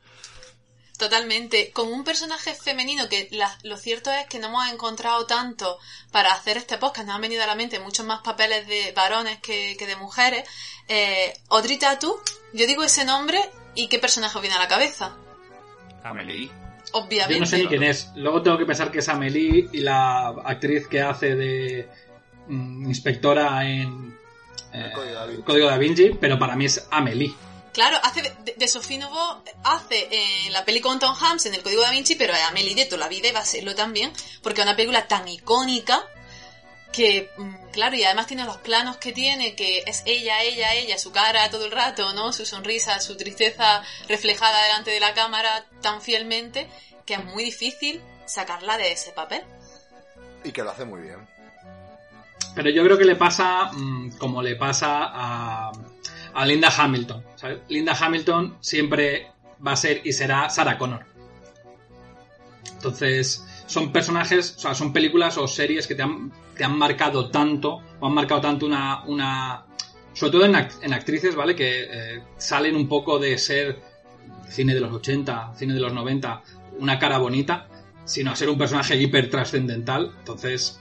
Totalmente. 1.01 1.71
Con 1.73 1.91
un 1.91 2.05
personaje 2.05 2.55
femenino 2.55 3.09
que 3.09 3.27
la- 3.31 3.57
lo 3.63 3.79
cierto 3.79 4.13
es 4.13 4.27
que 4.27 4.39
no 4.39 4.49
hemos 4.49 4.69
encontrado 4.71 5.25
tanto 5.25 5.79
para 6.13 6.31
hacer 6.35 6.59
este 6.59 6.77
podcast. 6.77 7.07
Nos 7.07 7.17
han 7.17 7.23
venido 7.23 7.43
a 7.43 7.47
la 7.47 7.55
mente 7.55 7.81
muchos 7.81 8.05
más 8.05 8.21
papeles 8.21 8.67
de 8.69 8.93
varones 8.93 9.39
que, 9.41 9.77
que 9.79 9.87
de 9.87 9.97
mujeres. 9.97 10.47
Eh, 10.89 11.33
Audrey 11.49 11.79
yo 12.53 12.67
digo 12.67 12.85
ese 12.85 13.07
nombre 13.07 13.41
y 13.75 13.89
qué 13.89 13.99
personaje 13.99 14.39
viene 14.41 14.57
a 14.57 14.59
la 14.59 14.69
cabeza. 14.69 15.17
Amelie. 16.05 16.51
Obviamente. 16.93 17.35
Yo 17.35 17.41
no 17.41 17.47
sé 17.47 17.59
ni 17.59 17.67
quién 17.67 17.83
es. 17.83 18.11
Luego 18.17 18.43
tengo 18.43 18.59
que 18.59 18.67
pensar 18.67 18.91
que 18.91 18.99
es 18.99 19.09
Amelie 19.09 19.71
y 19.73 19.81
la 19.81 20.29
actriz 20.45 20.87
que 20.87 21.01
hace 21.01 21.35
de 21.35 21.89
mm, 22.49 22.89
inspectora 22.89 23.67
en 23.67 24.19
eh, 24.75 24.93
Código 25.47 25.67
da 25.67 25.79
Vinci, 25.79 26.11
pero 26.21 26.39
para 26.39 26.57
mí 26.57 26.67
es 26.67 26.87
Amelie. 26.91 27.35
Claro, 27.73 27.99
hace 28.03 28.23
de, 28.23 28.55
de, 28.57 28.99
Nouveau, 28.99 29.43
hace 29.65 30.09
en 30.11 30.53
la 30.53 30.65
peli 30.65 30.81
con 30.81 30.99
Tom 30.99 31.15
Hanks 31.15 31.47
en 31.47 31.55
el 31.55 31.63
Código 31.63 31.83
da 31.83 31.91
Vinci, 31.91 32.17
pero 32.17 32.35
de 32.35 32.85
toda 32.87 32.99
la 32.99 33.09
vida 33.09 33.29
y 33.29 33.33
va 33.33 33.41
a 33.41 33.45
serlo 33.45 33.75
también, 33.75 34.13
porque 34.43 34.61
es 34.61 34.67
una 34.67 34.75
película 34.75 35.07
tan 35.07 35.29
icónica 35.29 36.03
que, 36.93 37.31
mm, 37.37 37.71
claro, 37.73 37.97
y 37.97 38.05
además 38.05 38.27
tiene 38.27 38.45
los 38.45 38.57
planos 38.59 38.97
que 38.97 39.13
tiene, 39.13 39.55
que 39.55 39.85
es 39.87 40.03
ella, 40.07 40.43
ella, 40.43 40.75
ella, 40.75 40.99
su 40.99 41.13
cara 41.13 41.51
todo 41.51 41.67
el 41.67 41.73
rato, 41.73 42.13
¿no? 42.13 42.33
Su 42.33 42.45
sonrisa, 42.45 43.01
su 43.01 43.17
tristeza 43.17 43.83
reflejada 44.09 44.65
delante 44.65 44.91
de 44.91 45.01
la 45.01 45.15
cámara 45.15 45.65
tan 45.81 46.03
fielmente, 46.03 46.69
que 47.07 47.15
es 47.15 47.25
muy 47.25 47.45
difícil 47.45 48.03
sacarla 48.27 48.77
de 48.77 48.93
ese 48.93 49.13
papel. 49.13 49.43
Y 50.43 50.53
que 50.53 50.63
lo 50.63 50.71
hace 50.71 50.85
muy 50.85 51.03
bien. 51.03 51.29
Pero 52.55 52.71
yo 52.71 52.83
creo 52.83 52.99
que 52.99 53.05
le 53.05 53.17
pasa 53.17 53.71
mm, 53.73 54.17
como 54.19 54.43
le 54.43 54.57
pasa 54.57 55.11
a, 55.13 55.73
a 56.35 56.47
Linda 56.47 56.69
Hamilton. 56.77 57.25
Linda 57.69 57.97
Hamilton 57.99 58.57
siempre 58.61 59.29
va 59.67 59.73
a 59.73 59.77
ser 59.77 60.03
y 60.05 60.13
será 60.13 60.49
Sarah 60.51 60.79
Connor. 60.79 61.05
Entonces, 62.73 63.45
son 63.67 63.93
personajes, 63.93 64.55
o 64.57 64.61
sea, 64.61 64.75
son 64.75 64.93
películas 64.93 65.39
o 65.39 65.47
series 65.47 65.87
que 65.87 65.95
te 65.95 66.03
han, 66.03 66.33
te 66.57 66.65
han 66.65 66.77
marcado 66.77 67.31
tanto, 67.31 67.83
o 68.01 68.07
han 68.07 68.15
marcado 68.15 68.41
tanto 68.41 68.67
una. 68.67 69.05
una 69.05 69.65
sobre 70.13 70.33
todo 70.33 70.45
en 70.45 70.93
actrices, 70.93 71.37
¿vale? 71.37 71.55
Que 71.55 71.85
eh, 71.89 72.23
salen 72.37 72.75
un 72.75 72.89
poco 72.89 73.19
de 73.19 73.39
ser 73.39 73.79
cine 74.49 74.75
de 74.75 74.81
los 74.81 74.93
80, 74.93 75.55
cine 75.57 75.73
de 75.73 75.81
los 75.81 75.93
90, 75.93 76.43
una 76.81 76.99
cara 76.99 77.19
bonita, 77.19 77.69
sino 78.05 78.33
a 78.33 78.37
ser 78.37 78.51
un 78.51 78.59
personaje 78.59 78.97
hiper 78.97 79.31
trascendental. 79.31 80.13
Entonces, 80.19 80.81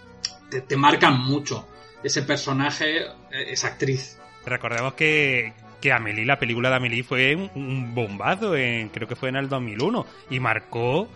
te, 0.50 0.62
te 0.62 0.76
marcan 0.76 1.20
mucho. 1.20 1.68
Ese 2.04 2.24
personaje, 2.24 3.02
eh, 3.02 3.52
esa 3.52 3.68
actriz. 3.68 4.18
Recordemos 4.50 4.94
que, 4.94 5.54
que 5.80 5.92
Amelie, 5.92 6.26
la 6.26 6.40
película 6.40 6.70
de 6.70 6.76
Amelie 6.76 7.04
fue 7.04 7.36
un, 7.36 7.94
bombazo, 7.94 8.52
creo 8.52 9.08
que 9.08 9.16
fue 9.16 9.30
en 9.30 9.38
el 9.38 9.50
2001, 9.50 10.06
y 10.30 10.40
marcó 10.40 11.08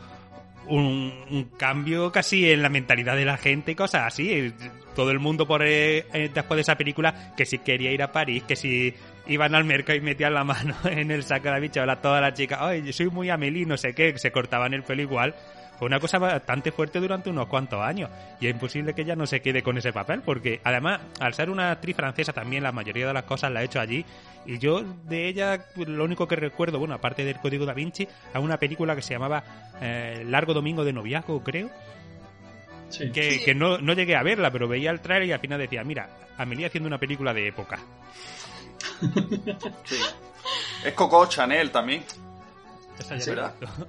un, 0.68 1.14
un 1.30 1.44
cambio 1.58 2.12
casi 2.12 2.50
en 2.50 2.62
la 2.62 2.70
mentalidad 2.70 3.16
de 3.16 3.26
la 3.26 3.38
gente 3.38 3.72
y 3.72 3.76
cosas 3.76 4.04
así. 4.06 4.54
Todo 4.96 5.12
el 5.12 5.20
mundo 5.20 5.48
por 5.48 5.64
eh, 5.64 6.06
eh, 6.14 6.30
después 6.34 6.58
de 6.58 6.62
esa 6.62 6.76
película 6.76 7.34
que 7.36 7.46
si 7.46 7.58
quería 7.60 7.92
ir 7.92 8.04
a 8.04 8.12
París, 8.12 8.44
que 8.44 8.56
si 8.56 8.94
iban 9.28 9.56
al 9.56 9.64
mercado 9.64 9.98
y 9.98 10.02
metían 10.02 10.34
la 10.34 10.44
mano 10.44 10.76
en 10.86 11.12
el 11.12 11.24
saco 11.24 11.46
de 11.46 11.52
la 11.52 11.60
bichola, 11.60 12.02
todas 12.02 12.22
las 12.22 12.34
chicas, 12.34 12.60
ay, 12.62 12.84
yo 12.84 12.94
soy 12.94 13.08
muy 13.08 13.30
Amelie, 13.30 13.66
no 13.66 13.78
sé 13.78 13.94
qué, 13.94 14.18
se 14.18 14.32
cortaban 14.32 14.74
el 14.74 14.84
pelo 14.84 15.02
igual. 15.02 15.36
Fue 15.84 15.88
una 15.88 16.00
cosa 16.00 16.18
bastante 16.18 16.72
fuerte 16.72 17.02
durante 17.02 17.30
unos 17.30 17.48
cuantos 17.48 17.82
años. 17.82 18.10
Y 18.40 18.48
es 18.48 18.54
imposible 18.54 18.94
que 18.94 19.02
ella 19.02 19.18
no 19.18 19.28
se 19.28 19.42
quede 19.42 19.62
con 19.62 19.78
ese 19.78 19.92
papel, 19.92 20.22
porque 20.22 20.62
además, 20.64 21.02
al 21.20 21.34
ser 21.34 21.50
una 21.50 21.72
actriz 21.72 21.94
francesa, 21.94 22.32
también 22.32 22.64
la 22.64 22.72
mayoría 22.72 23.06
de 23.06 23.14
las 23.14 23.26
cosas 23.26 23.52
la 23.52 23.60
ha 23.60 23.64
hecho 23.64 23.82
allí. 23.82 24.06
Y 24.46 24.60
yo 24.60 24.82
de 24.82 25.28
ella, 25.28 25.66
pues, 25.76 25.90
lo 25.90 26.06
único 26.06 26.26
que 26.26 26.38
recuerdo, 26.38 26.80
bueno, 26.80 26.94
aparte 26.94 27.26
del 27.26 27.38
Código 27.38 27.66
da 27.66 27.74
Vinci, 27.74 28.08
a 28.34 28.40
una 28.40 28.58
película 28.58 28.96
que 28.96 29.02
se 29.02 29.14
llamaba 29.14 29.44
eh, 29.82 30.24
Largo 30.26 30.54
Domingo 30.54 30.86
de 30.86 30.94
Noviazgo, 30.94 31.44
creo. 31.44 31.70
Que, 33.12 33.42
que 33.44 33.54
no, 33.54 33.78
no 33.80 33.92
llegué 33.92 34.16
a 34.16 34.24
verla, 34.24 34.52
pero 34.52 34.70
veía 34.70 34.90
el 34.90 35.02
trailer 35.02 35.28
y 35.28 35.32
al 35.34 35.40
final 35.42 35.60
decía, 35.60 35.84
mira, 35.84 36.08
Amelie 36.38 36.68
haciendo 36.68 36.88
una 36.88 36.98
película 36.98 37.34
de 37.34 37.48
época. 37.50 37.80
Sí. 39.84 39.98
Es 40.86 40.94
Coco 40.94 41.26
Chanel 41.26 41.72
también. 41.72 42.06
Esa 42.98 43.16
ya 43.16 43.22
Sí, 43.22 43.32
la 43.32 43.34
he 43.34 43.36
¿verdad? 43.36 43.88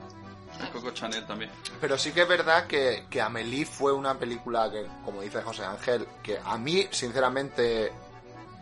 Coco 0.71 0.91
Chanel 0.93 1.27
también. 1.27 1.51
Pero 1.81 1.97
sí 1.99 2.13
que 2.13 2.23
es 2.23 2.29
verdad 2.29 2.67
que, 2.67 3.07
que 3.11 3.21
Amelie 3.21 3.65
fue 3.67 3.93
una 3.93 4.19
película 4.19 4.71
que, 4.71 4.87
como 5.05 5.21
dice 5.23 5.43
José 5.43 5.65
Ángel, 5.65 6.07
que 6.23 6.39
a 6.45 6.57
mí, 6.59 6.87
sinceramente, 6.91 7.93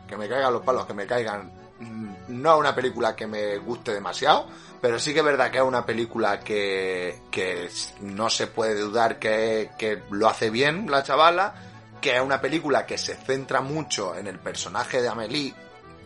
que 0.07 0.17
me 0.17 0.29
caigan 0.29 0.53
los 0.53 0.63
palos, 0.63 0.87
que 0.87 0.95
me 0.95 1.07
caigan, 1.07 1.51
mm, 1.81 2.15
no 2.29 2.55
es 2.55 2.61
una 2.61 2.75
película 2.75 3.15
que 3.17 3.27
me 3.27 3.59
guste 3.59 3.93
demasiado, 3.95 4.47
pero 4.81 4.99
sí 4.99 5.13
que 5.13 5.21
es 5.21 5.25
verdad 5.25 5.51
que 5.51 5.59
es 5.59 5.65
una 5.65 5.87
película 5.87 6.41
que, 6.41 7.23
que 7.31 7.71
no 8.01 8.29
se 8.29 8.47
puede 8.49 8.75
dudar 8.81 9.19
que, 9.19 9.71
que 9.79 10.03
lo 10.11 10.29
hace 10.29 10.51
bien 10.51 10.91
la 10.91 11.03
chavala, 11.03 11.55
que 12.01 12.17
es 12.17 12.21
una 12.23 12.41
película 12.41 12.85
que 12.85 12.99
se 12.99 13.15
centra 13.15 13.61
mucho 13.61 14.17
en 14.17 14.27
el 14.27 14.39
personaje 14.41 15.01
de 15.01 15.09
Amelie, 15.09 15.55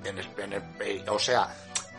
en 0.05 0.19
el- 0.19 0.29
en 0.39 0.53
el- 0.53 0.63
eh, 0.81 1.05
o 1.09 1.19
sea, 1.19 1.49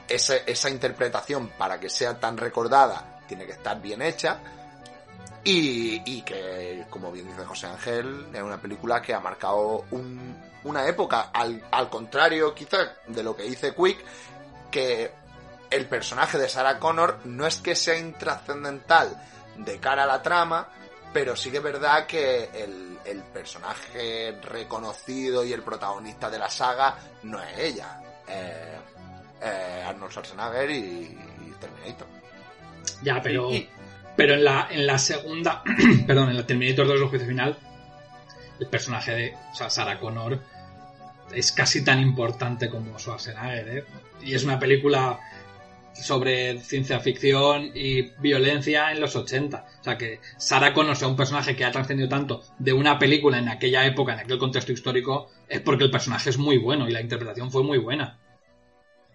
ese- 0.08 0.44
esa 0.46 0.70
interpretación 0.70 1.50
para 1.58 1.80
que 1.80 1.90
sea 1.90 2.20
tan 2.20 2.38
recordada 2.38 3.17
tiene 3.28 3.46
que 3.46 3.52
estar 3.54 3.80
bien 3.82 4.02
hecha 4.02 4.40
y, 5.44 6.22
que, 6.24 6.86
como 6.90 7.12
bien 7.12 7.28
dice 7.28 7.46
José 7.46 7.68
Ángel, 7.68 8.28
es 8.34 8.42
una 8.42 8.58
película 8.62 9.02
que 9.02 9.14
ha 9.14 9.20
marcado 9.20 9.86
un- 9.92 10.36
una 10.66 10.86
época, 10.88 11.30
al, 11.34 11.62
contrario 11.90 12.54
quizás 12.54 12.90
de 13.08 13.24
lo 13.24 13.36
que 13.36 13.44
dice 13.44 13.74
Quick, 13.74 13.98
que 14.70 15.12
el 15.70 15.86
personaje 15.88 16.38
de 16.38 16.50
Sarah 16.50 16.80
Connor 16.80 17.20
no 17.26 17.46
es 17.48 17.58
que 17.62 17.76
sea 17.76 17.98
intrascendental 17.98 19.16
de 19.56 19.80
cara 19.80 20.04
a 20.04 20.08
la 20.08 20.22
trama, 20.22 20.68
pero 21.14 21.36
sí 21.38 21.50
que 21.50 21.58
es 21.58 21.64
verdad 21.64 22.06
que 22.06 22.50
el, 22.54 23.00
el 23.06 23.22
personaje 23.24 24.38
reconocido 24.44 25.46
y 25.46 25.54
el 25.54 25.64
protagonista 25.64 26.30
de 26.30 26.40
la 26.40 26.50
saga 26.50 26.98
no 27.24 27.42
es 27.42 27.58
ella, 27.58 28.02
es 28.28 29.86
Arnold 29.86 30.12
Schwarzenegger 30.12 30.70
y, 30.72 30.76
y 30.78 31.56
Terminator. 31.60 32.08
Ya, 33.04 33.22
pero. 33.22 33.50
Pero 34.16 34.34
en 34.34 34.44
la, 34.44 34.68
en 34.72 34.88
la 34.88 34.98
segunda. 34.98 35.64
perdón, 36.08 36.30
en 36.30 36.38
la 36.38 36.48
Terminator 36.48 36.88
2 36.88 37.02
el 37.02 37.08
juicio 37.08 37.28
final. 37.28 37.58
El 38.60 38.68
personaje 38.68 39.12
de 39.14 39.34
o 39.52 39.56
sea, 39.56 39.70
Sarah 39.70 40.00
Connor 40.00 40.40
es 41.34 41.52
casi 41.52 41.84
tan 41.84 42.00
importante 42.00 42.70
como 42.70 42.98
Schwarzenegger, 42.98 43.78
¿eh? 43.78 43.84
Y 44.24 44.34
es 44.34 44.44
una 44.44 44.58
película 44.58 45.20
sobre 45.94 46.60
ciencia 46.60 47.00
ficción 47.00 47.72
y 47.74 48.02
violencia 48.20 48.92
en 48.92 49.00
los 49.00 49.16
80. 49.16 49.66
O 49.80 49.84
sea 49.84 49.98
que 49.98 50.20
Sarah 50.38 50.74
Connor 50.74 50.96
sea 50.96 51.08
un 51.08 51.16
personaje 51.16 51.56
que 51.56 51.66
ha 51.66 51.72
trascendido 51.72 52.10
tanto 52.10 52.44
de 52.60 52.74
una 52.74 53.00
película 53.00 53.38
en 53.38 53.50
aquella 53.50 53.86
época, 53.86 54.14
en 54.14 54.20
aquel 54.20 54.38
contexto 54.38 54.72
histórico, 54.72 55.30
es 55.48 55.62
porque 55.62 55.86
el 55.86 55.92
personaje 55.92 56.30
es 56.30 56.38
muy 56.38 56.58
bueno 56.58 56.88
y 56.88 56.92
la 56.92 57.02
interpretación 57.02 57.52
fue 57.52 57.64
muy 57.64 57.78
buena. 57.78 58.18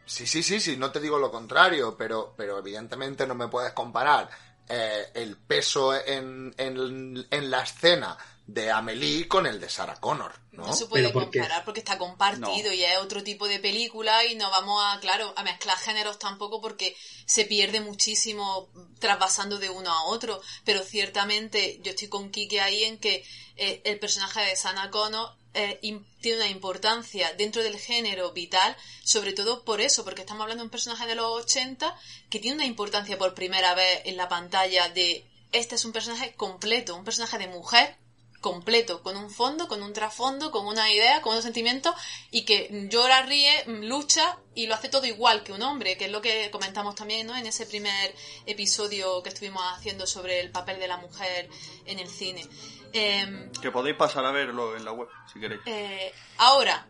Sí, 0.04 0.26
sí, 0.26 0.42
sí, 0.42 0.60
sí, 0.60 0.76
no 0.76 0.90
te 0.90 1.00
digo 1.00 1.18
lo 1.18 1.30
contrario, 1.30 1.96
pero, 1.96 2.34
pero 2.36 2.58
evidentemente 2.58 3.26
no 3.26 3.34
me 3.34 3.48
puedes 3.48 3.72
comparar 3.72 4.28
eh, 4.68 5.10
el 5.14 5.36
peso 5.36 5.94
en, 5.94 6.54
en, 6.56 7.26
en 7.30 7.50
la 7.50 7.62
escena 7.62 8.16
de 8.46 8.70
Amelie 8.70 9.28
con 9.28 9.46
el 9.46 9.60
de 9.60 9.68
Sarah 9.68 10.00
Connor, 10.00 10.32
¿no? 10.52 10.66
No 10.66 10.72
se 10.74 10.86
puede 10.86 11.12
comparar 11.12 11.64
porque 11.64 11.80
está 11.80 11.96
compartido 11.96 12.72
y 12.72 12.82
es 12.82 12.98
otro 12.98 13.22
tipo 13.22 13.46
de 13.46 13.60
película 13.60 14.24
y 14.24 14.34
no 14.34 14.50
vamos 14.50 14.82
a, 14.84 14.98
claro, 15.00 15.32
a 15.36 15.42
mezclar 15.42 15.78
géneros 15.78 16.18
tampoco 16.18 16.60
porque 16.60 16.96
se 17.24 17.44
pierde 17.44 17.80
muchísimo 17.80 18.68
trasvasando 18.98 19.58
de 19.58 19.70
uno 19.70 19.90
a 19.90 20.04
otro. 20.04 20.40
Pero 20.64 20.82
ciertamente 20.82 21.78
yo 21.82 21.90
estoy 21.92 22.08
con 22.08 22.30
Kike 22.30 22.60
ahí 22.60 22.84
en 22.84 22.98
que 22.98 23.24
eh, 23.56 23.80
el 23.84 23.98
personaje 23.98 24.40
de 24.40 24.56
Sana 24.56 24.90
Connor 24.90 25.30
eh, 25.54 25.78
tiene 26.20 26.38
una 26.38 26.48
importancia 26.48 27.32
dentro 27.34 27.62
del 27.62 27.78
género 27.78 28.32
vital, 28.32 28.76
sobre 29.04 29.32
todo 29.32 29.64
por 29.64 29.80
eso, 29.80 30.04
porque 30.04 30.22
estamos 30.22 30.42
hablando 30.42 30.62
de 30.62 30.66
un 30.66 30.70
personaje 30.70 31.06
de 31.06 31.14
los 31.14 31.44
80 31.44 31.94
que 32.30 32.38
tiene 32.38 32.56
una 32.56 32.66
importancia 32.66 33.18
por 33.18 33.34
primera 33.34 33.74
vez 33.74 34.02
en 34.04 34.16
la 34.16 34.28
pantalla 34.28 34.88
de 34.88 35.24
este 35.52 35.74
es 35.74 35.84
un 35.84 35.92
personaje 35.92 36.32
completo, 36.34 36.96
un 36.96 37.04
personaje 37.04 37.38
de 37.38 37.48
mujer 37.48 37.96
completo, 38.42 39.02
con 39.02 39.16
un 39.16 39.30
fondo, 39.30 39.68
con 39.68 39.82
un 39.82 39.94
trasfondo, 39.94 40.50
con 40.50 40.66
una 40.66 40.92
idea, 40.92 41.22
con 41.22 41.32
unos 41.32 41.44
sentimientos 41.44 41.94
y 42.30 42.44
que 42.44 42.68
llora, 42.90 43.22
ríe, 43.22 43.64
lucha 43.66 44.36
y 44.54 44.66
lo 44.66 44.74
hace 44.74 44.90
todo 44.90 45.06
igual 45.06 45.42
que 45.42 45.52
un 45.52 45.62
hombre, 45.62 45.96
que 45.96 46.04
es 46.04 46.10
lo 46.10 46.20
que 46.20 46.50
comentamos 46.50 46.94
también 46.94 47.26
¿no? 47.26 47.34
en 47.34 47.46
ese 47.46 47.64
primer 47.64 48.14
episodio 48.44 49.22
que 49.22 49.30
estuvimos 49.30 49.62
haciendo 49.74 50.06
sobre 50.06 50.40
el 50.40 50.50
papel 50.50 50.78
de 50.78 50.88
la 50.88 50.98
mujer 50.98 51.48
en 51.86 51.98
el 51.98 52.08
cine. 52.08 52.46
Em, 52.92 53.50
Que 53.62 53.70
podéis 53.70 53.96
pasar 53.96 54.26
a 54.26 54.32
verlo 54.32 54.76
en 54.76 54.84
la 54.84 54.92
web, 54.92 55.08
si 55.32 55.40
queréis. 55.40 55.62
eh, 55.64 56.12
ahora, 56.36 56.86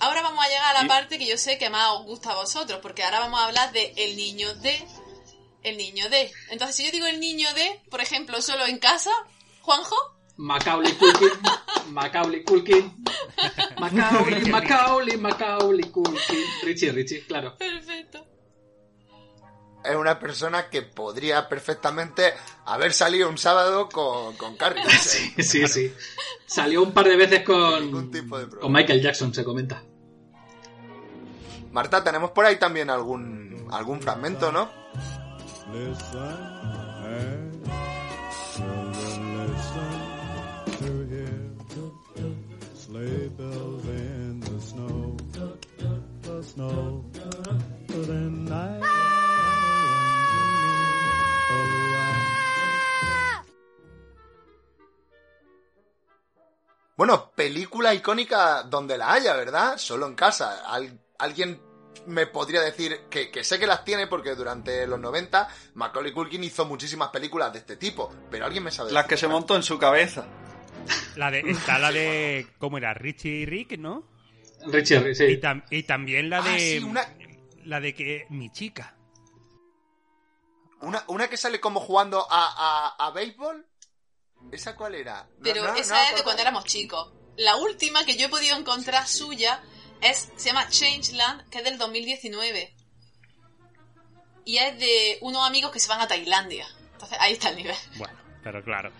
ahora 0.00 0.22
vamos 0.22 0.44
a 0.44 0.48
llegar 0.48 0.74
a 0.74 0.78
la 0.80 0.84
¿Y? 0.86 0.88
parte 0.88 1.18
que 1.18 1.26
yo 1.26 1.38
sé 1.38 1.58
que 1.58 1.70
más 1.70 1.92
os 1.92 2.04
gusta 2.04 2.32
a 2.32 2.36
vosotros, 2.36 2.80
porque 2.82 3.04
ahora 3.04 3.20
vamos 3.20 3.38
a 3.38 3.44
hablar 3.46 3.70
de 3.72 3.92
el 3.96 4.16
niño 4.16 4.52
de, 4.56 4.84
el 5.62 5.76
niño 5.76 6.08
de. 6.08 6.32
Entonces, 6.50 6.74
si 6.76 6.84
yo 6.86 6.90
digo 6.90 7.06
el 7.06 7.20
niño 7.20 7.52
de, 7.54 7.80
por 7.90 8.00
ejemplo, 8.00 8.40
solo 8.42 8.66
en 8.66 8.78
casa, 8.78 9.10
Juanjo, 9.60 9.94
Macaulay 10.38 10.92
Culkin, 10.94 11.30
Macaulay 11.90 12.44
Culkin, 12.44 12.94
Macaulay, 13.80 14.44
Macaulay, 14.50 15.16
Macaulay 15.16 15.90
Culkin. 15.90 16.44
Richie, 16.62 16.92
Richie, 16.92 17.24
claro. 17.26 17.56
perfecto. 17.58 18.24
Es 19.84 19.96
una 19.96 20.18
persona 20.18 20.68
que 20.68 20.82
podría 20.82 21.48
perfectamente 21.48 22.34
haber 22.66 22.92
salido 22.92 23.28
un 23.28 23.38
sábado 23.38 23.88
con, 23.88 24.36
con 24.36 24.56
Carrie. 24.56 24.82
Sí, 24.90 25.34
sí, 25.42 25.66
sí. 25.66 25.92
Salió 26.46 26.82
un 26.82 26.92
par 26.92 27.08
de 27.08 27.16
veces 27.16 27.42
con, 27.42 28.10
con 28.60 28.72
Michael 28.72 29.02
Jackson, 29.02 29.32
se 29.34 29.44
comenta. 29.44 29.82
Marta, 31.72 32.02
tenemos 32.04 32.30
por 32.30 32.44
ahí 32.44 32.56
también 32.56 32.90
algún, 32.90 33.68
algún 33.70 34.00
fragmento, 34.00 34.52
¿no? 34.52 34.70
Sleigh 43.28 43.36
bells 43.36 43.84
in 43.86 44.40
the 44.40 44.58
snow, 44.60 45.16
the 46.22 46.42
snow, 46.42 47.04
the 47.88 48.30
night. 48.30 48.82
Bueno, 56.96 57.30
película 57.34 57.94
icónica 57.94 58.62
donde 58.64 58.98
la 58.98 59.12
haya, 59.12 59.34
¿verdad? 59.34 59.76
Solo 59.78 60.06
en 60.06 60.14
casa. 60.14 60.62
Al- 60.66 60.98
alguien 61.18 61.60
me 62.06 62.26
podría 62.26 62.60
decir 62.60 63.02
que, 63.10 63.30
que 63.30 63.44
sé 63.44 63.58
que 63.58 63.66
las 63.66 63.84
tiene 63.84 64.06
porque 64.06 64.34
durante 64.34 64.86
los 64.86 64.98
90 64.98 65.48
Macaulay 65.74 66.12
Culkin 66.12 66.42
hizo 66.42 66.64
muchísimas 66.64 67.10
películas 67.10 67.52
de 67.52 67.60
este 67.60 67.76
tipo, 67.76 68.10
pero 68.30 68.46
alguien 68.46 68.64
me 68.64 68.70
sabe 68.70 68.90
Las 68.92 69.06
que 69.06 69.16
se 69.16 69.28
montó 69.28 69.54
en 69.54 69.62
su 69.62 69.78
cabeza. 69.78 70.26
La 71.16 71.30
de, 71.30 71.40
está 71.40 71.78
la 71.78 71.90
de. 71.92 72.46
¿Cómo 72.58 72.78
era? 72.78 72.94
Richie 72.94 73.30
y 73.40 73.46
Rick, 73.46 73.78
¿no? 73.78 74.08
Richie, 74.66 74.98
Rick, 75.00 75.14
sí. 75.14 75.24
Y, 75.24 75.36
tam- 75.40 75.64
y 75.70 75.82
también 75.84 76.30
la 76.30 76.38
Ah, 76.38 76.42
de. 76.52 76.58
sí, 76.58 76.78
una- 76.78 77.14
La 77.64 77.80
de 77.80 77.94
que. 77.94 78.26
Mi 78.30 78.50
chica. 78.50 78.94
Una, 80.80 81.02
una 81.08 81.28
que 81.28 81.36
sale 81.36 81.60
como 81.60 81.80
jugando 81.80 82.26
a, 82.30 82.94
a, 82.98 83.06
a 83.06 83.10
béisbol. 83.10 83.66
¿Esa 84.52 84.76
cuál 84.76 84.94
era? 84.94 85.24
No, 85.24 85.42
Pero 85.42 85.64
no, 85.64 85.74
esa 85.74 85.94
no, 85.96 86.00
es 86.02 86.08
de 86.08 86.12
¿cuál- 86.14 86.24
cuando 86.24 86.42
éramos 86.42 86.64
chicos. 86.64 87.12
La 87.36 87.56
última 87.56 88.04
que 88.04 88.16
yo 88.16 88.26
he 88.26 88.28
podido 88.28 88.56
encontrar 88.56 89.06
suya 89.06 89.60
es 90.00 90.30
se 90.36 90.48
llama 90.50 90.68
Changeland, 90.68 91.48
que 91.50 91.58
es 91.58 91.64
del 91.64 91.78
2019. 91.78 92.74
Y 94.44 94.58
es 94.58 94.78
de 94.78 95.18
unos 95.20 95.46
amigos 95.46 95.70
que 95.72 95.80
se 95.80 95.88
van 95.88 96.00
a 96.00 96.08
Tailandia. 96.08 96.66
Entonces 96.92 97.18
ahí 97.20 97.34
está 97.34 97.50
el 97.50 97.56
nivel. 97.56 97.76
Bueno, 97.96 98.16
pero 98.42 98.62
claro. 98.64 98.90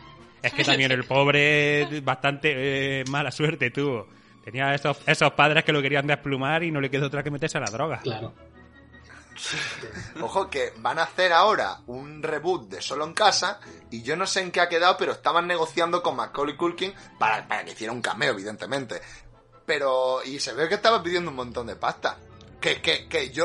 Es 0.42 0.52
que 0.52 0.64
también 0.64 0.92
el 0.92 1.04
pobre 1.04 2.00
bastante 2.02 3.00
eh, 3.00 3.04
mala 3.08 3.30
suerte 3.30 3.70
tuvo. 3.70 4.06
Tenía 4.44 4.74
esos, 4.74 4.98
esos 5.06 5.32
padres 5.32 5.64
que 5.64 5.72
lo 5.72 5.82
querían 5.82 6.06
desplumar 6.06 6.62
y 6.62 6.70
no 6.70 6.80
le 6.80 6.90
quedó 6.90 7.06
otra 7.06 7.22
que 7.22 7.30
meterse 7.30 7.58
a 7.58 7.60
la 7.60 7.70
droga. 7.70 8.00
Claro. 8.00 8.32
Ojo 10.20 10.50
que 10.50 10.72
van 10.78 10.98
a 10.98 11.04
hacer 11.04 11.32
ahora 11.32 11.78
un 11.86 12.22
reboot 12.22 12.68
de 12.68 12.82
Solo 12.82 13.04
en 13.04 13.14
Casa 13.14 13.60
y 13.90 14.02
yo 14.02 14.16
no 14.16 14.26
sé 14.26 14.40
en 14.40 14.50
qué 14.50 14.60
ha 14.60 14.68
quedado, 14.68 14.96
pero 14.96 15.12
estaban 15.12 15.46
negociando 15.46 16.02
con 16.02 16.16
Macaulay 16.16 16.56
Culkin 16.56 16.92
para, 17.18 17.46
para 17.46 17.64
que 17.64 17.72
hiciera 17.72 17.92
un 17.92 18.02
cameo, 18.02 18.32
evidentemente. 18.32 19.00
Pero, 19.64 20.24
y 20.24 20.40
se 20.40 20.54
ve 20.54 20.68
que 20.68 20.76
estaba 20.76 21.02
pidiendo 21.02 21.30
un 21.30 21.36
montón 21.36 21.66
de 21.66 21.76
pasta. 21.76 22.16
Que, 22.60 22.80
que, 22.80 23.06
que 23.06 23.30
yo, 23.30 23.44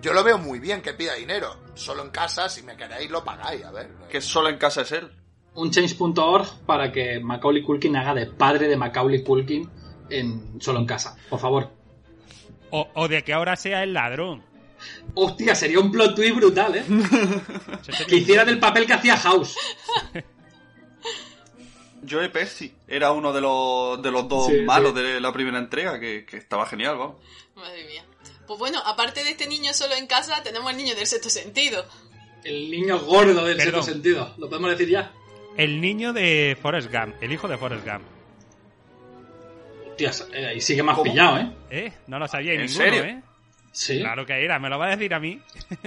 yo 0.00 0.12
lo 0.12 0.22
veo 0.22 0.38
muy 0.38 0.58
bien 0.58 0.80
que 0.80 0.94
pida 0.94 1.14
dinero. 1.14 1.56
Solo 1.74 2.02
en 2.02 2.10
casa, 2.10 2.48
si 2.48 2.62
me 2.62 2.76
queréis, 2.76 3.10
lo 3.10 3.24
pagáis, 3.24 3.64
a 3.64 3.72
ver. 3.72 3.90
Que 4.08 4.20
solo 4.20 4.48
en 4.48 4.58
casa 4.58 4.82
es 4.82 4.92
él. 4.92 5.10
Un 5.56 5.70
change.org 5.70 6.46
para 6.66 6.92
que 6.92 7.18
Macaulay 7.20 7.62
Culkin 7.62 7.96
haga 7.96 8.14
de 8.14 8.26
padre 8.26 8.68
de 8.68 8.76
Macaulay 8.76 9.22
Culkin 9.24 9.68
en 10.10 10.60
Solo 10.60 10.78
en 10.78 10.86
Casa. 10.86 11.16
Por 11.28 11.40
favor. 11.40 11.70
O, 12.70 12.88
o 12.94 13.08
de 13.08 13.22
que 13.24 13.32
ahora 13.32 13.56
sea 13.56 13.82
el 13.82 13.92
ladrón. 13.94 14.42
Hostia, 15.14 15.54
sería 15.54 15.80
un 15.80 15.90
plot 15.90 16.14
twist 16.14 16.36
brutal, 16.36 16.76
¿eh? 16.76 16.84
que 18.08 18.16
hiciera 18.16 18.44
del 18.44 18.58
papel 18.58 18.86
que 18.86 18.92
hacía 18.92 19.16
House. 19.16 19.56
Joe 22.08 22.28
Pesci 22.28 22.72
era 22.86 23.10
uno 23.12 23.32
de 23.32 23.40
los, 23.40 24.00
de 24.02 24.10
los 24.10 24.28
dos 24.28 24.46
Sí, 24.46 24.60
malos 24.64 24.92
sí. 24.94 25.00
de 25.02 25.20
la 25.20 25.32
primera 25.32 25.58
entrega, 25.58 25.98
que, 25.98 26.24
que 26.24 26.36
estaba 26.36 26.66
genial, 26.66 26.98
vamos. 26.98 27.16
Madre 27.56 27.84
mía. 27.86 28.04
Pues 28.46 28.58
bueno, 28.60 28.80
aparte 28.84 29.24
de 29.24 29.30
este 29.30 29.48
niño 29.48 29.72
solo 29.72 29.94
en 29.96 30.06
casa, 30.06 30.40
tenemos 30.44 30.70
el 30.70 30.76
niño 30.76 30.94
del 30.94 31.06
sexto 31.06 31.30
sentido. 31.30 31.84
El 32.44 32.70
niño 32.70 33.00
gordo 33.00 33.44
del 33.44 33.56
Perdón. 33.56 33.82
sexto 33.82 33.92
sentido. 33.92 34.34
¿Lo 34.38 34.48
podemos 34.48 34.70
decir 34.70 34.88
ya? 34.88 35.12
El 35.56 35.80
niño 35.80 36.12
de 36.12 36.56
Forrest 36.60 36.92
Gump, 36.92 37.14
el 37.22 37.32
hijo 37.32 37.48
de 37.48 37.56
Forrest 37.56 37.86
Gump. 37.86 38.02
Tías, 39.96 40.26
eh, 40.32 40.46
ahí 40.46 40.60
sigue 40.60 40.82
más 40.82 40.98
pillado, 41.00 41.38
¿eh? 41.38 41.50
¿Eh? 41.70 41.92
No 42.06 42.18
lo 42.18 42.28
sabía 42.28 42.52
¿En 42.52 42.60
ninguno, 42.62 42.78
serio? 42.78 43.04
¿eh? 43.04 43.22
Sí. 43.72 43.98
Claro 44.00 44.24
que 44.26 44.42
era, 44.44 44.58
me 44.58 44.68
lo 44.68 44.78
va 44.78 44.86
a 44.86 44.90
decir 44.90 45.12
a 45.14 45.20
mí. 45.20 45.40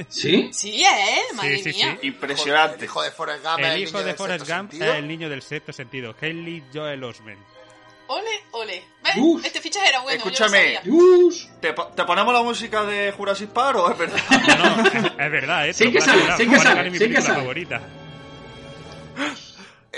¿Sí? 0.08 0.50
Sí, 0.54 0.84
es 0.84 0.90
él, 1.32 1.36
madre 1.36 1.58
Sí, 1.58 1.72
sí, 1.74 1.78
mía. 1.78 1.98
sí. 2.02 2.08
Impresionante. 2.08 2.78
El 2.78 2.84
hijo 2.86 3.02
de 3.04 3.12
Forrest 3.12 3.44
Gump 3.46 3.60
es 3.60 3.66
El 3.68 3.72
el 3.74 3.80
hijo 3.82 3.92
niño 3.92 4.00
de 4.00 4.06
del 4.06 4.16
Forrest 4.16 4.40
sexto 4.46 4.58
Gump 4.58 4.72
sentido. 4.72 4.92
es 4.94 5.00
el 5.00 5.08
niño 5.08 5.30
del 5.30 5.42
sexto 5.44 5.74
sentido. 5.74 6.16
Haley 6.20 6.64
Joel 6.74 7.04
Osment. 7.04 7.40
Ole, 8.08 8.30
ole. 8.54 8.84
¿Ves? 9.04 9.14
Uf. 9.18 9.46
Este 9.46 9.62
fichaje 9.62 9.90
era 9.90 10.00
bueno. 10.02 10.18
yo 10.18 10.26
lo 10.26 10.32
Escúchame. 10.32 10.74
sabía. 10.76 10.82
¿Te, 11.62 11.74
po- 11.74 11.88
te 11.96 12.04
ponemos 12.06 12.34
la 12.34 12.42
música 12.42 12.84
de 12.84 13.12
Jurassic 13.12 13.50
Park 13.52 13.78
o 13.78 13.92
es 13.92 13.98
verdad? 14.00 14.18
No, 14.58 14.76
no, 14.78 14.88
es, 14.88 14.96
es 15.06 15.32
verdad, 15.32 15.68
¿eh? 15.70 15.74
Sí 15.74 15.92
que 15.92 16.00
asegurar, 16.00 16.38
sí 16.38 16.48
que 16.48 16.90
mi 16.90 16.98
sí 16.98 17.10
que 17.12 17.22
favorita. 17.22 17.82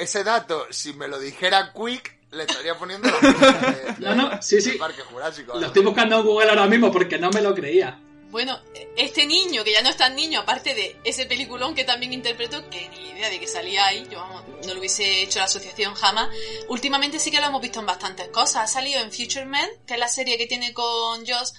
Ese 0.02 0.24
dato, 0.24 0.66
si 0.72 0.94
me 0.94 1.08
lo 1.08 1.20
dijera 1.20 1.74
Quick, 1.74 2.18
le 2.32 2.44
estaría 2.44 2.76
poniendo 2.76 3.08
la 3.08 3.20
de, 3.20 3.96
No, 4.00 4.16
no, 4.16 4.42
sí, 4.42 4.60
sí. 4.60 4.72
Parque 4.72 5.04
Jurásico. 5.04 5.60
Lo 5.60 5.68
estoy 5.68 5.84
buscando 5.84 6.18
en 6.18 6.26
Google 6.26 6.50
ahora 6.50 6.66
mismo 6.66 6.92
porque 6.92 7.20
no 7.20 7.30
me 7.30 7.40
lo 7.40 7.54
creía. 7.54 8.00
Bueno, 8.32 8.60
este 8.98 9.28
niño, 9.28 9.64
que 9.64 9.74
ya 9.74 9.84
no 9.84 9.90
es 9.90 9.98
tan 9.98 10.16
niño, 10.16 10.40
aparte 10.40 10.74
de 10.74 11.00
ese 11.04 11.28
peliculón 11.28 11.76
que 11.76 11.84
también 11.84 12.14
interpretó, 12.14 12.68
que 12.72 12.90
ni 12.90 13.10
idea 13.10 13.30
de 13.30 13.40
que 13.40 13.46
salía 13.46 13.86
ahí, 13.86 14.08
yo 14.10 14.18
vamos, 14.18 14.44
no 14.66 14.74
lo 14.74 14.80
hubiese 14.80 15.22
hecho 15.22 15.38
la 15.38 15.46
asociación 15.46 15.94
jamás, 15.94 16.30
últimamente 16.68 17.20
sí 17.20 17.30
que 17.30 17.40
lo 17.40 17.46
hemos 17.46 17.62
visto 17.62 17.80
en 17.80 17.86
bastantes 17.86 18.30
cosas. 18.30 18.64
Ha 18.64 18.68
salido 18.74 19.02
en 19.02 19.12
Future 19.12 19.46
Man, 19.46 19.70
que 19.86 19.94
es 19.94 20.00
la 20.00 20.08
serie 20.08 20.40
que 20.40 20.48
tiene 20.48 20.74
con 20.74 21.20
Josh 21.28 21.52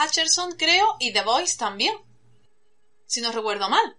Hutcherson, 0.00 0.56
creo, 0.56 0.96
y 0.98 1.12
The 1.12 1.22
Voice 1.22 1.56
también. 1.56 1.94
Si 3.06 3.20
no 3.20 3.30
recuerdo 3.30 3.68
mal. 3.68 3.98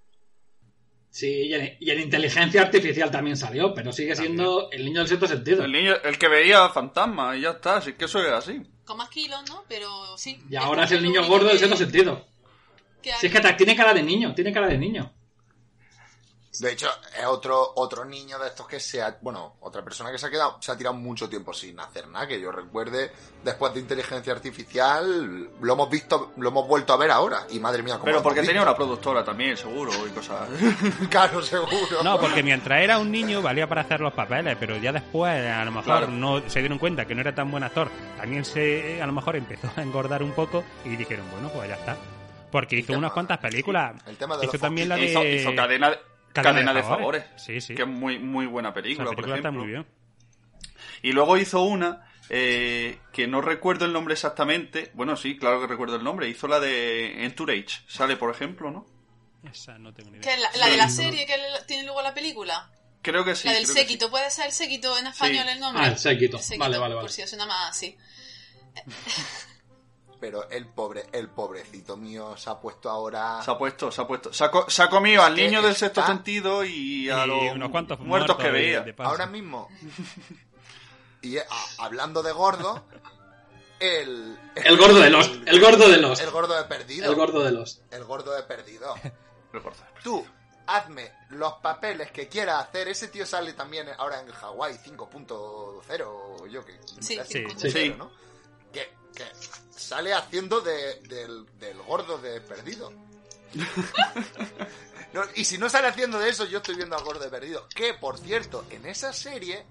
Sí, 1.16 1.44
y 1.44 1.54
en, 1.54 1.78
y 1.80 1.92
en 1.92 2.02
inteligencia 2.02 2.62
artificial 2.62 3.10
también 3.10 3.38
salió, 3.38 3.74
pero 3.74 3.94
sigue 3.94 4.18
siendo 4.18 4.70
el 4.70 4.84
niño 4.84 5.00
del 5.00 5.08
sexto 5.08 5.28
sentido. 5.28 5.64
El 5.64 5.72
niño, 5.72 5.94
el 6.04 6.18
que 6.18 6.28
veía 6.28 6.68
fantasmas 6.68 7.38
y 7.38 7.42
ya 7.44 7.52
está, 7.52 7.80
si 7.80 7.92
es 7.92 7.96
que 7.96 8.04
eso 8.04 8.22
es 8.22 8.34
así. 8.34 8.62
Con 8.84 8.98
más 8.98 9.08
kilos, 9.08 9.40
¿no? 9.48 9.64
Pero 9.70 9.88
sí. 10.18 10.38
Y 10.50 10.58
ahora 10.58 10.84
es 10.84 10.92
el 10.92 11.02
niño 11.02 11.26
gordo 11.26 11.48
del 11.48 11.58
sexto 11.58 11.78
sentido. 11.78 12.28
que 13.02 13.14
Si 13.14 13.28
es 13.28 13.32
que 13.32 13.54
tiene 13.54 13.78
cara 13.78 13.94
de 13.94 14.04
niño, 14.04 14.36
tiene 14.36 14.52
cara 14.52 14.68
de 14.68 14.78
niño. 14.78 15.14
De 16.60 16.72
hecho, 16.72 16.88
es 17.20 17.26
otro, 17.26 17.74
otro 17.76 18.06
niño 18.06 18.38
de 18.40 18.48
estos 18.48 18.68
que 18.68 18.80
se 18.80 19.02
ha, 19.02 19.18
bueno, 19.22 19.56
otra 19.62 19.84
persona 19.84 20.12
que 20.12 20.18
se 20.18 20.28
ha 20.28 20.30
quedado, 20.30 20.58
se 20.62 20.72
ha 20.72 20.78
tirado 20.78 20.96
mucho 20.96 21.28
tiempo 21.30 21.54
sin 21.54 21.80
hacer 21.80 22.08
nada, 22.08 22.28
que 22.28 22.40
yo 22.40 22.52
recuerde, 22.52 23.12
después 23.44 23.74
de 23.74 23.80
inteligencia 23.80 24.34
artificial, 24.34 25.50
lo 25.62 25.74
hemos 25.74 25.90
visto, 25.90 26.32
lo 26.38 26.50
hemos 26.50 26.68
vuelto 26.68 26.94
a 26.94 26.98
ver 26.98 27.12
ahora, 27.12 27.46
y 27.50 27.60
madre 27.60 27.84
mía, 27.84 27.94
cómo 27.96 28.06
Pero 28.06 28.22
porque 28.24 28.42
tenía 28.44 28.62
una 28.62 28.76
productora 28.76 29.24
también, 29.24 29.56
seguro, 29.58 29.92
y 30.08 30.12
cosas. 30.12 30.48
Claro, 31.10 31.42
seguro. 31.42 32.04
No, 32.04 32.20
porque 32.20 32.44
mientras 32.44 32.82
era 32.82 32.98
un 33.00 33.12
niño 33.12 33.42
valía 33.42 33.68
para 33.68 33.82
hacer 33.82 34.00
los 34.02 34.14
papeles, 34.14 34.58
pero 34.60 34.78
ya 34.78 34.92
después 34.92 35.32
a 35.46 35.64
lo 35.66 35.72
mejor 35.72 35.86
Claro. 35.86 36.08
no 36.08 36.42
se 36.50 36.60
dieron 36.60 36.78
cuenta 36.80 37.06
que 37.06 37.16
no 37.16 37.22
era 37.22 37.34
tan 37.36 37.50
buen 37.52 37.64
actor. 37.64 37.90
También 38.18 38.44
se 38.46 39.02
a 39.02 39.06
lo 39.06 39.14
mejor 39.14 39.36
empezó 39.36 39.70
a 39.76 39.82
engordar 39.82 40.24
un 40.24 40.32
poco 40.32 40.64
y 40.84 40.96
dijeron, 40.96 41.26
bueno, 41.32 41.50
pues 41.50 41.70
ya 41.70 41.76
está. 41.76 41.96
Porque 42.52 42.78
hizo 42.78 42.88
tema- 42.88 43.00
unas 43.00 43.12
cuantas 43.12 43.38
películas. 43.40 43.96
el 44.08 44.18
tema 44.18 44.38
de 44.38 44.46
hizo 44.46 44.54
los 44.54 44.62
también 44.62 44.90
la 44.90 44.96
de 44.96 45.06
hizo, 45.06 45.24
hizo 45.26 45.56
cadena, 45.56 45.90
de- 45.92 46.00
Cadena 46.42 46.72
cadena 46.72 46.74
de 46.74 46.78
de 46.82 46.84
Favores. 46.88 47.24
favores. 47.24 47.42
Sí, 47.44 47.62
sí. 47.62 47.76
Que 47.76 47.84
es 47.84 47.88
muy, 47.88 48.20
muy 48.20 48.46
buena 48.46 48.74
película, 48.74 49.06
Esa 49.06 49.16
por 49.16 49.16
película 49.26 49.36
está 49.38 49.48
ejemplo. 49.50 49.64
muy 49.64 49.72
bien. 49.72 49.86
Y 51.02 51.12
luego 51.12 51.38
hizo 51.38 51.62
una 51.64 52.08
eh, 52.30 53.00
que 53.12 53.28
no 53.28 53.42
recuerdo 53.42 53.86
el 53.86 53.94
nombre 53.94 54.14
exactamente. 54.14 54.92
Bueno, 54.96 55.16
sí, 55.16 55.38
claro 55.38 55.62
que 55.62 55.68
recuerdo 55.68 55.96
el 55.98 56.04
nombre. 56.04 56.28
Hizo 56.30 56.48
la 56.48 56.60
de 56.60 57.26
Entourage. 57.26 57.82
Sale, 57.88 58.18
por 58.18 58.32
ejemplo, 58.34 58.72
¿no? 58.72 58.86
Esa 59.52 59.78
no 59.78 59.94
tengo 59.94 60.10
ni 60.12 60.20
Que 60.20 60.30
idea. 60.34 60.40
la, 60.40 60.58
la 60.58 60.68
de 60.68 60.78
la 60.78 60.90
serie 60.90 61.26
que 61.28 61.36
tiene 61.68 61.84
luego 61.84 62.02
la 62.02 62.14
película. 62.16 62.72
Creo 63.04 63.24
que 63.24 63.36
sí. 63.36 63.48
la 63.48 63.54
del 63.54 63.62
que 63.68 63.68
sí. 63.68 63.74
séquito, 63.74 64.10
¿puede 64.10 64.32
ser 64.32 64.48
el 64.48 64.52
séquito 64.52 64.98
en 64.98 65.06
español 65.06 65.44
Sí. 65.46 65.52
el 65.52 65.60
nombre? 65.60 65.84
Ah, 65.86 65.90
el 65.90 65.98
séquito. 66.00 66.40
Vale, 66.58 66.78
vale, 66.80 66.96
vale. 66.96 67.02
Por 67.06 67.12
si 67.12 67.28
suena 67.28 67.46
más 67.46 67.70
así. 67.70 67.96
Pero 70.26 70.50
el 70.50 70.66
pobre, 70.66 71.06
el 71.12 71.30
pobrecito 71.30 71.96
mío 71.98 72.36
se 72.36 72.50
ha 72.50 72.60
puesto 72.60 72.90
ahora... 72.90 73.44
Se 73.44 73.52
ha 73.52 73.58
puesto, 73.60 73.92
se 73.92 74.02
ha 74.02 74.08
puesto. 74.08 74.34
Se 74.34 74.44
ha, 74.44 74.50
co- 74.50 74.68
se 74.68 74.82
ha 74.82 74.90
comido 74.90 75.22
al 75.22 75.38
Es 75.38 75.46
niño 75.46 75.62
del 75.62 75.76
sexto 75.76 76.00
está- 76.02 76.12
sentido 76.12 76.64
y 76.66 77.12
a 77.12 77.26
Y 77.26 77.28
los 77.28 77.54
unos 77.54 77.70
cuantos 77.70 78.00
muertos, 78.00 78.36
que 78.38 78.50
veía. 78.50 78.82
de. 78.82 78.96
Ahora 78.98 79.28
mismo. 79.28 79.70
Y 81.22 81.38
eh, 81.38 81.44
a- 81.48 81.84
hablando 81.86 82.24
de 82.24 82.32
gordo, 82.32 82.84
el... 83.80 84.36
El 84.56 84.78
gordo 84.78 85.00
de 85.00 85.12
Lost, 85.12 85.32
el 85.48 85.60
gordo 85.62 85.90
de 85.90 85.98
Lost. 85.98 86.24
El 86.24 86.32
gordo 86.32 86.56
de 86.56 86.64
perdido. 86.64 87.08
El 87.12 87.16
gordo 87.16 87.44
de 87.44 87.52
los. 87.52 87.82
El 87.92 88.04
gordo 88.06 88.32
de 88.34 88.42
perdido. 88.42 88.96
Tú, 90.04 90.26
hazme 90.66 91.12
los 91.30 91.54
papeles 91.62 92.10
que 92.10 92.28
quieras 92.28 92.64
hacer. 92.68 92.88
Ese 92.88 93.10
tío 93.10 93.28
sale 93.28 93.54
también 93.54 93.88
ahora 94.00 94.22
en 94.22 94.32
Hawái 94.32 94.74
5.0, 94.84 96.48
yo 96.50 96.66
que... 96.66 96.80
Sí, 97.00 97.16
5.0, 97.18 97.72
sí. 97.72 97.96
¿no? 97.96 98.10
Que, 98.74 98.92
que 99.16 99.24
sale 99.76 100.14
haciendo 100.14 100.62
de- 100.62 101.00
del, 101.02 101.46
del 101.60 101.78
gordo 101.84 102.18
de 102.18 102.42
perdido. 102.42 102.92
No, 105.14 105.22
y 105.34 105.46
si 105.46 105.58
no 105.58 105.70
sale 105.70 105.88
haciendo 105.88 106.20
de 106.20 106.30
eso, 106.30 106.44
yo 106.46 106.58
estoy 106.58 106.76
viendo 106.76 106.98
al 106.98 107.04
gordo 107.06 107.22
de 107.24 107.30
perdido. 107.30 107.70
Que, 107.74 107.94
por 107.94 108.18
cierto, 108.20 108.66
en 108.70 108.86
esa 108.86 109.14
serie... 109.14 109.64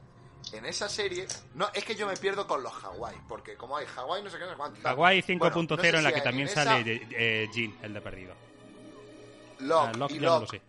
En 0.54 0.64
esa 0.66 0.88
serie, 0.88 1.26
no, 1.54 1.68
es 1.74 1.84
que 1.84 1.94
yo 1.94 2.06
me 2.06 2.16
pierdo 2.16 2.46
con 2.46 2.62
los 2.62 2.72
Hawái, 2.72 3.16
porque 3.28 3.54
como 3.56 3.76
hay 3.78 3.84
Hawái, 3.86 4.22
no 4.22 4.30
sé 4.30 4.38
qué, 4.38 4.44
no 4.44 4.50
sé 4.50 4.56
cuánto. 4.56 4.80
Hawái 4.82 5.22
Bueno, 5.38 5.54
5.0 5.56 5.68
no 5.76 5.82
sé 5.82 5.88
en 5.88 6.02
la 6.04 6.08
si 6.10 6.14
que 6.14 6.20
también 6.22 6.48
esa, 6.48 6.64
sale 6.64 6.84
de- 6.84 7.06
eh, 7.16 7.48
Jean, 7.54 7.74
el 7.82 7.92
de 7.94 8.00
perdido. 8.02 8.34
Locke 9.60 9.88
Ah, 9.94 9.98
Locke 9.98 10.14
y 10.14 10.18
lo 10.18 10.46
sé. 10.46 10.62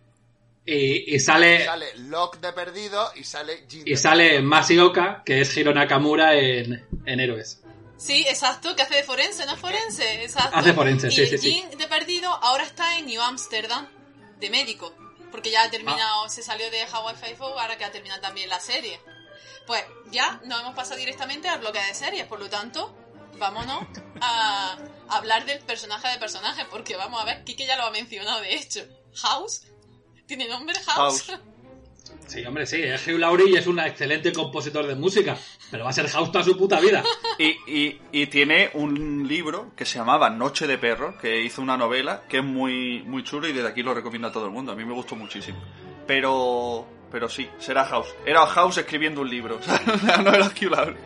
Y, 0.66 1.14
y 1.14 1.20
sale 1.20 1.64
sale 1.66 1.94
Locke 1.96 2.38
de 2.40 2.52
perdido 2.54 3.12
y 3.14 3.24
sale 3.24 3.64
Jin 3.68 3.82
y 3.86 3.96
sale 3.96 4.40
Masioka, 4.42 5.22
que 5.24 5.40
es 5.42 5.56
Hiro 5.56 5.72
Nakamura 5.74 6.34
en, 6.34 6.86
en 7.04 7.20
Héroes. 7.20 7.62
Sí, 7.98 8.26
exacto, 8.28 8.76
que 8.76 8.82
hace 8.82 8.96
de 8.96 9.04
forense, 9.04 9.46
¿no 9.46 9.54
es 9.54 9.60
forense? 9.60 10.22
Exacto. 10.24 10.56
Hace 10.56 10.72
forense, 10.74 11.08
y 11.08 11.10
sí, 11.12 11.20
el 11.22 11.28
sí, 11.30 11.38
sí. 11.38 11.52
Jin 11.52 11.78
de 11.78 11.88
perdido 11.88 12.30
ahora 12.30 12.64
está 12.64 12.98
en 12.98 13.06
New 13.06 13.20
Amsterdam, 13.22 13.88
de 14.38 14.50
médico. 14.50 14.94
Porque 15.30 15.50
ya 15.50 15.62
ha 15.64 15.70
terminado, 15.70 16.24
Ah. 16.24 16.28
se 16.28 16.42
salió 16.42 16.70
de 16.70 16.82
Hawaii 16.84 17.16
Five-O, 17.16 17.58
ahora 17.58 17.76
que 17.76 17.84
ha 17.84 17.90
terminado 17.90 18.20
también 18.20 18.48
la 18.48 18.60
serie. 18.60 19.00
Pues 19.66 19.82
ya 20.10 20.40
nos 20.44 20.60
hemos 20.60 20.74
pasado 20.74 20.96
directamente 20.96 21.48
al 21.48 21.58
bloque 21.60 21.80
de 21.80 21.94
series, 21.94 22.26
por 22.26 22.38
lo 22.38 22.48
tanto, 22.48 22.94
vámonos 23.38 23.82
a 24.20 24.78
hablar 25.08 25.44
del 25.44 25.58
personaje 25.60 26.08
de 26.08 26.18
personaje, 26.18 26.64
porque 26.70 26.96
vamos 26.96 27.20
a 27.20 27.24
ver, 27.24 27.44
Kike 27.44 27.66
ya 27.66 27.76
lo 27.76 27.84
ha 27.86 27.90
mencionado 27.90 28.40
de 28.40 28.54
hecho. 28.54 28.86
House, 29.16 29.62
¿tiene 30.26 30.48
nombre 30.48 30.78
House? 30.84 31.24
House. 31.26 31.40
Sí, 32.26 32.44
hombre, 32.44 32.66
sí, 32.66 32.82
es 32.82 33.06
Hugh 33.06 33.18
Laurie 33.20 33.50
y 33.50 33.56
es 33.56 33.66
un 33.68 33.78
excelente 33.78 34.32
compositor 34.32 34.84
de 34.86 34.96
música, 34.96 35.36
pero 35.70 35.84
va 35.84 35.90
a 35.90 35.92
ser 35.92 36.08
House 36.08 36.32
toda 36.32 36.42
su 36.44 36.56
puta 36.56 36.80
vida. 36.80 37.02
Y, 37.38 37.50
y, 37.66 38.00
y 38.12 38.26
tiene 38.28 38.70
un 38.74 39.28
libro 39.28 39.72
que 39.76 39.84
se 39.84 39.98
llamaba 39.98 40.30
Noche 40.30 40.66
de 40.66 40.78
Perros, 40.78 41.16
que 41.20 41.42
hizo 41.42 41.60
una 41.60 41.76
novela 41.76 42.22
que 42.30 42.38
es 42.38 42.44
muy, 42.44 43.02
muy 43.02 43.22
chulo 43.22 43.46
y 43.46 43.52
desde 43.52 43.68
aquí 43.68 43.82
lo 43.82 43.92
recomiendo 43.92 44.28
a 44.28 44.32
todo 44.32 44.46
el 44.46 44.52
mundo. 44.52 44.72
A 44.72 44.74
mí 44.74 44.86
me 44.86 44.94
gustó 44.94 45.14
muchísimo. 45.16 45.58
Pero, 46.06 46.86
pero 47.12 47.28
sí, 47.28 47.46
será 47.58 47.84
House. 47.84 48.08
Era 48.24 48.46
House 48.46 48.78
escribiendo 48.78 49.20
un 49.20 49.28
libro. 49.28 49.56
O 49.60 49.62
sea, 49.62 50.16
no 50.22 50.32
era 50.32 50.46
Hugh 50.46 50.70
Laurie. 50.70 50.96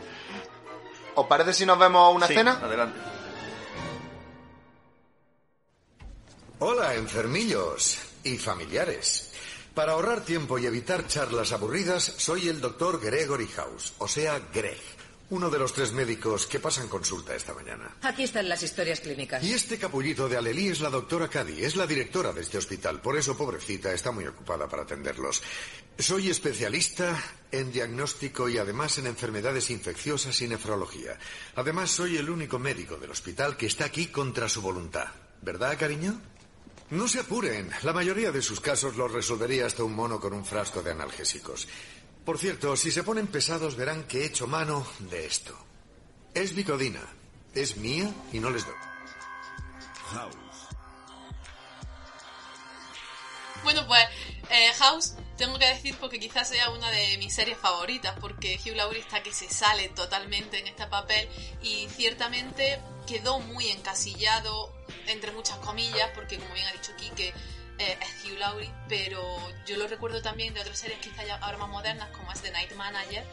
¿Os 1.16 1.26
parece 1.26 1.52
si 1.52 1.66
nos 1.66 1.76
vemos 1.80 2.14
una 2.14 2.28
Sí, 2.28 2.34
cena? 2.34 2.52
Adelante. 2.62 2.98
Hola, 6.60 6.94
enfermillos 6.94 7.98
y 8.22 8.36
familiares. 8.36 9.29
Para 9.74 9.92
ahorrar 9.92 10.24
tiempo 10.24 10.58
y 10.58 10.66
evitar 10.66 11.06
charlas 11.06 11.52
aburridas, 11.52 12.02
soy 12.02 12.48
el 12.48 12.60
doctor 12.60 13.00
Gregory 13.00 13.46
House, 13.46 13.92
o 13.98 14.08
sea, 14.08 14.40
Greg, 14.52 14.80
uno 15.30 15.48
de 15.48 15.60
los 15.60 15.72
tres 15.72 15.92
médicos 15.92 16.48
que 16.48 16.58
pasan 16.58 16.88
consulta 16.88 17.36
esta 17.36 17.54
mañana. 17.54 17.96
Aquí 18.02 18.24
están 18.24 18.48
las 18.48 18.64
historias 18.64 18.98
clínicas. 18.98 19.44
Y 19.44 19.52
este 19.52 19.78
capullito 19.78 20.28
de 20.28 20.36
Alelí 20.36 20.68
es 20.68 20.80
la 20.80 20.90
doctora 20.90 21.28
Cady, 21.28 21.62
es 21.62 21.76
la 21.76 21.86
directora 21.86 22.32
de 22.32 22.40
este 22.40 22.58
hospital, 22.58 23.00
por 23.00 23.16
eso, 23.16 23.36
pobrecita, 23.36 23.92
está 23.92 24.10
muy 24.10 24.26
ocupada 24.26 24.68
para 24.68 24.82
atenderlos. 24.82 25.40
Soy 25.96 26.30
especialista 26.30 27.16
en 27.52 27.70
diagnóstico 27.70 28.48
y 28.48 28.58
además 28.58 28.98
en 28.98 29.06
enfermedades 29.06 29.70
infecciosas 29.70 30.40
y 30.42 30.48
nefrología. 30.48 31.16
Además, 31.54 31.90
soy 31.92 32.16
el 32.16 32.28
único 32.28 32.58
médico 32.58 32.96
del 32.96 33.12
hospital 33.12 33.56
que 33.56 33.66
está 33.66 33.84
aquí 33.84 34.08
contra 34.08 34.48
su 34.48 34.62
voluntad. 34.62 35.06
¿Verdad, 35.42 35.78
cariño? 35.78 36.20
No 36.90 37.06
se 37.06 37.20
apuren. 37.20 37.70
La 37.82 37.92
mayoría 37.92 38.32
de 38.32 38.42
sus 38.42 38.60
casos 38.60 38.96
los 38.96 39.12
resolvería 39.12 39.66
hasta 39.66 39.84
un 39.84 39.94
mono 39.94 40.18
con 40.18 40.32
un 40.32 40.44
frasco 40.44 40.82
de 40.82 40.90
analgésicos. 40.90 41.68
Por 42.24 42.36
cierto, 42.36 42.76
si 42.76 42.90
se 42.90 43.04
ponen 43.04 43.28
pesados 43.28 43.76
verán 43.76 44.04
que 44.04 44.22
he 44.22 44.26
hecho 44.26 44.46
mano 44.46 44.86
de 44.98 45.24
esto. 45.24 45.56
Es 46.34 46.54
bicodina. 46.54 47.00
Es 47.54 47.76
mía 47.76 48.12
y 48.32 48.40
no 48.40 48.50
les 48.50 48.66
doy. 48.66 48.74
Bueno, 53.62 53.86
pues 53.86 54.02
eh, 54.50 54.72
House, 54.78 55.14
tengo 55.36 55.58
que 55.58 55.66
decir 55.66 55.96
porque 56.00 56.18
quizás 56.18 56.48
sea 56.48 56.70
una 56.70 56.90
de 56.90 57.18
mis 57.18 57.34
series 57.34 57.58
favoritas, 57.58 58.16
porque 58.20 58.58
Hugh 58.64 58.74
Laurie 58.74 59.00
está 59.00 59.22
que 59.22 59.32
se 59.32 59.48
sale 59.48 59.88
totalmente 59.90 60.58
en 60.58 60.66
este 60.66 60.86
papel 60.86 61.28
y 61.62 61.86
ciertamente 61.88 62.80
quedó 63.06 63.38
muy 63.40 63.68
encasillado, 63.68 64.72
entre 65.06 65.32
muchas 65.32 65.58
comillas, 65.58 66.10
porque 66.14 66.38
como 66.38 66.54
bien 66.54 66.66
ha 66.66 66.72
dicho 66.72 66.94
Kike, 66.96 67.34
eh, 67.78 67.98
es 68.00 68.24
Hugh 68.24 68.38
Laurie, 68.38 68.70
pero 68.88 69.22
yo 69.66 69.76
lo 69.76 69.86
recuerdo 69.86 70.20
también 70.20 70.52
de 70.52 70.60
otras 70.60 70.78
series 70.78 70.98
quizás 71.00 71.26
ya 71.26 71.36
ahora 71.36 71.58
más 71.58 71.68
modernas, 71.68 72.10
como 72.10 72.30
es 72.32 72.42
The 72.42 72.50
Night 72.50 72.72
Manager, 72.74 73.24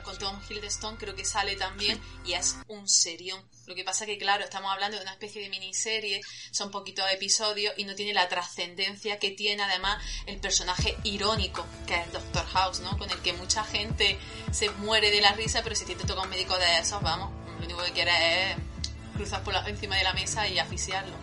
con 0.00 0.18
Tom 0.18 0.40
Hiddleston, 0.48 0.96
creo 0.96 1.14
que 1.14 1.24
sale 1.24 1.56
también 1.56 2.00
y 2.24 2.32
es 2.32 2.56
un 2.68 2.88
serión. 2.88 3.42
Lo 3.66 3.74
que 3.74 3.84
pasa 3.84 4.06
que, 4.06 4.18
claro, 4.18 4.44
estamos 4.44 4.72
hablando 4.72 4.96
de 4.96 5.02
una 5.02 5.12
especie 5.12 5.42
de 5.42 5.50
miniserie, 5.50 6.20
son 6.50 6.70
poquitos 6.70 7.04
episodios 7.12 7.74
y 7.76 7.84
no 7.84 7.94
tiene 7.94 8.12
la 8.12 8.28
trascendencia 8.28 9.18
que 9.18 9.30
tiene 9.30 9.62
además 9.62 10.02
el 10.26 10.38
personaje 10.40 10.96
irónico, 11.04 11.64
que 11.86 11.94
es 11.94 12.12
Doctor 12.12 12.46
House, 12.46 12.80
¿no? 12.80 12.96
Con 12.98 13.10
el 13.10 13.18
que 13.20 13.32
mucha 13.34 13.64
gente 13.64 14.18
se 14.50 14.70
muere 14.70 15.10
de 15.10 15.20
la 15.20 15.32
risa, 15.32 15.62
pero 15.62 15.76
si 15.76 15.84
te 15.84 15.94
toca 15.94 16.22
un 16.22 16.30
médico 16.30 16.56
de 16.58 16.78
esos, 16.78 17.00
vamos, 17.02 17.30
lo 17.58 17.66
único 17.66 17.82
que 17.84 17.92
quieres 17.92 18.14
es 18.18 18.71
cruzar 19.12 19.42
por 19.42 19.54
la- 19.54 19.68
encima 19.68 19.96
de 19.96 20.04
la 20.04 20.12
mesa 20.12 20.46
y 20.48 20.58
asfixiarlo. 20.58 21.14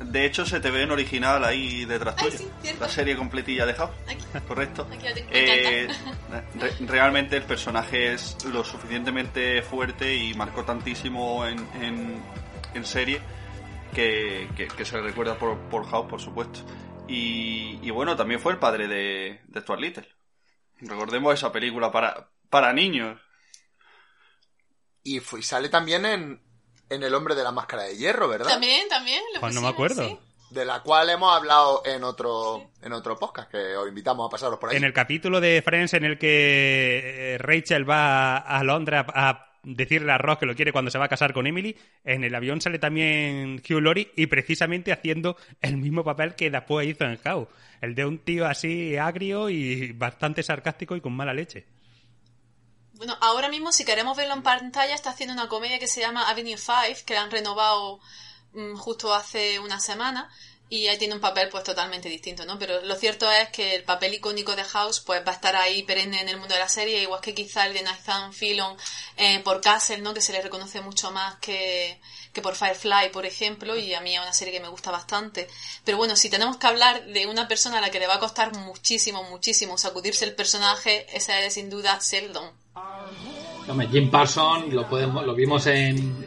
De 0.00 0.24
hecho, 0.24 0.44
se 0.44 0.58
te 0.58 0.70
ve 0.70 0.82
en 0.82 0.90
original 0.90 1.44
ahí 1.44 1.84
detrás 1.84 2.16
tuyo. 2.16 2.38
cierto. 2.60 2.80
la 2.84 2.88
serie 2.90 3.16
completilla 3.16 3.66
de 3.66 3.74
House. 3.74 3.90
Correcto. 4.48 4.88
Aquí 4.90 5.06
lo 5.08 5.14
tengo, 5.14 5.30
me 5.30 5.38
Eh, 5.38 5.88
re- 6.58 6.86
realmente 6.86 7.36
el 7.36 7.42
personaje 7.44 8.12
es 8.14 8.36
lo 8.46 8.64
suficientemente 8.64 9.62
fuerte 9.62 10.14
y 10.16 10.34
marcó 10.34 10.64
tantísimo 10.64 11.46
en, 11.46 11.58
en, 11.80 12.22
en 12.74 12.84
serie 12.84 13.20
que, 13.94 14.48
que- 14.56 14.68
que 14.68 14.84
se 14.84 14.96
le 14.96 15.02
recuerda 15.02 15.38
por, 15.38 15.56
por 15.68 15.86
House, 15.88 16.06
por 16.08 16.20
supuesto. 16.20 16.60
Y, 17.06 17.78
y 17.82 17.90
bueno, 17.90 18.16
también 18.16 18.40
fue 18.40 18.52
el 18.52 18.58
padre 18.58 18.88
de, 18.88 19.40
de 19.46 19.60
Stuart 19.60 19.80
Little. 19.80 20.08
Recordemos 20.80 21.34
esa 21.34 21.52
película 21.52 21.92
para, 21.92 22.28
para 22.50 22.72
niños. 22.72 23.20
Y, 25.04 25.20
fue- 25.20 25.40
y 25.40 25.42
sale 25.42 25.68
también 25.68 26.06
en, 26.06 26.40
en 26.94 27.02
El 27.02 27.14
hombre 27.14 27.34
de 27.34 27.42
la 27.42 27.52
máscara 27.52 27.84
de 27.84 27.96
hierro, 27.96 28.28
¿verdad? 28.28 28.48
También, 28.48 28.88
también. 28.88 29.20
Lo 29.34 29.40
Pues 29.40 29.54
no 29.54 29.60
me 29.60 29.68
acuerdo. 29.68 30.06
sí. 30.06 30.18
De 30.50 30.66
la 30.66 30.80
cual 30.80 31.08
hemos 31.08 31.34
hablado 31.34 31.82
en 31.86 32.04
otro, 32.04 32.70
en 32.82 32.92
otro 32.92 33.18
podcast, 33.18 33.50
que 33.50 33.74
os 33.74 33.88
invitamos 33.88 34.26
a 34.26 34.30
pasaros 34.30 34.58
por 34.58 34.68
ahí. 34.68 34.76
En 34.76 34.84
el 34.84 34.92
capítulo 34.92 35.40
de 35.40 35.62
Friends 35.62 35.94
en 35.94 36.04
el 36.04 36.18
que 36.18 37.34
eh, 37.34 37.38
Rachel 37.38 37.88
va 37.88 38.36
a, 38.36 38.62
Londres 38.62 39.02
a, 39.08 39.30
a 39.30 39.52
decirle 39.62 40.12
a 40.12 40.18
Ross 40.18 40.36
que 40.36 40.44
lo 40.44 40.54
quiere 40.54 40.70
cuando 40.70 40.90
se 40.90 40.98
va 40.98 41.06
a 41.06 41.08
casar 41.08 41.32
con 41.32 41.46
Emily, 41.46 41.74
en 42.04 42.22
el 42.22 42.34
avión 42.34 42.60
sale 42.60 42.78
también 42.78 43.62
Hugh 43.66 43.80
Laurie 43.80 44.12
y 44.14 44.26
precisamente 44.26 44.92
haciendo 44.92 45.38
el 45.62 45.78
mismo 45.78 46.04
papel 46.04 46.34
que 46.34 46.50
después 46.50 46.86
hizo 46.86 47.04
en 47.04 47.16
House. 47.16 47.48
El 47.80 47.94
de 47.94 48.04
un 48.04 48.18
tío 48.18 48.46
así 48.46 48.98
agrio 48.98 49.48
y 49.48 49.92
bastante 49.92 50.42
sarcástico 50.42 50.96
y 50.96 51.00
con 51.00 51.14
mala 51.14 51.32
leche. 51.32 51.64
Bueno, 53.02 53.18
ahora 53.20 53.48
mismo 53.48 53.72
si 53.72 53.84
queremos 53.84 54.16
verlo 54.16 54.34
en 54.34 54.44
pantalla 54.44 54.94
está 54.94 55.10
haciendo 55.10 55.32
una 55.32 55.48
comedia 55.48 55.80
que 55.80 55.88
se 55.88 56.00
llama 56.00 56.28
Avenue 56.30 56.56
5, 56.56 57.04
que 57.04 57.14
la 57.14 57.22
han 57.22 57.32
renovado 57.32 57.98
mm, 58.52 58.76
justo 58.76 59.12
hace 59.12 59.58
una 59.58 59.80
semana 59.80 60.30
y 60.68 60.86
ahí 60.86 60.98
tiene 60.98 61.14
un 61.14 61.20
papel 61.20 61.48
pues 61.48 61.64
totalmente 61.64 62.08
distinto, 62.08 62.46
¿no? 62.46 62.60
Pero 62.60 62.80
lo 62.82 62.94
cierto 62.94 63.28
es 63.28 63.48
que 63.48 63.74
el 63.74 63.82
papel 63.82 64.14
icónico 64.14 64.54
de 64.54 64.62
House 64.62 65.00
pues 65.00 65.20
va 65.26 65.32
a 65.32 65.34
estar 65.34 65.56
ahí 65.56 65.82
perenne 65.82 66.20
en 66.20 66.28
el 66.28 66.36
mundo 66.36 66.54
de 66.54 66.60
la 66.60 66.68
serie, 66.68 67.02
igual 67.02 67.20
que 67.20 67.34
quizá 67.34 67.66
el 67.66 67.74
de 67.74 67.82
Nathan 67.82 68.32
Fillon 68.32 68.76
eh, 69.16 69.40
por 69.40 69.60
Castle, 69.60 69.98
¿no? 69.98 70.14
Que 70.14 70.20
se 70.20 70.32
le 70.32 70.40
reconoce 70.40 70.80
mucho 70.80 71.10
más 71.10 71.34
que, 71.40 72.00
que 72.32 72.40
por 72.40 72.54
Firefly, 72.54 73.10
por 73.12 73.26
ejemplo, 73.26 73.76
y 73.76 73.94
a 73.94 74.00
mí 74.00 74.14
es 74.14 74.22
una 74.22 74.32
serie 74.32 74.54
que 74.54 74.60
me 74.60 74.68
gusta 74.68 74.92
bastante. 74.92 75.48
Pero 75.84 75.98
bueno, 75.98 76.14
si 76.14 76.30
tenemos 76.30 76.56
que 76.56 76.68
hablar 76.68 77.04
de 77.06 77.26
una 77.26 77.48
persona 77.48 77.78
a 77.78 77.80
la 77.80 77.90
que 77.90 77.98
le 77.98 78.06
va 78.06 78.14
a 78.14 78.20
costar 78.20 78.54
muchísimo, 78.54 79.24
muchísimo 79.24 79.76
sacudirse 79.76 80.24
el 80.24 80.36
personaje, 80.36 81.04
esa 81.16 81.40
es 81.40 81.54
sin 81.54 81.68
duda 81.68 81.98
Sheldon. 82.00 82.61
Hombre, 83.68 83.88
Jim 83.88 84.10
Parsons 84.10 84.72
lo, 84.72 84.86
lo 85.22 85.34
vimos 85.34 85.66
en, 85.66 86.26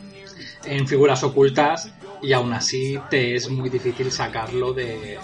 en 0.64 0.88
figuras 0.88 1.24
ocultas 1.24 1.92
y 2.22 2.34
aún 2.34 2.54
así 2.54 3.00
te 3.10 3.36
es 3.36 3.50
muy 3.50 3.70
difícil 3.70 4.12
sacarlo 4.12 4.74
de, 4.74 5.18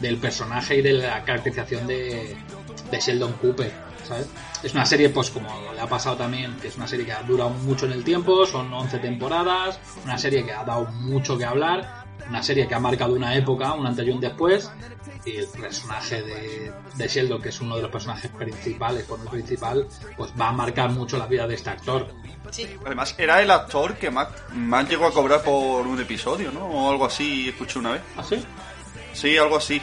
del 0.00 0.18
personaje 0.18 0.76
y 0.76 0.82
de 0.82 0.92
la 0.92 1.24
caracterización 1.24 1.86
de, 1.86 2.36
de 2.90 3.00
Sheldon 3.00 3.32
Cooper. 3.34 3.72
¿sabes? 4.06 4.28
Es 4.62 4.74
una 4.74 4.84
serie, 4.84 5.08
pues 5.08 5.30
como 5.30 5.48
le 5.72 5.80
ha 5.80 5.86
pasado 5.86 6.16
también, 6.16 6.56
que 6.58 6.68
es 6.68 6.76
una 6.76 6.86
serie 6.86 7.06
que 7.06 7.12
ha 7.12 7.22
durado 7.22 7.50
mucho 7.50 7.86
en 7.86 7.92
el 7.92 8.04
tiempo, 8.04 8.44
son 8.46 8.72
11 8.72 8.98
temporadas, 8.98 9.80
una 10.04 10.18
serie 10.18 10.44
que 10.44 10.52
ha 10.52 10.64
dado 10.64 10.86
mucho 10.86 11.38
que 11.38 11.44
hablar, 11.44 12.03
una 12.28 12.42
serie 12.42 12.66
que 12.66 12.74
ha 12.74 12.80
marcado 12.80 13.14
una 13.14 13.34
época, 13.34 13.72
un 13.72 13.86
antes 13.86 14.06
y 14.06 14.10
un 14.10 14.20
después, 14.20 14.70
y 15.24 15.36
el 15.36 15.46
personaje 15.46 16.22
de, 16.22 16.72
de 16.94 17.08
Sheldon, 17.08 17.40
que 17.40 17.48
es 17.48 17.60
uno 17.60 17.76
de 17.76 17.82
los 17.82 17.90
personajes 17.90 18.30
principales, 18.30 19.04
por 19.04 19.18
no 19.20 19.30
principal, 19.30 19.86
pues 20.16 20.32
va 20.38 20.48
a 20.48 20.52
marcar 20.52 20.90
mucho 20.90 21.16
la 21.16 21.26
vida 21.26 21.46
de 21.46 21.54
este 21.54 21.70
actor. 21.70 22.08
Además, 22.84 23.14
era 23.18 23.42
el 23.42 23.50
actor 23.50 23.96
que 23.96 24.10
más, 24.10 24.28
más 24.52 24.88
llegó 24.88 25.06
a 25.06 25.12
cobrar 25.12 25.42
por 25.42 25.86
un 25.86 26.00
episodio, 26.00 26.52
¿no? 26.52 26.66
O 26.66 26.90
algo 26.90 27.06
así, 27.06 27.48
escuché 27.48 27.78
una 27.78 27.92
vez. 27.92 28.02
¿Ah, 28.16 28.22
sí? 28.22 28.44
Sí, 29.12 29.36
algo 29.36 29.56
así. 29.56 29.80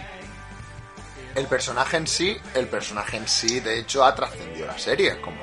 El 1.33 1.45
personaje 1.47 1.97
en 1.97 2.07
sí, 2.07 2.37
el 2.53 2.67
personaje 2.67 3.17
en 3.17 3.27
sí, 3.27 3.59
de 3.61 3.79
hecho, 3.79 4.03
ha 4.03 4.13
trascendido 4.13 4.67
la 4.67 4.77
serie. 4.77 5.19
Como, 5.21 5.41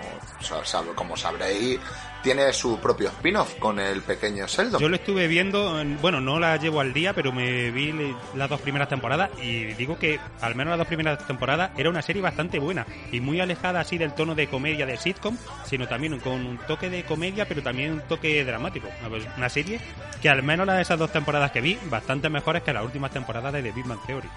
como 0.94 1.16
sabréis, 1.16 1.80
tiene 2.22 2.52
su 2.52 2.78
propio 2.78 3.08
spin-off 3.08 3.54
con 3.58 3.78
el 3.78 4.02
pequeño 4.02 4.46
Sheldon. 4.46 4.80
Yo 4.80 4.88
lo 4.88 4.96
estuve 4.96 5.26
viendo, 5.28 5.80
en- 5.80 6.00
bueno, 6.00 6.20
no 6.20 6.38
la 6.38 6.56
llevo 6.56 6.80
al 6.80 6.92
día, 6.92 7.12
pero 7.14 7.32
me 7.32 7.70
vi 7.70 7.94
las 8.34 8.48
dos 8.48 8.60
primeras 8.60 8.88
temporadas 8.88 9.30
y 9.42 9.64
digo 9.74 9.98
que 9.98 10.18
al 10.40 10.54
menos 10.54 10.72
las 10.72 10.78
dos 10.78 10.86
primeras 10.88 11.26
temporadas 11.26 11.70
era 11.76 11.88
una 11.90 12.02
serie 12.02 12.20
bastante 12.22 12.58
buena 12.58 12.86
y 13.12 13.20
muy 13.20 13.40
alejada 13.40 13.80
así 13.80 13.98
del 13.98 14.14
tono 14.14 14.34
de 14.34 14.48
comedia 14.48 14.84
de 14.86 14.96
sitcom, 14.96 15.36
sino 15.64 15.86
también 15.88 16.18
con 16.20 16.32
un 16.44 16.58
toque 16.58 16.90
de 16.90 17.04
comedia, 17.04 17.46
pero 17.46 17.62
también 17.62 17.92
un 17.92 18.00
toque 18.02 18.44
dramático. 18.44 18.88
Una- 19.36 19.48
serie 19.48 19.80
que 20.20 20.28
al 20.28 20.42
menos 20.42 20.66
las 20.66 20.76
de 20.76 20.82
esas 20.82 20.98
dos 20.98 21.10
temporadas 21.10 21.50
que 21.52 21.60
vi, 21.60 21.78
bastante 21.84 22.28
mejores 22.28 22.62
que 22.62 22.72
las 22.72 22.84
últimas 22.84 23.10
temporadas 23.10 23.52
de 23.52 23.62
The 23.62 23.72
Big 23.72 23.86
Bang 23.86 24.00
Theory. 24.06 24.28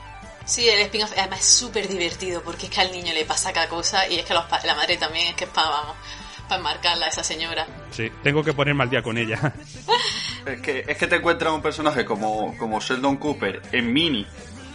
Sí, 0.45 0.67
el 0.69 0.79
spin-off 0.81 1.11
además 1.17 1.41
es 1.41 1.45
súper 1.47 1.87
divertido 1.87 2.41
porque 2.41 2.65
es 2.67 2.71
que 2.71 2.81
al 2.81 2.91
niño 2.91 3.13
le 3.13 3.25
pasa 3.25 3.51
cada 3.53 3.67
cosa 3.67 4.07
y 4.07 4.17
es 4.17 4.25
que 4.25 4.33
los 4.33 4.43
la 4.63 4.75
madre 4.75 4.97
también 4.97 5.27
es 5.27 5.35
que 5.35 5.43
es 5.43 5.49
para, 5.51 5.69
vamos, 5.69 5.95
para 6.51 6.59
enmarcarla 6.59 7.05
a 7.05 7.09
esa 7.09 7.23
señora. 7.23 7.65
Sí, 7.91 8.11
tengo 8.23 8.43
que 8.43 8.51
ponerme 8.51 8.83
al 8.83 8.89
día 8.89 9.01
con 9.01 9.17
ella. 9.17 9.53
Es 10.43 10.59
que, 10.59 10.83
es 10.87 10.97
que 10.97 11.05
te 11.05 11.17
encuentras 11.17 11.53
un 11.53 11.61
personaje 11.61 12.03
como, 12.03 12.57
como 12.57 12.79
Sheldon 12.79 13.17
Cooper 13.17 13.61
en 13.71 13.93
mini, 13.93 14.25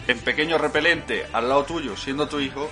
en 0.07 0.17
pequeño 0.19 0.57
repelente, 0.57 1.27
al 1.33 1.49
lado 1.49 1.65
tuyo, 1.65 1.97
siendo 1.97 2.29
tu 2.29 2.39
hijo. 2.39 2.71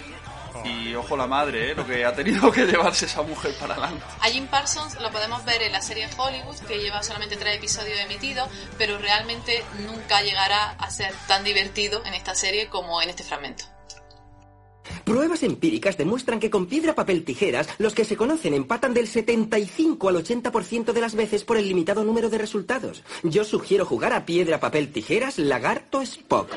Y 0.64 0.96
ojo 0.96 1.18
la 1.18 1.28
madre, 1.28 1.72
¿eh? 1.72 1.76
Lo 1.76 1.86
que 1.86 2.06
ha 2.06 2.16
tenido 2.16 2.50
que 2.54 2.66
llevarse 2.66 3.06
esa 3.06 3.22
mujer 3.22 3.54
para 3.60 3.74
adelante. 3.74 4.06
A 4.22 4.28
Jim 4.28 4.48
Parsons 4.48 4.98
lo 5.02 5.12
podemos 5.12 5.44
ver 5.44 5.62
en 5.64 5.74
la 5.74 5.82
serie 5.82 6.08
Hollywood, 6.18 6.58
que 6.60 6.80
lleva 6.80 7.04
solamente 7.04 7.36
tres 7.36 7.58
episodios 7.58 8.00
emitidos, 8.00 8.48
pero 8.78 8.98
realmente 8.98 9.66
nunca 9.86 10.22
llegará 10.22 10.72
a 10.72 10.90
ser 10.90 11.14
tan 11.28 11.44
divertido 11.44 12.02
en 12.06 12.14
esta 12.14 12.34
serie 12.34 12.70
como 12.70 13.02
en 13.02 13.10
este 13.10 13.24
fragmento. 13.24 13.66
Pruebas 15.06 15.44
empíricas 15.44 15.98
demuestran 15.98 16.40
que 16.40 16.50
con 16.50 16.66
piedra, 16.66 16.96
papel, 16.96 17.24
tijeras, 17.24 17.70
los 17.78 17.94
que 17.94 18.06
se 18.06 18.18
conocen 18.18 18.56
empatan 18.56 18.94
del 18.94 19.08
75 19.08 20.10
al 20.10 20.16
80% 20.16 20.94
de 20.94 21.02
las 21.02 21.14
veces 21.14 21.44
por 21.44 21.58
el 21.58 21.68
limitado 21.68 22.04
número 22.04 22.30
de 22.30 22.40
resultados. 22.40 23.04
Yo 23.22 23.44
sugiero 23.44 23.86
jugar 23.86 24.14
a 24.14 24.26
piedra, 24.26 24.60
papel, 24.60 24.92
tijeras, 24.92 25.38
lagarto, 25.38 26.02
Spock. 26.02 26.50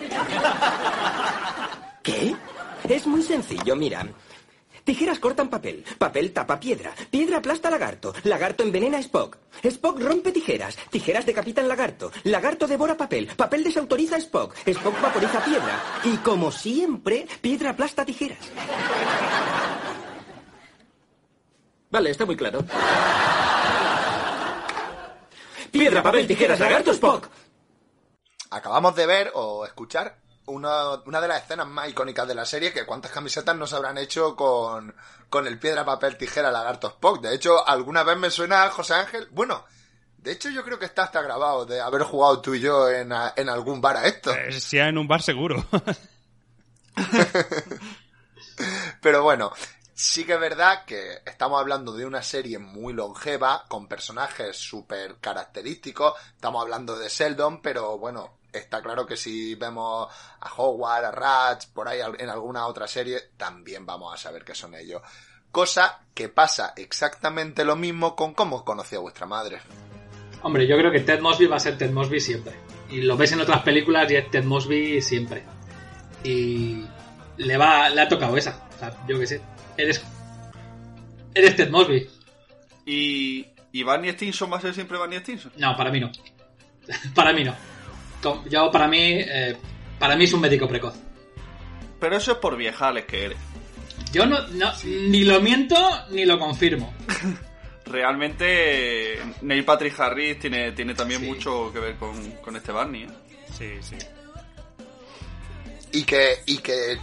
¿Qué? 2.03 2.35
Es 2.89 3.07
muy 3.07 3.23
sencillo, 3.23 3.77
mira. 3.77 4.09
Tijeras 4.89 5.19
cortan 5.19 5.51
papel, 5.51 5.85
papel 5.99 6.33
tapa 6.33 6.59
piedra, 6.59 6.95
piedra 7.11 7.37
aplasta 7.37 7.69
lagarto, 7.69 8.15
lagarto 8.25 8.63
envenena 8.63 8.99
Spock, 9.03 9.37
Spock 9.63 10.01
rompe 10.01 10.33
tijeras, 10.33 10.79
tijeras 10.89 11.27
decapitan 11.27 11.69
lagarto, 11.69 12.11
lagarto 12.25 12.67
devora 12.67 12.97
papel, 12.97 13.29
papel 13.37 13.65
desautoriza 13.65 14.17
Spock, 14.17 14.57
Spock 14.67 14.99
vaporiza 15.03 15.45
piedra. 15.45 15.79
Y 16.05 16.17
como 16.17 16.51
siempre, 16.51 17.29
piedra 17.43 17.73
aplasta 17.73 18.07
tijeras. 18.07 18.39
Vale, 21.91 22.09
está 22.09 22.25
muy 22.25 22.37
claro. 22.39 22.65
Piedra, 25.71 26.03
papel, 26.03 26.27
tijeras, 26.27 26.59
lagarto, 26.59 26.93
Spock. 26.93 27.29
Acabamos 28.49 28.97
de 28.97 29.07
ver 29.07 29.33
o 29.35 29.67
escuchar 29.67 30.17
una, 30.49 30.91
una 31.07 31.21
de 31.21 31.29
las 31.29 31.43
escenas 31.45 31.67
más 31.67 31.89
icónicas 31.89 32.27
de 32.27 32.35
la 32.35 32.45
serie, 32.45 32.73
que 32.73 32.85
cuántas 32.87 33.11
camisetas 33.13 33.55
nos 33.57 33.73
habrán 33.73 33.99
hecho 33.99 34.35
con, 34.37 34.95
con 35.31 35.47
el 35.47 35.59
piedra, 35.59 35.85
papel, 35.85 36.17
tijera, 36.17 36.51
lagarto, 36.51 36.89
Spock. 36.89 37.21
De 37.21 37.35
hecho, 37.35 37.67
alguna 37.67 38.03
vez 38.03 38.17
me 38.19 38.31
suena 38.31 38.65
a 38.65 38.71
José 38.71 38.95
Ángel. 38.95 39.29
Bueno, 39.31 39.65
de 40.19 40.33
hecho 40.33 40.51
yo 40.51 40.65
creo 40.65 40.79
que 40.79 40.87
está 40.87 41.05
hasta 41.05 41.23
grabado 41.23 41.65
de 41.67 41.81
haber 41.81 42.03
jugado 42.03 42.41
tú 42.41 42.55
y 42.55 42.61
yo 42.61 42.89
en, 42.91 43.13
a- 43.13 43.33
en 43.37 43.49
algún 43.49 43.81
bar 43.81 43.97
a 43.99 44.07
esto. 44.07 44.33
Eh, 44.35 44.61
sea 44.61 44.89
en 44.89 44.99
un 44.99 45.07
bar 45.09 45.23
seguro. 45.23 45.65
Pero 49.01 49.23
bueno, 49.23 49.53
Sí 50.01 50.25
que 50.25 50.35
es 50.35 50.41
verdad 50.41 50.85
que 50.85 51.23
estamos 51.27 51.59
hablando 51.61 51.93
de 51.93 52.07
una 52.07 52.23
serie 52.23 52.61
muy 52.61 52.93
longeva, 52.93 53.65
con 53.67 53.89
personajes 53.89 54.57
súper 54.57 55.17
característicos. 55.17 56.15
Estamos 56.37 56.63
hablando 56.63 56.97
de 56.97 57.09
Sheldon, 57.09 57.61
pero 57.61 57.99
bueno, 57.99 58.38
está 58.53 58.83
claro 58.83 59.07
que 59.07 59.17
si 59.17 59.55
vemos 59.55 60.09
a 60.41 60.55
Howard, 60.57 61.05
a 61.05 61.11
Ratch, 61.11 61.69
por 61.73 61.89
ahí 61.89 62.01
en 62.19 62.29
alguna 62.29 62.67
otra 62.67 62.87
serie, 62.87 63.31
también 63.37 63.85
vamos 63.87 64.15
a 64.15 64.17
saber 64.17 64.45
que 64.45 64.55
son 64.55 64.75
ellos. 64.75 65.03
Cosa 65.51 66.01
que 66.15 66.29
pasa 66.29 66.75
exactamente 66.77 67.65
lo 67.65 67.77
mismo 67.77 68.15
con 68.15 68.35
cómo 68.35 68.65
conocí 68.65 68.97
a 68.97 69.01
vuestra 69.01 69.27
madre. 69.27 69.61
Hombre, 70.43 70.67
yo 70.67 70.77
creo 70.77 70.93
que 70.93 71.01
Ted 71.01 71.21
Mosby 71.21 71.47
va 71.47 71.57
a 71.57 71.61
ser 71.61 71.79
Ted 71.79 71.91
Mosby 71.91 72.21
siempre. 72.21 72.55
Y 72.91 73.03
lo 73.03 73.17
ves 73.17 73.33
en 73.33 73.41
otras 73.41 73.63
películas 73.63 74.11
y 74.11 74.17
es 74.17 74.31
Ted 74.31 74.45
Mosby 74.45 75.01
siempre. 75.03 75.43
Y 76.23 76.85
le 77.39 77.57
va, 77.57 77.89
le 77.89 78.03
ha 78.03 78.09
tocado 78.09 78.37
esa. 78.37 78.69
O 78.77 78.79
sea, 78.79 79.07
yo 79.07 79.19
qué 79.19 79.27
sé. 79.27 79.41
Eres. 79.77 80.03
Eres 81.35 81.57
Ted 81.57 81.71
Mosby. 81.71 82.09
¿Y, 82.87 83.47
¿Y 83.73 83.83
Barney 83.83 84.11
Stinson 84.13 84.53
va 84.53 84.59
a 84.59 84.61
ser 84.61 84.75
siempre 84.75 84.99
Barney 84.99 85.19
Stinson? 85.19 85.53
No, 85.57 85.77
para 85.77 85.91
mí 85.91 86.01
no. 86.01 86.11
para 87.15 87.33
mí 87.33 87.45
no. 87.45 87.55
Yo, 88.49 88.71
para 88.71 88.89
mí. 88.89 88.99
eh, 89.21 89.57
para 89.99 90.17
mí 90.17 90.25
es 90.25 90.33
un 90.33 90.41
médico 90.41 90.69
precoz. 90.69 90.95
Pero 92.01 92.17
eso 92.17 92.33
es 92.33 92.39
por 92.39 92.57
viejales 92.57 93.05
que 93.07 93.25
eres. 93.25 93.39
Yo 94.13 94.25
no, 94.27 94.47
no 94.49 94.73
ni 94.85 95.25
lo 95.25 95.41
miento 95.41 95.77
ni 96.11 96.25
lo 96.25 96.39
confirmo. 96.39 96.93
Realmente 97.85 99.19
Neil 99.43 99.65
Patrick 99.65 99.99
Harris 99.99 100.39
tiene, 100.39 100.73
tiene 100.73 100.95
también 100.95 101.25
mucho 101.27 101.73
que 101.73 101.81
ver 101.81 101.97
con, 101.97 102.33
con 102.43 102.55
este 102.57 102.71
Barney. 102.73 103.05
¿eh? 103.05 103.09
Sí, 103.57 103.73
sí. 103.81 103.97
Y 105.93 106.03
que, 106.05 106.43
y 106.47 106.59
que 106.59 106.99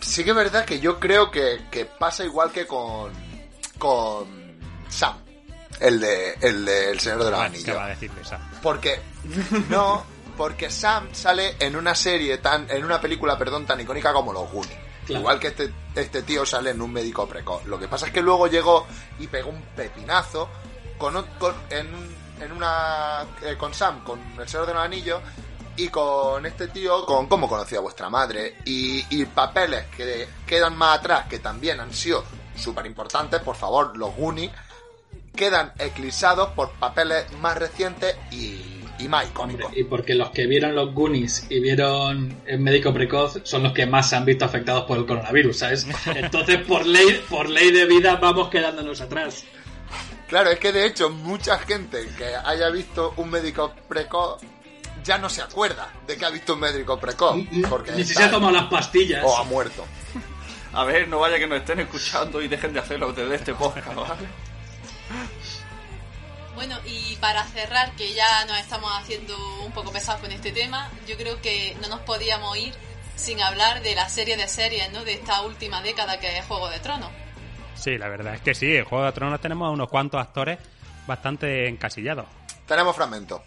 sí 0.00 0.24
que 0.24 0.30
es 0.30 0.36
verdad 0.36 0.64
que 0.64 0.80
yo 0.80 0.98
creo 0.98 1.30
que, 1.30 1.60
que 1.70 1.86
pasa 1.86 2.24
igual 2.24 2.50
que 2.50 2.66
con, 2.66 3.12
con 3.78 4.26
Sam, 4.88 5.16
el 5.80 6.00
de, 6.00 6.34
el 6.40 6.64
de 6.64 6.90
El 6.90 7.00
Señor 7.00 7.24
de 7.24 7.30
los 7.30 7.40
¿Qué 7.40 7.46
Anillos. 7.46 7.76
va 7.76 7.84
a 7.86 7.88
decirle 7.90 8.20
esa? 8.20 8.40
Porque, 8.60 8.98
no, 9.70 10.04
porque 10.36 10.70
Sam 10.70 11.08
sale 11.12 11.56
en 11.58 11.76
una 11.76 11.94
serie 11.94 12.38
tan, 12.38 12.68
en 12.70 12.84
una 12.84 13.00
película, 13.00 13.38
perdón, 13.38 13.66
tan 13.66 13.80
icónica 13.80 14.12
como 14.12 14.32
Los 14.32 14.50
Goonies. 14.50 14.78
Claro. 15.06 15.20
Igual 15.20 15.38
que 15.40 15.48
este, 15.48 15.72
este 15.94 16.22
tío 16.22 16.46
sale 16.46 16.70
en 16.70 16.80
un 16.80 16.92
médico 16.92 17.26
precoz. 17.28 17.64
Lo 17.66 17.78
que 17.78 17.88
pasa 17.88 18.06
es 18.06 18.12
que 18.12 18.22
luego 18.22 18.46
llegó 18.46 18.86
y 19.18 19.26
pegó 19.26 19.50
un 19.50 19.60
pepinazo 19.76 20.48
con, 20.96 21.22
con- 21.38 21.54
en, 21.70 21.88
en 22.40 22.52
una, 22.52 23.24
eh, 23.42 23.56
con 23.58 23.74
Sam, 23.74 24.02
con 24.02 24.18
El 24.38 24.48
Señor 24.48 24.66
de 24.66 24.74
los 24.74 24.82
Anillos, 24.82 25.20
y 25.76 25.88
con 25.88 26.46
este 26.46 26.68
tío, 26.68 27.04
con 27.04 27.26
cómo 27.26 27.48
conocía 27.48 27.78
a 27.78 27.82
vuestra 27.82 28.08
madre. 28.08 28.58
Y, 28.64 29.04
y 29.10 29.26
papeles 29.26 29.86
que 29.94 30.26
quedan 30.46 30.76
más 30.76 30.98
atrás, 31.00 31.26
que 31.28 31.38
también 31.40 31.80
han 31.80 31.92
sido 31.92 32.24
súper 32.56 32.86
importantes, 32.86 33.40
por 33.42 33.56
favor, 33.56 33.96
los 33.98 34.14
Goonies, 34.16 34.52
quedan 35.36 35.72
eclipsados 35.78 36.50
por 36.50 36.70
papeles 36.72 37.30
más 37.40 37.58
recientes 37.58 38.16
y, 38.30 38.73
y 38.98 39.08
más 39.08 39.26
icónicos. 39.26 39.72
Y 39.76 39.84
porque 39.84 40.14
los 40.14 40.30
que 40.30 40.46
vieron 40.46 40.74
los 40.74 40.92
Goonies 40.94 41.46
y 41.50 41.60
vieron 41.60 42.36
el 42.46 42.60
médico 42.60 42.92
precoz 42.92 43.40
son 43.44 43.62
los 43.62 43.72
que 43.72 43.86
más 43.86 44.08
se 44.08 44.16
han 44.16 44.24
visto 44.24 44.44
afectados 44.44 44.84
por 44.84 44.98
el 44.98 45.06
coronavirus, 45.06 45.58
¿sabes? 45.58 45.86
Entonces, 46.06 46.58
por 46.58 46.86
ley, 46.86 47.22
por 47.28 47.48
ley 47.48 47.70
de 47.70 47.86
vida, 47.86 48.16
vamos 48.16 48.48
quedándonos 48.48 49.00
atrás. 49.00 49.44
Claro, 50.28 50.50
es 50.50 50.58
que 50.58 50.72
de 50.72 50.86
hecho 50.86 51.10
mucha 51.10 51.58
gente 51.58 52.08
que 52.16 52.26
haya 52.44 52.70
visto 52.70 53.14
un 53.18 53.30
médico 53.30 53.74
precoz 53.88 54.40
ya 55.04 55.18
no 55.18 55.28
se 55.28 55.42
acuerda 55.42 55.92
de 56.06 56.16
que 56.16 56.24
ha 56.24 56.30
visto 56.30 56.54
un 56.54 56.60
médico 56.60 56.98
precoz. 56.98 57.36
Porque 57.68 57.92
Ni 57.92 58.04
si 58.04 58.14
se 58.14 58.24
ha 58.24 58.30
tomado 58.30 58.52
las 58.52 58.64
pastillas. 58.64 59.22
o 59.24 59.36
ha 59.36 59.44
muerto. 59.44 59.84
A 60.72 60.84
ver, 60.84 61.06
no 61.08 61.20
vaya 61.20 61.38
que 61.38 61.46
nos 61.46 61.58
estén 61.58 61.80
escuchando 61.80 62.42
y 62.42 62.48
dejen 62.48 62.72
de 62.72 62.80
hacerlo 62.80 63.12
desde 63.12 63.34
este 63.34 63.54
podcast, 63.54 63.94
¿vale? 63.94 64.26
Bueno, 66.54 66.78
y 66.84 67.16
para 67.16 67.44
cerrar, 67.44 67.92
que 67.96 68.14
ya 68.14 68.44
nos 68.46 68.58
estamos 68.58 68.90
haciendo 68.98 69.36
un 69.64 69.72
poco 69.72 69.92
pesados 69.92 70.20
con 70.20 70.30
este 70.30 70.52
tema, 70.52 70.90
yo 71.06 71.16
creo 71.16 71.40
que 71.40 71.76
no 71.82 71.88
nos 71.88 72.00
podíamos 72.00 72.56
ir 72.56 72.74
sin 73.16 73.40
hablar 73.40 73.82
de 73.82 73.94
la 73.94 74.08
serie 74.08 74.36
de 74.36 74.48
series, 74.48 74.92
¿no? 74.92 75.04
De 75.04 75.14
esta 75.14 75.42
última 75.42 75.82
década 75.82 76.18
que 76.18 76.38
es 76.38 76.44
Juego 76.44 76.68
de 76.68 76.78
Tronos. 76.80 77.10
Sí, 77.74 77.98
la 77.98 78.08
verdad 78.08 78.34
es 78.34 78.40
que 78.40 78.54
sí. 78.54 78.76
En 78.76 78.84
Juego 78.84 79.04
de 79.04 79.12
Tronos 79.12 79.40
tenemos 79.40 79.68
a 79.68 79.70
unos 79.70 79.88
cuantos 79.88 80.20
actores 80.20 80.58
bastante 81.06 81.68
encasillados. 81.68 82.26
Tenemos 82.66 82.94
fragmentos. 82.96 83.40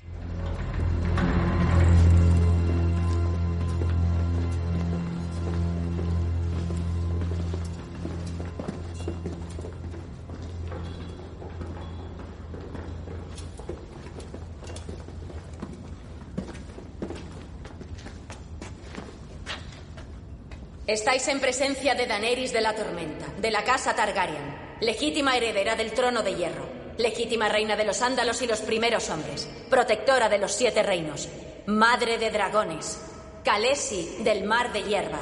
Estáis 20.87 21.27
en 21.27 21.41
presencia 21.41 21.95
de 21.95 22.07
Daenerys 22.07 22.53
de 22.53 22.61
la 22.61 22.73
Tormenta, 22.73 23.25
de 23.41 23.51
la 23.51 23.65
casa 23.65 23.93
Targaryen, 23.93 24.77
legítima 24.79 25.35
heredera 25.35 25.75
del 25.75 25.91
trono 25.91 26.23
de 26.23 26.33
hierro, 26.33 26.65
legítima 26.97 27.49
reina 27.49 27.75
de 27.75 27.83
los 27.83 28.01
Ándalos 28.01 28.41
y 28.41 28.47
los 28.47 28.61
primeros 28.61 29.09
hombres, 29.09 29.49
protectora 29.69 30.29
de 30.29 30.37
los 30.37 30.53
siete 30.53 30.83
reinos, 30.83 31.27
madre 31.65 32.17
de 32.17 32.31
dragones, 32.31 33.01
Khaleesi 33.43 34.23
del 34.23 34.45
mar 34.45 34.71
de 34.71 34.83
hierba, 34.83 35.19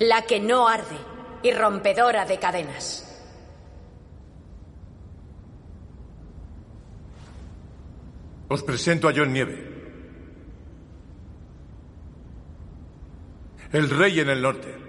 la 0.00 0.22
que 0.22 0.40
no 0.40 0.66
arde 0.66 0.98
y 1.44 1.52
rompedora 1.52 2.24
de 2.24 2.38
cadenas. 2.40 3.04
Os 8.48 8.62
presento 8.64 9.08
a 9.08 9.12
John 9.14 9.32
Nieve. 9.32 9.72
El 13.70 13.88
rey 13.88 14.18
en 14.18 14.30
el 14.30 14.42
norte. 14.42 14.85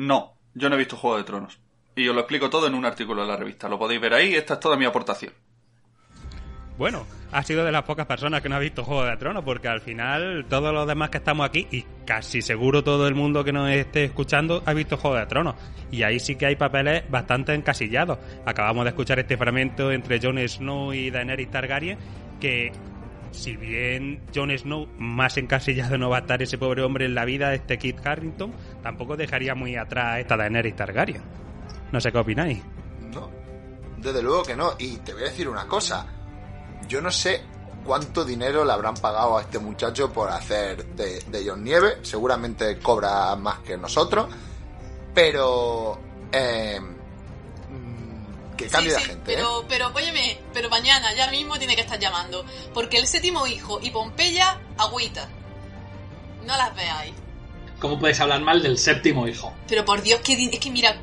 No, 0.00 0.38
yo 0.54 0.70
no 0.70 0.76
he 0.76 0.78
visto 0.78 0.96
Juego 0.96 1.18
de 1.18 1.24
Tronos. 1.24 1.60
Y 1.94 2.08
os 2.08 2.14
lo 2.14 2.22
explico 2.22 2.48
todo 2.48 2.66
en 2.66 2.74
un 2.74 2.86
artículo 2.86 3.20
de 3.20 3.28
la 3.28 3.36
revista. 3.36 3.68
Lo 3.68 3.78
podéis 3.78 4.00
ver 4.00 4.14
ahí, 4.14 4.34
esta 4.34 4.54
es 4.54 4.60
toda 4.60 4.78
mi 4.78 4.86
aportación. 4.86 5.34
Bueno, 6.78 7.06
ha 7.30 7.42
sido 7.42 7.66
de 7.66 7.70
las 7.70 7.82
pocas 7.82 8.06
personas 8.06 8.40
que 8.40 8.48
no 8.48 8.56
ha 8.56 8.60
visto 8.60 8.82
Juego 8.82 9.04
de 9.04 9.14
Tronos, 9.18 9.44
porque 9.44 9.68
al 9.68 9.82
final 9.82 10.46
todos 10.48 10.72
los 10.72 10.86
demás 10.86 11.10
que 11.10 11.18
estamos 11.18 11.46
aquí, 11.46 11.68
y 11.70 11.84
casi 12.06 12.40
seguro 12.40 12.82
todo 12.82 13.06
el 13.06 13.14
mundo 13.14 13.44
que 13.44 13.52
nos 13.52 13.68
esté 13.68 14.04
escuchando, 14.04 14.62
ha 14.64 14.72
visto 14.72 14.96
Juego 14.96 15.18
de 15.18 15.26
Tronos. 15.26 15.56
Y 15.90 16.02
ahí 16.02 16.18
sí 16.18 16.36
que 16.36 16.46
hay 16.46 16.56
papeles 16.56 17.04
bastante 17.10 17.52
encasillados. 17.52 18.18
Acabamos 18.46 18.84
de 18.84 18.90
escuchar 18.90 19.18
este 19.18 19.36
fragmento 19.36 19.92
entre 19.92 20.18
Jon 20.18 20.38
Snow 20.38 20.94
y 20.94 21.10
Daenerys 21.10 21.50
Targaryen, 21.50 21.98
que 22.40 22.72
si 23.32 23.56
bien 23.56 24.22
Jon 24.34 24.56
Snow 24.56 24.88
más 24.98 25.36
encasillado 25.36 25.98
no 25.98 26.10
va 26.10 26.18
a 26.18 26.20
estar 26.20 26.42
ese 26.42 26.58
pobre 26.58 26.82
hombre 26.82 27.04
en 27.04 27.14
la 27.14 27.24
vida, 27.24 27.54
este 27.54 27.78
Kit 27.78 28.04
Harrington, 28.04 28.52
tampoco 28.82 29.16
dejaría 29.16 29.54
muy 29.54 29.76
atrás 29.76 30.06
a 30.06 30.20
esta 30.20 30.36
Daenerys 30.36 30.76
Targaryen. 30.76 31.22
No 31.92 32.00
sé 32.00 32.12
qué 32.12 32.18
opináis. 32.18 32.62
No, 33.12 33.30
desde 33.98 34.22
luego 34.22 34.42
que 34.42 34.56
no. 34.56 34.74
Y 34.78 34.96
te 34.98 35.12
voy 35.12 35.22
a 35.22 35.26
decir 35.26 35.48
una 35.48 35.66
cosa. 35.66 36.06
Yo 36.88 37.00
no 37.00 37.10
sé 37.10 37.42
cuánto 37.84 38.24
dinero 38.24 38.64
le 38.64 38.72
habrán 38.72 38.94
pagado 38.94 39.38
a 39.38 39.42
este 39.42 39.58
muchacho 39.58 40.12
por 40.12 40.28
hacer 40.30 40.84
de, 40.94 41.20
de 41.20 41.56
Nieve. 41.56 41.98
Seguramente 42.02 42.78
cobra 42.78 43.34
más 43.36 43.58
que 43.60 43.76
nosotros. 43.76 44.28
Pero... 45.14 45.98
eh, 46.32 46.80
que 48.60 48.68
cambie 48.68 48.90
Sí, 48.90 48.96
de 48.96 49.02
sí, 49.02 49.10
gente, 49.10 49.32
¿eh? 49.32 49.36
pero, 49.36 49.64
pero, 49.68 49.92
óyeme, 49.94 50.38
pero 50.52 50.68
mañana, 50.68 51.14
ya 51.14 51.30
mismo 51.30 51.58
tiene 51.58 51.74
que 51.74 51.82
estar 51.82 51.98
llamando. 51.98 52.44
Porque 52.74 52.98
el 52.98 53.06
séptimo 53.06 53.46
hijo 53.46 53.80
y 53.82 53.90
Pompeya, 53.90 54.60
agüita. 54.76 55.28
No 56.44 56.56
las 56.56 56.74
veáis. 56.74 57.14
¿Cómo 57.80 57.98
puedes 57.98 58.20
hablar 58.20 58.42
mal 58.42 58.62
del 58.62 58.76
séptimo 58.76 59.26
hijo? 59.26 59.54
Pero 59.66 59.84
por 59.84 60.02
Dios, 60.02 60.20
que 60.20 60.34
es 60.34 60.58
que 60.58 60.70
mira, 60.70 61.00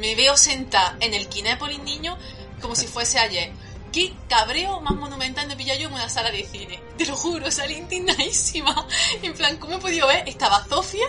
me 0.00 0.14
veo 0.14 0.36
sentada 0.36 0.96
en 1.00 1.12
el 1.12 1.28
Kinépolis 1.28 1.80
niño 1.80 2.16
como 2.62 2.74
si 2.74 2.86
fuese 2.86 3.18
ayer. 3.18 3.52
Qué 3.92 4.12
cabreo 4.28 4.80
más 4.80 4.94
monumental 4.94 5.46
me 5.46 5.54
pilla 5.54 5.76
yo 5.76 5.88
en 5.88 5.94
una 5.94 6.08
sala 6.08 6.30
de 6.30 6.44
cine. 6.44 6.80
Te 6.96 7.04
lo 7.06 7.14
juro, 7.14 7.50
salí 7.50 7.74
indignadísima. 7.74 8.86
En 9.22 9.34
plan, 9.34 9.58
¿cómo 9.58 9.76
he 9.76 9.78
podido 9.78 10.08
ver? 10.08 10.26
Estaba 10.26 10.64
Zofia, 10.64 11.06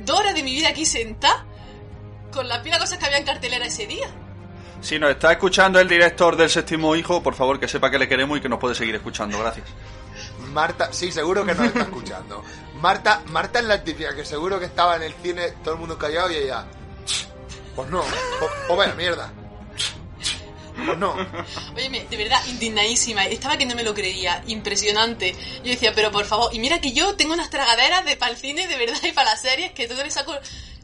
dos 0.00 0.18
horas 0.18 0.34
de 0.34 0.42
mi 0.42 0.52
vida 0.52 0.68
aquí 0.68 0.84
sentada, 0.84 1.46
con 2.32 2.48
las 2.48 2.58
pila 2.58 2.78
cosas 2.78 2.98
que 2.98 3.06
había 3.06 3.18
en 3.18 3.24
cartelera 3.24 3.66
ese 3.66 3.86
día. 3.86 4.10
Si 4.80 4.98
nos 4.98 5.10
está 5.10 5.32
escuchando 5.32 5.78
el 5.78 5.88
director 5.88 6.36
del 6.36 6.48
séptimo 6.48 6.96
hijo, 6.96 7.22
por 7.22 7.34
favor 7.34 7.60
que 7.60 7.68
sepa 7.68 7.90
que 7.90 7.98
le 7.98 8.08
queremos 8.08 8.38
y 8.38 8.40
que 8.40 8.48
nos 8.48 8.58
puede 8.58 8.74
seguir 8.74 8.94
escuchando. 8.94 9.38
Gracias. 9.38 9.66
Marta, 10.52 10.92
sí, 10.92 11.12
seguro 11.12 11.44
que 11.44 11.54
nos 11.54 11.66
está 11.66 11.82
escuchando. 11.82 12.42
Marta, 12.80 13.22
Marta 13.26 13.58
es 13.58 13.66
la 13.66 13.82
típica 13.84 14.14
que 14.14 14.24
seguro 14.24 14.58
que 14.58 14.66
estaba 14.66 14.96
en 14.96 15.02
el 15.02 15.14
cine, 15.14 15.52
todo 15.62 15.74
el 15.74 15.80
mundo 15.80 15.98
callado 15.98 16.30
y 16.30 16.36
ella. 16.36 16.66
Pues 17.76 17.90
no, 17.90 18.02
pues, 18.38 18.50
pues 18.66 18.78
vaya 18.78 18.94
mierda. 18.94 19.32
Pues 20.86 20.98
no. 20.98 21.14
Óyeme, 21.76 22.06
de 22.08 22.16
verdad, 22.16 22.40
indignadísima. 22.48 23.26
Estaba 23.26 23.58
que 23.58 23.66
no 23.66 23.74
me 23.74 23.82
lo 23.82 23.94
creía. 23.94 24.42
Impresionante. 24.46 25.36
Yo 25.62 25.70
decía, 25.70 25.92
pero 25.94 26.10
por 26.10 26.24
favor, 26.24 26.54
y 26.54 26.58
mira 26.58 26.80
que 26.80 26.92
yo 26.92 27.16
tengo 27.16 27.34
unas 27.34 27.50
tragaderas 27.50 28.04
de 28.04 28.16
para 28.16 28.32
el 28.32 28.38
cine, 28.38 28.66
de 28.66 28.78
verdad, 28.78 28.98
y 29.02 29.12
para 29.12 29.30
las 29.30 29.42
series, 29.42 29.72
que 29.72 29.86
todo 29.86 30.02
le 30.02 30.10
saco 30.10 30.34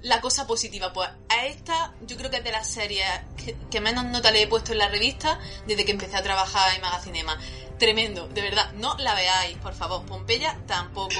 la 0.06 0.20
cosa 0.20 0.46
positiva. 0.46 0.92
Pues 0.92 1.08
a 1.28 1.46
esta 1.46 1.92
yo 2.06 2.16
creo 2.16 2.30
que 2.30 2.38
es 2.38 2.44
de 2.44 2.52
las 2.52 2.68
series 2.68 3.06
que, 3.36 3.56
que 3.70 3.80
menos 3.80 4.04
nota 4.04 4.30
le 4.30 4.42
he 4.42 4.46
puesto 4.46 4.72
en 4.72 4.78
la 4.78 4.88
revista 4.88 5.38
desde 5.66 5.84
que 5.84 5.92
empecé 5.92 6.16
a 6.16 6.22
trabajar 6.22 6.74
en 6.74 6.80
Magacinema. 6.82 7.36
Tremendo, 7.78 8.26
de 8.28 8.40
verdad, 8.42 8.72
no 8.74 8.96
la 8.98 9.14
veáis, 9.14 9.56
por 9.58 9.74
favor. 9.74 10.04
Pompeya 10.06 10.56
tampoco. 10.66 11.14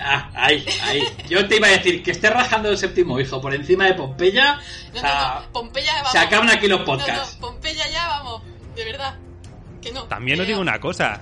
Ah, 0.00 0.30
ahí, 0.34 0.64
ahí. 0.84 1.02
Yo 1.28 1.46
te 1.48 1.56
iba 1.56 1.66
a 1.68 1.70
decir 1.70 2.02
que 2.02 2.10
esté 2.12 2.30
rajando 2.30 2.70
el 2.70 2.78
séptimo 2.78 3.18
hijo 3.20 3.40
por 3.40 3.54
encima 3.54 3.84
de 3.86 3.94
Pompeya. 3.94 4.54
No, 4.54 4.98
o 4.98 5.00
sea, 5.00 5.34
no, 5.34 5.40
no, 5.40 5.52
Pompeya 5.52 5.94
vamos. 5.96 6.12
se 6.12 6.18
acaban 6.18 6.48
aquí 6.50 6.66
los 6.68 6.80
No, 6.80 6.84
podcasts. 6.86 7.34
no, 7.34 7.48
Pompeya 7.48 7.86
ya 7.90 8.08
vamos, 8.08 8.42
de 8.74 8.84
verdad. 8.84 9.18
Que 9.82 9.92
no. 9.92 10.04
También 10.04 10.40
os 10.40 10.46
digo 10.46 10.60
una 10.60 10.78
cosa. 10.80 11.20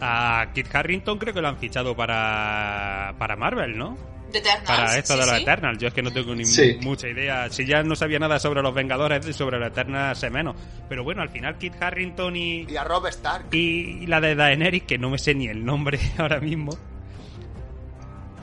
A 0.00 0.46
Kit 0.54 0.74
Harrington 0.74 1.18
creo 1.18 1.32
que 1.32 1.40
lo 1.40 1.48
han 1.48 1.58
fichado 1.58 1.94
para, 1.96 3.14
para 3.18 3.36
Marvel, 3.36 3.78
¿no? 3.78 3.96
De 4.32 4.38
Eternals, 4.38 4.66
Para 4.66 4.96
esto 4.98 5.14
sí, 5.14 5.20
de 5.20 5.26
los 5.26 5.36
sí. 5.36 5.42
Eternals. 5.42 5.78
Yo 5.78 5.88
es 5.88 5.94
que 5.94 6.02
no 6.02 6.10
tengo 6.10 6.34
ni 6.34 6.44
Sí. 6.44 6.78
mucha 6.80 7.08
idea. 7.08 7.48
Si 7.50 7.66
ya 7.66 7.82
no 7.82 7.94
sabía 7.94 8.18
nada 8.18 8.38
sobre 8.38 8.62
los 8.62 8.74
Vengadores, 8.74 9.24
sobre 9.36 9.58
los 9.58 9.68
Eternals 9.68 10.18
sé 10.18 10.30
menos. 10.30 10.56
Pero 10.88 11.04
bueno, 11.04 11.22
al 11.22 11.28
final 11.30 11.58
Kit 11.58 11.74
Harrington 11.80 12.34
y, 12.36 12.62
Y 12.68 12.76
a 12.76 12.84
Rob 12.84 13.06
Stark. 13.08 13.46
y 13.52 14.06
la 14.06 14.20
de 14.20 14.34
Daenerys, 14.34 14.84
que 14.84 14.98
no 14.98 15.10
me 15.10 15.18
sé 15.18 15.34
ni 15.34 15.46
el 15.48 15.64
nombre 15.64 15.98
ahora 16.18 16.40
mismo. 16.40 16.76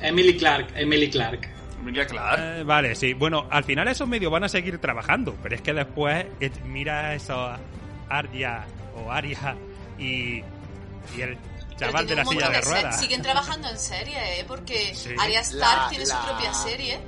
Emily 0.01 0.37
Clark, 0.37 0.67
Emily 0.75 1.09
Clark. 1.09 1.49
Emilia 1.81 2.05
Clark. 2.05 2.39
Eh, 2.59 2.63
vale, 2.63 2.93
sí. 2.95 3.13
Bueno, 3.13 3.47
al 3.49 3.63
final 3.63 3.87
esos 3.87 4.07
medios 4.07 4.31
van 4.31 4.43
a 4.43 4.49
seguir 4.49 4.79
trabajando, 4.79 5.35
pero 5.41 5.55
es 5.55 5.61
que 5.61 5.73
después 5.73 6.25
eh, 6.41 6.51
mira 6.65 7.13
eso 7.15 7.51
Arya 8.09 8.65
o 8.95 9.09
Aria 9.11 9.55
y, 9.97 10.41
y 11.17 11.21
el 11.21 11.37
chaval 11.79 12.07
de 12.07 12.15
la 12.15 12.25
silla 12.25 12.49
de 12.49 12.61
ruedas. 12.61 12.99
Siguen 12.99 13.21
trabajando 13.21 13.69
en 13.69 13.79
serie, 13.79 14.39
¿eh? 14.39 14.45
Porque 14.47 14.93
Sí. 14.95 15.09
Arya 15.17 15.41
Stark 15.41 15.83
La- 15.83 15.89
tiene 15.89 16.05
la- 16.05 16.15
su 16.21 16.25
propia 16.27 16.53
serie. 16.53 16.99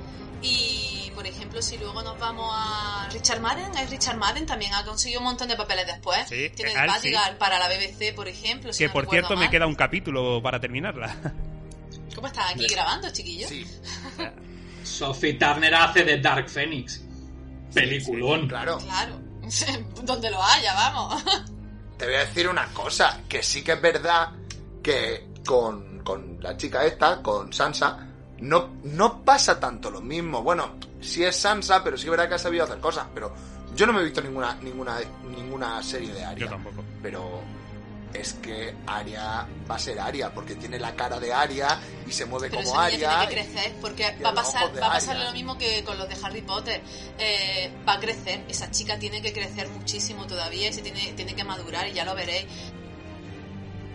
Y, 0.42 1.10
por 1.14 1.26
ejemplo, 1.26 1.62
si 1.62 1.78
luego 1.78 2.02
nos 2.02 2.18
vamos 2.18 2.50
a 2.52 3.08
Richard 3.12 3.40
Madden, 3.40 3.76
es 3.76 3.90
Richard 3.90 4.16
Madden 4.16 4.44
también 4.46 4.74
ha 4.74 4.84
conseguido 4.84 5.20
un 5.20 5.26
montón 5.26 5.46
de 5.48 5.56
papeles 5.56 5.86
después. 5.86 6.28
Sí, 6.28 6.50
tiene 6.56 6.72
el 6.72 6.90
sí. 6.90 6.96
Bodyguard 7.10 7.38
para 7.38 7.58
la 7.60 7.68
BBC, 7.68 8.12
por 8.12 8.26
ejemplo. 8.26 8.72
si 8.72 8.80
Que 8.80 8.86
no 8.88 8.92
por 8.92 9.08
cierto 9.08 9.36
me 9.36 9.48
queda 9.50 9.66
un 9.66 9.74
capítulo 9.76 10.42
para 10.42 10.58
terminarla. 10.58 11.14
¿Cómo 12.14 12.26
estás 12.26 12.52
aquí 12.52 12.66
grabando, 12.66 13.10
chiquillo? 13.10 13.48
Sí, 13.48 13.64
Sophie 14.82 15.34
Turner 15.34 15.74
hace 15.74 16.04
de 16.04 16.18
Dark 16.18 16.48
Phoenix. 16.48 17.00
Peliculón. 17.72 18.48
claro. 18.48 18.78
Claro. 18.78 19.18
Donde 20.02 20.30
lo 20.30 20.42
haya, 20.42 20.74
vamos. 20.74 21.22
Te 21.96 22.04
voy 22.06 22.14
a 22.16 22.24
decir 22.24 22.48
una 22.48 22.66
cosa, 22.72 23.20
que 23.28 23.42
sí 23.42 23.62
que 23.62 23.72
es 23.72 23.80
verdad 23.80 24.30
que 24.82 25.28
con, 25.46 26.00
con 26.00 26.38
la 26.40 26.56
chica 26.56 26.84
esta, 26.84 27.22
con 27.22 27.52
Sansa, 27.52 28.06
no, 28.40 28.70
no 28.84 29.24
pasa 29.24 29.58
tanto 29.58 29.90
lo 29.90 30.00
mismo. 30.00 30.42
Bueno, 30.42 30.76
sí 31.00 31.24
es 31.24 31.36
Sansa, 31.36 31.82
pero 31.82 31.96
sí 31.96 32.04
es 32.04 32.10
verdad 32.10 32.28
que 32.28 32.34
ha 32.34 32.38
sabido 32.38 32.64
hacer 32.64 32.80
cosas, 32.80 33.06
pero 33.14 33.32
yo 33.74 33.86
no 33.86 33.92
me 33.92 34.00
he 34.00 34.04
visto 34.04 34.20
ninguna, 34.20 34.56
ninguna, 34.56 34.98
ninguna 35.24 35.82
serie 35.82 36.12
de 36.12 36.24
Arya. 36.24 36.46
Yo 36.46 36.50
tampoco. 36.50 36.84
Pero 37.02 37.40
es 38.12 38.34
que 38.34 38.74
Arya 38.86 39.46
va 39.70 39.74
a 39.74 39.78
ser 39.78 39.98
Arya, 39.98 40.32
porque 40.32 40.54
tiene 40.56 40.78
la 40.78 40.94
cara 40.94 41.18
de 41.18 41.32
Arya 41.32 41.78
y 42.06 42.12
se 42.12 42.26
mueve 42.26 42.50
Pero 42.50 42.62
como 42.62 42.78
Arya. 42.78 43.08
tiene 43.08 43.28
que 43.28 43.34
crecer, 43.34 43.74
porque 43.80 44.16
va 44.22 44.30
a 44.30 44.34
pasar, 44.34 44.82
va 44.82 44.88
a 44.88 44.92
pasarle 44.92 45.24
lo 45.24 45.32
mismo 45.32 45.56
que 45.56 45.82
con 45.84 45.96
los 45.96 46.08
de 46.08 46.16
Harry 46.22 46.42
Potter. 46.42 46.82
Eh, 47.18 47.72
va 47.88 47.94
a 47.94 48.00
crecer, 48.00 48.44
esa 48.48 48.70
chica 48.70 48.98
tiene 48.98 49.22
que 49.22 49.32
crecer 49.32 49.68
muchísimo 49.68 50.26
todavía 50.26 50.68
y 50.68 50.72
se 50.72 50.82
tiene, 50.82 51.12
tiene 51.14 51.34
que 51.34 51.44
madurar 51.44 51.88
y 51.88 51.92
ya 51.92 52.04
lo 52.04 52.14
veréis. 52.14 52.46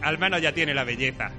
Al 0.02 0.18
menos 0.18 0.42
ya 0.42 0.54
tiene 0.54 0.74
la 0.74 0.84
belleza. 0.84 1.32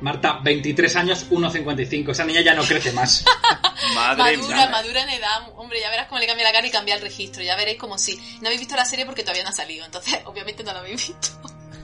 Marta, 0.00 0.40
23 0.42 0.96
años, 0.96 1.30
1,55. 1.30 2.10
Esa 2.10 2.24
niña 2.24 2.42
ya 2.42 2.54
no 2.54 2.62
crece 2.62 2.92
más. 2.92 3.24
Madre 3.94 4.36
madura, 4.36 4.56
mía. 4.56 4.68
madura 4.70 5.02
en 5.02 5.08
edad. 5.08 5.48
Hombre, 5.56 5.80
ya 5.80 5.90
verás 5.90 6.08
cómo 6.08 6.20
le 6.20 6.26
cambia 6.26 6.44
la 6.44 6.52
cara 6.52 6.66
y 6.66 6.70
cambia 6.70 6.94
el 6.94 7.00
registro. 7.00 7.42
Ya 7.42 7.56
veréis 7.56 7.78
como 7.78 7.96
si. 7.96 8.16
No 8.40 8.48
habéis 8.48 8.60
visto 8.60 8.76
la 8.76 8.84
serie 8.84 9.06
porque 9.06 9.22
todavía 9.22 9.44
no 9.44 9.50
ha 9.50 9.52
salido, 9.52 9.84
entonces 9.84 10.20
obviamente 10.24 10.62
no 10.62 10.72
la 10.72 10.80
habéis 10.80 11.08
visto. 11.08 11.28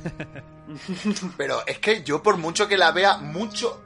Pero 1.37 1.67
es 1.67 1.79
que 1.79 2.03
yo 2.03 2.23
por 2.23 2.37
mucho 2.37 2.69
que 2.69 2.77
la 2.77 2.93
vea, 2.93 3.17
mucho... 3.17 3.85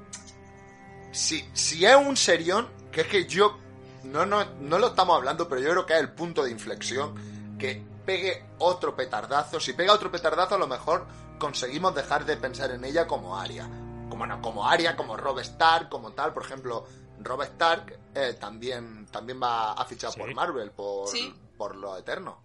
Si, 1.13 1.49
si 1.53 1.87
es 1.87 1.95
un 1.95 2.17
serión, 2.17 2.69
que 2.91 3.03
es 3.03 3.07
que 3.07 3.27
yo... 3.27 3.59
No, 4.03 4.27
no, 4.27 4.45
no 4.61 4.79
lo 4.79 4.89
estamos 4.89 5.17
hablando, 5.17 5.49
pero 5.49 5.63
yo 5.63 5.71
creo 5.71 5.87
que 5.87 5.95
es 5.95 6.01
el 6.01 6.11
punto 6.11 6.45
de 6.45 6.51
inflexión. 6.51 7.57
Que 7.59 7.83
pegue 8.05 8.45
otro 8.59 8.95
petardazo. 8.95 9.59
Si 9.61 9.73
pega 9.73 9.95
otro 9.95 10.11
petardazo, 10.11 10.57
a 10.57 10.59
lo 10.59 10.67
mejor 10.67 11.07
conseguimos 11.39 11.95
dejar 11.95 12.25
de 12.25 12.37
pensar 12.37 12.71
en 12.71 12.85
ella 12.85 13.07
como 13.07 13.39
Aria. 13.39 13.69
Como 14.09 14.27
no, 14.27 14.41
como 14.41 14.69
Aria, 14.69 14.97
como 14.97 15.17
Rob 15.17 15.39
Stark, 15.41 15.89
como 15.89 16.13
tal. 16.13 16.33
Por 16.33 16.45
ejemplo, 16.45 16.87
Rob 17.21 17.43
Stark 17.43 17.99
eh, 18.15 18.37
también, 18.39 19.07
también 19.07 19.41
va 19.43 19.73
a 19.73 19.85
fichar 19.85 20.13
por 20.15 20.33
Marvel, 20.35 20.71
por, 20.71 21.09
Sí. 21.09 21.35
por 21.57 21.75
lo 21.77 21.97
eterno. 21.97 22.43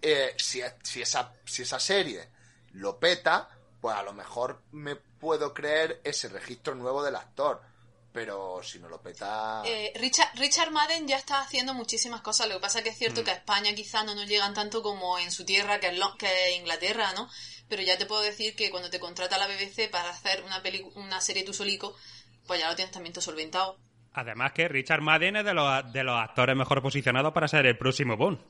Eh, 0.00 0.34
si, 0.38 0.62
si, 0.82 1.02
esa, 1.02 1.32
si 1.44 1.62
esa 1.62 1.78
serie 1.80 2.28
lo 2.72 2.98
peta, 2.98 3.48
pues 3.80 3.96
a 3.96 4.02
lo 4.02 4.12
mejor 4.12 4.62
me 4.72 4.96
puedo 4.96 5.52
creer 5.52 6.00
ese 6.04 6.28
registro 6.28 6.74
nuevo 6.74 7.02
del 7.02 7.16
actor. 7.16 7.60
Pero 8.12 8.60
si 8.64 8.80
no 8.80 8.88
lo 8.88 9.00
peta... 9.00 9.62
Eh, 9.64 9.92
Richard, 9.94 10.30
Richard 10.34 10.72
Madden 10.72 11.06
ya 11.06 11.16
está 11.16 11.40
haciendo 11.40 11.74
muchísimas 11.74 12.22
cosas. 12.22 12.48
Lo 12.48 12.54
que 12.54 12.60
pasa 12.60 12.82
que 12.82 12.88
es 12.88 12.96
Mm. 12.96 12.98
cierto 12.98 13.22
que 13.24 13.30
a 13.30 13.34
España 13.34 13.72
quizá 13.74 14.02
no 14.02 14.14
nos 14.16 14.26
llegan 14.26 14.52
tanto 14.52 14.82
como 14.82 15.18
en 15.18 15.30
su 15.30 15.44
tierra, 15.44 15.78
que 15.78 15.88
es, 15.88 15.98
Lo- 15.98 16.16
que 16.16 16.26
es 16.50 16.56
Inglaterra, 16.58 17.12
¿no? 17.14 17.28
Pero 17.68 17.82
ya 17.82 17.96
te 17.98 18.06
puedo 18.06 18.22
decir 18.22 18.56
que 18.56 18.68
cuando 18.70 18.90
te 18.90 18.98
contrata 18.98 19.38
la 19.38 19.46
BBC 19.46 19.88
para 19.88 20.10
hacer 20.10 20.42
una, 20.42 20.60
peli- 20.60 20.84
una 20.96 21.20
serie 21.20 21.44
tú 21.44 21.54
solico, 21.54 21.94
pues 22.48 22.58
ya 22.58 22.68
lo 22.68 22.74
tienes 22.74 22.92
también 22.92 23.12
todo 23.12 23.22
solventado. 23.22 23.78
Además 24.12 24.52
que 24.54 24.66
Richard 24.66 25.02
Madden 25.02 25.36
es 25.36 25.44
de 25.44 25.54
los, 25.54 25.92
de 25.92 26.02
los 26.02 26.18
actores 26.20 26.56
mejor 26.56 26.82
posicionados 26.82 27.32
para 27.32 27.46
ser 27.46 27.64
el 27.66 27.78
próximo 27.78 28.16
Bond. 28.16 28.40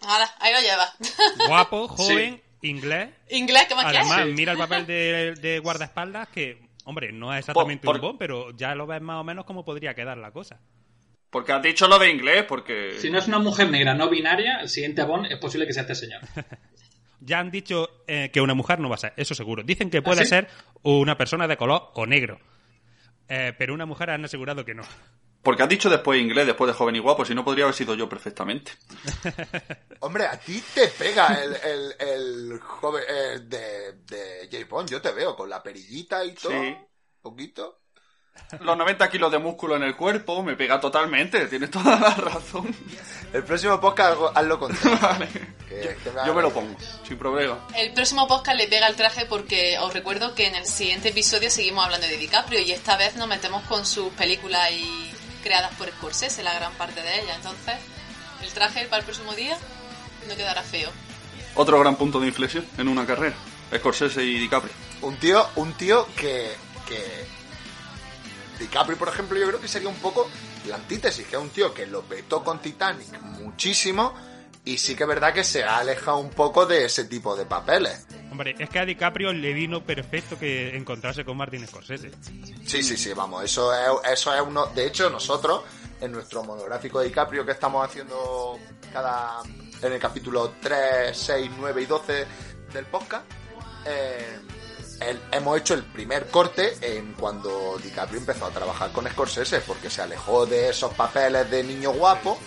Ahora, 0.00 0.28
ahí 0.40 0.52
lo 0.52 0.60
llevas. 0.60 0.92
Guapo, 1.46 1.86
joven, 1.86 2.42
inglés. 2.62 3.10
Inglés, 3.28 3.66
¿qué 3.68 3.74
más 3.76 3.84
Además, 3.84 4.26
mira 4.26 4.52
el 4.52 4.58
papel 4.58 4.86
de, 4.88 5.34
de 5.36 5.58
guardaespaldas 5.60 6.28
que, 6.30 6.68
hombre, 6.84 7.12
no 7.12 7.32
es 7.32 7.40
exactamente 7.40 7.84
Por- 7.86 7.96
un 7.96 8.00
Bond, 8.02 8.18
pero 8.18 8.50
ya 8.56 8.74
lo 8.74 8.86
ves 8.86 9.00
más 9.02 9.20
o 9.20 9.24
menos 9.24 9.44
cómo 9.44 9.64
podría 9.64 9.94
quedar 9.94 10.18
la 10.18 10.30
cosa. 10.32 10.60
Porque 11.30 11.52
has 11.52 11.62
dicho 11.62 11.86
lo 11.86 11.98
de 11.98 12.10
inglés, 12.10 12.44
porque... 12.48 12.94
Si 12.98 13.08
no 13.10 13.18
es 13.18 13.28
una 13.28 13.38
mujer 13.38 13.70
negra 13.70 13.94
no 13.94 14.08
binaria, 14.10 14.60
el 14.60 14.68
siguiente 14.68 15.04
Bond 15.04 15.26
es 15.30 15.38
posible 15.38 15.66
que 15.66 15.72
sea 15.72 15.82
este 15.82 15.94
señor. 15.94 16.20
Ya 17.22 17.38
han 17.38 17.50
dicho 17.50 18.02
eh, 18.06 18.30
que 18.32 18.40
una 18.40 18.54
mujer 18.54 18.78
no 18.78 18.88
va 18.88 18.94
a 18.94 18.98
ser, 18.98 19.12
eso 19.18 19.34
seguro. 19.34 19.62
Dicen 19.62 19.90
que 19.90 20.00
puede 20.00 20.22
¿Ah, 20.22 20.24
sí? 20.24 20.30
ser 20.30 20.48
una 20.82 21.18
persona 21.18 21.46
de 21.46 21.58
color 21.58 21.90
o 21.92 22.06
negro. 22.06 22.40
Eh, 23.28 23.52
pero 23.58 23.74
una 23.74 23.84
mujer 23.84 24.08
han 24.08 24.24
asegurado 24.24 24.64
que 24.64 24.74
no. 24.74 24.82
Porque 25.42 25.62
has 25.62 25.68
dicho 25.68 25.88
después 25.88 26.20
inglés, 26.20 26.46
después 26.46 26.68
de 26.68 26.74
joven 26.74 26.96
y 26.96 26.98
guapo, 26.98 27.24
si 27.24 27.34
no 27.34 27.44
podría 27.44 27.64
haber 27.64 27.74
sido 27.74 27.94
yo 27.94 28.08
perfectamente. 28.08 28.72
Hombre, 30.00 30.26
a 30.26 30.38
ti 30.38 30.62
te 30.74 30.88
pega 30.88 31.42
el, 31.42 31.54
el, 31.56 31.94
el 31.98 32.60
joven 32.60 33.02
eh, 33.08 33.38
de, 33.44 33.92
de 34.04 34.48
J. 34.50 34.66
Bond. 34.68 34.90
Yo 34.90 35.00
te 35.00 35.12
veo 35.12 35.34
con 35.36 35.48
la 35.48 35.62
perillita 35.62 36.24
y 36.24 36.34
todo. 36.34 36.52
Sí. 36.52 36.76
Poquito. 37.22 37.78
Los 38.60 38.76
90 38.76 39.10
kilos 39.10 39.30
de 39.30 39.38
músculo 39.38 39.76
en 39.76 39.82
el 39.82 39.96
cuerpo 39.96 40.42
me 40.42 40.56
pega 40.56 40.80
totalmente, 40.80 41.46
tienes 41.46 41.70
toda 41.70 41.98
la 42.00 42.14
razón. 42.14 42.74
El 43.32 43.44
próximo 43.44 43.78
podcast 43.80 44.18
hazlo- 44.34 44.58
contrario. 44.58 45.28
Que- 45.70 45.96
que 46.02 46.10
Yo 46.26 46.34
me 46.34 46.42
lo 46.42 46.50
pongo, 46.52 46.76
sin 47.06 47.16
problema. 47.16 47.68
El 47.76 47.92
próximo 47.92 48.26
podcast 48.26 48.56
le 48.58 48.66
pega 48.66 48.88
el 48.88 48.96
traje 48.96 49.24
porque 49.26 49.78
os 49.78 49.92
recuerdo 49.94 50.34
que 50.34 50.48
en 50.48 50.56
el 50.56 50.66
siguiente 50.66 51.10
episodio 51.10 51.48
seguimos 51.48 51.84
hablando 51.84 52.08
de 52.08 52.16
DiCaprio 52.16 52.58
y 52.60 52.72
esta 52.72 52.96
vez 52.96 53.14
nos 53.14 53.28
metemos 53.28 53.62
con 53.68 53.86
sus 53.86 54.08
películas 54.14 54.68
y 54.72 55.09
creadas 55.42 55.74
por 55.74 55.88
Scorsese, 55.88 56.42
la 56.42 56.54
gran 56.54 56.72
parte 56.74 57.02
de 57.02 57.20
ellas. 57.20 57.36
Entonces, 57.36 57.74
el 58.42 58.50
traje 58.52 58.84
para 58.86 58.98
el 58.98 59.04
próximo 59.04 59.34
día 59.34 59.56
no 60.28 60.36
quedará 60.36 60.62
feo. 60.62 60.90
Otro 61.54 61.78
gran 61.80 61.96
punto 61.96 62.20
de 62.20 62.28
inflexión 62.28 62.64
en 62.78 62.88
una 62.88 63.06
carrera. 63.06 63.36
Scorsese 63.74 64.22
y 64.24 64.38
DiCaprio. 64.38 64.72
Un 65.02 65.16
tío, 65.16 65.46
un 65.56 65.72
tío 65.74 66.06
que, 66.16 66.54
que 66.86 67.26
DiCaprio, 68.58 68.98
por 68.98 69.08
ejemplo, 69.08 69.38
yo 69.38 69.46
creo 69.46 69.60
que 69.60 69.68
sería 69.68 69.88
un 69.88 69.96
poco 69.96 70.28
la 70.68 70.76
antítesis, 70.76 71.26
que 71.26 71.36
es 71.36 71.42
un 71.42 71.50
tío 71.50 71.72
que 71.72 71.86
lo 71.86 72.02
petó 72.02 72.44
con 72.44 72.60
Titanic 72.60 73.20
muchísimo 73.20 74.14
y 74.72 74.78
sí 74.78 74.94
que 74.94 75.04
es 75.04 75.08
verdad 75.08 75.32
que 75.34 75.44
se 75.44 75.64
ha 75.64 75.78
alejado 75.78 76.18
un 76.18 76.30
poco 76.30 76.66
de 76.66 76.84
ese 76.84 77.04
tipo 77.04 77.34
de 77.36 77.44
papeles. 77.46 78.06
Hombre, 78.30 78.54
es 78.58 78.68
que 78.70 78.78
a 78.78 78.84
DiCaprio 78.84 79.32
le 79.32 79.52
vino 79.52 79.82
perfecto 79.84 80.38
que 80.38 80.76
encontrarse 80.76 81.24
con 81.24 81.36
Martin 81.36 81.66
Scorsese. 81.66 82.10
Sí, 82.64 82.82
sí, 82.82 82.96
sí, 82.96 83.12
vamos, 83.12 83.44
eso 83.44 83.72
es, 84.02 84.12
eso 84.12 84.34
es 84.34 84.40
uno... 84.40 84.66
De 84.66 84.86
hecho, 84.86 85.10
nosotros, 85.10 85.62
en 86.00 86.12
nuestro 86.12 86.44
monográfico 86.44 87.00
de 87.00 87.06
DiCaprio 87.06 87.44
que 87.44 87.52
estamos 87.52 87.84
haciendo 87.84 88.58
cada... 88.92 89.42
en 89.82 89.92
el 89.92 89.98
capítulo 89.98 90.54
3, 90.62 91.16
6, 91.16 91.50
9 91.58 91.82
y 91.82 91.86
12 91.86 92.26
del 92.72 92.84
podcast, 92.86 93.24
eh, 93.86 94.38
el- 95.00 95.20
hemos 95.32 95.58
hecho 95.58 95.74
el 95.74 95.82
primer 95.84 96.26
corte 96.28 96.74
en 96.82 97.14
cuando 97.14 97.78
DiCaprio 97.82 98.20
empezó 98.20 98.46
a 98.46 98.50
trabajar 98.50 98.92
con 98.92 99.08
Scorsese, 99.10 99.60
porque 99.62 99.90
se 99.90 100.02
alejó 100.02 100.46
de 100.46 100.68
esos 100.70 100.94
papeles 100.94 101.50
de 101.50 101.64
niño 101.64 101.92
guapo 101.92 102.38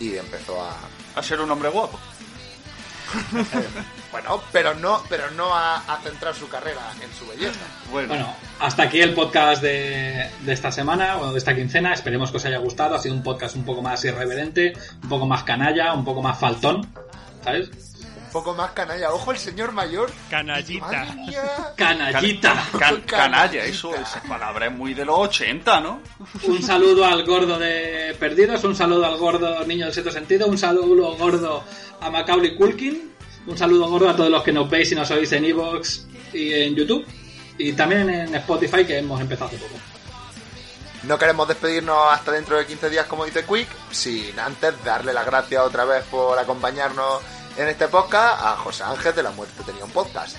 y 0.00 0.16
empezó 0.16 0.62
a... 0.62 0.74
A 1.18 1.22
ser 1.22 1.40
un 1.40 1.50
hombre 1.50 1.68
guapo. 1.68 1.98
bueno, 4.12 4.40
pero 4.52 4.74
no, 4.76 5.02
pero 5.08 5.30
no 5.32 5.52
a, 5.52 5.78
a 5.78 6.00
centrar 6.00 6.32
su 6.32 6.48
carrera 6.48 6.92
en 7.02 7.12
su 7.12 7.26
belleza. 7.26 7.58
Bueno, 7.90 8.32
hasta 8.60 8.84
aquí 8.84 9.00
el 9.00 9.14
podcast 9.14 9.60
de, 9.60 10.30
de 10.42 10.52
esta 10.52 10.70
semana, 10.70 11.16
bueno, 11.16 11.32
de 11.32 11.38
esta 11.38 11.56
quincena. 11.56 11.92
Esperemos 11.92 12.30
que 12.30 12.36
os 12.36 12.44
haya 12.44 12.58
gustado. 12.58 12.94
Ha 12.94 13.00
sido 13.00 13.16
un 13.16 13.24
podcast 13.24 13.56
un 13.56 13.64
poco 13.64 13.82
más 13.82 14.04
irreverente, 14.04 14.74
un 15.02 15.08
poco 15.08 15.26
más 15.26 15.42
canalla, 15.42 15.92
un 15.92 16.04
poco 16.04 16.22
más 16.22 16.38
faltón, 16.38 16.86
¿sabes? 17.42 17.68
Un 18.28 18.32
poco 18.32 18.54
más 18.54 18.72
canalla. 18.72 19.10
Ojo, 19.12 19.32
el 19.32 19.38
señor 19.38 19.72
mayor. 19.72 20.10
Canallita. 20.28 21.06
Canallita. 21.76 22.66
Can- 22.78 23.00
canalla, 23.02 23.64
eso, 23.64 23.94
esa 23.94 24.22
palabra 24.22 24.66
es 24.66 24.72
muy 24.72 24.92
de 24.92 25.04
los 25.04 25.18
80, 25.18 25.80
¿no? 25.80 26.00
Un 26.44 26.62
saludo 26.62 27.06
al 27.06 27.24
gordo 27.24 27.58
de 27.58 28.14
Perdidos, 28.20 28.62
un 28.64 28.76
saludo 28.76 29.06
al 29.06 29.16
gordo 29.16 29.64
niño 29.64 29.86
del 29.86 29.94
sexto 29.94 30.12
sentido, 30.12 30.46
un 30.46 30.58
saludo 30.58 31.16
gordo 31.16 31.64
a 32.00 32.10
Macaulay 32.10 32.54
Culkin, 32.54 33.12
un 33.46 33.56
saludo 33.56 33.88
gordo 33.88 34.10
a 34.10 34.16
todos 34.16 34.30
los 34.30 34.42
que 34.42 34.52
nos 34.52 34.68
veis 34.68 34.92
y 34.92 34.94
nos 34.94 35.10
oís 35.10 35.32
en 35.32 35.44
Evox 35.46 36.06
y 36.34 36.52
en 36.52 36.74
YouTube, 36.76 37.06
y 37.56 37.72
también 37.72 38.10
en 38.10 38.34
Spotify 38.34 38.84
que 38.84 38.98
hemos 38.98 39.20
empezado 39.20 39.46
hace 39.48 39.56
poco. 39.58 39.74
No 41.04 41.16
queremos 41.18 41.48
despedirnos 41.48 41.96
hasta 42.12 42.32
dentro 42.32 42.58
de 42.58 42.66
15 42.66 42.90
días, 42.90 43.06
como 43.06 43.24
dice 43.24 43.44
Quick, 43.44 43.68
sin 43.90 44.38
antes 44.38 44.74
darle 44.84 45.14
las 45.14 45.24
gracias 45.24 45.62
otra 45.64 45.84
vez 45.84 46.04
por 46.10 46.38
acompañarnos 46.38 47.22
en 47.58 47.68
este 47.68 47.88
podcast 47.88 48.40
a 48.40 48.56
José 48.56 48.84
Ángel 48.84 49.14
de 49.14 49.22
la 49.22 49.30
Muerte 49.32 49.62
Tenía 49.64 49.84
un 49.84 49.90
Podcast. 49.90 50.36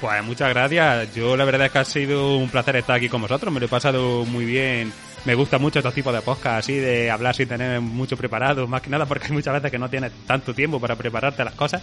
Pues 0.00 0.24
muchas 0.24 0.48
gracias. 0.48 1.14
Yo 1.14 1.36
la 1.36 1.44
verdad 1.44 1.66
es 1.66 1.72
que 1.72 1.78
ha 1.78 1.84
sido 1.84 2.36
un 2.36 2.48
placer 2.48 2.74
estar 2.74 2.96
aquí 2.96 3.08
con 3.08 3.22
vosotros. 3.22 3.52
Me 3.52 3.60
lo 3.60 3.66
he 3.66 3.68
pasado 3.68 4.24
muy 4.24 4.44
bien. 4.44 4.92
Me 5.24 5.36
gusta 5.36 5.58
mucho 5.58 5.78
estos 5.78 5.94
tipos 5.94 6.12
de 6.12 6.20
podcast 6.20 6.58
así, 6.58 6.74
de 6.74 7.08
hablar 7.08 7.36
sin 7.36 7.46
tener 7.46 7.80
mucho 7.80 8.16
preparado, 8.16 8.66
más 8.66 8.82
que 8.82 8.90
nada 8.90 9.06
porque 9.06 9.26
hay 9.26 9.32
muchas 9.32 9.54
veces 9.54 9.70
que 9.70 9.78
no 9.78 9.88
tienes 9.88 10.10
tanto 10.26 10.52
tiempo 10.52 10.80
para 10.80 10.96
prepararte 10.96 11.44
las 11.44 11.54
cosas. 11.54 11.80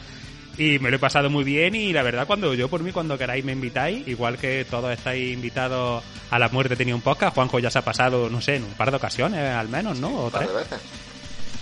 Y 0.57 0.79
me 0.79 0.89
lo 0.89 0.97
he 0.97 0.99
pasado 0.99 1.29
muy 1.29 1.45
bien 1.45 1.73
y 1.73 1.93
la 1.93 2.03
verdad 2.03 2.27
cuando 2.27 2.53
yo 2.53 2.67
por 2.67 2.83
mí 2.83 2.91
cuando 2.91 3.17
queráis 3.17 3.45
me 3.45 3.53
invitáis, 3.53 4.05
igual 4.05 4.37
que 4.37 4.65
todos 4.69 4.91
estáis 4.91 5.33
invitados 5.33 6.03
a 6.29 6.37
la 6.37 6.49
muerte 6.49 6.75
tenía 6.75 6.95
un 6.95 7.01
podcast, 7.01 7.33
Juanjo 7.33 7.59
ya 7.59 7.71
se 7.71 7.79
ha 7.79 7.83
pasado, 7.83 8.29
no 8.29 8.41
sé, 8.41 8.57
en 8.57 8.65
un 8.65 8.73
par 8.73 8.91
de 8.91 8.97
ocasiones 8.97 9.49
al 9.49 9.69
menos, 9.69 9.97
¿no? 9.97 10.09
O 10.09 10.25
Un 10.25 10.31
par 10.31 10.45
de 10.45 10.53
veces. 10.53 10.81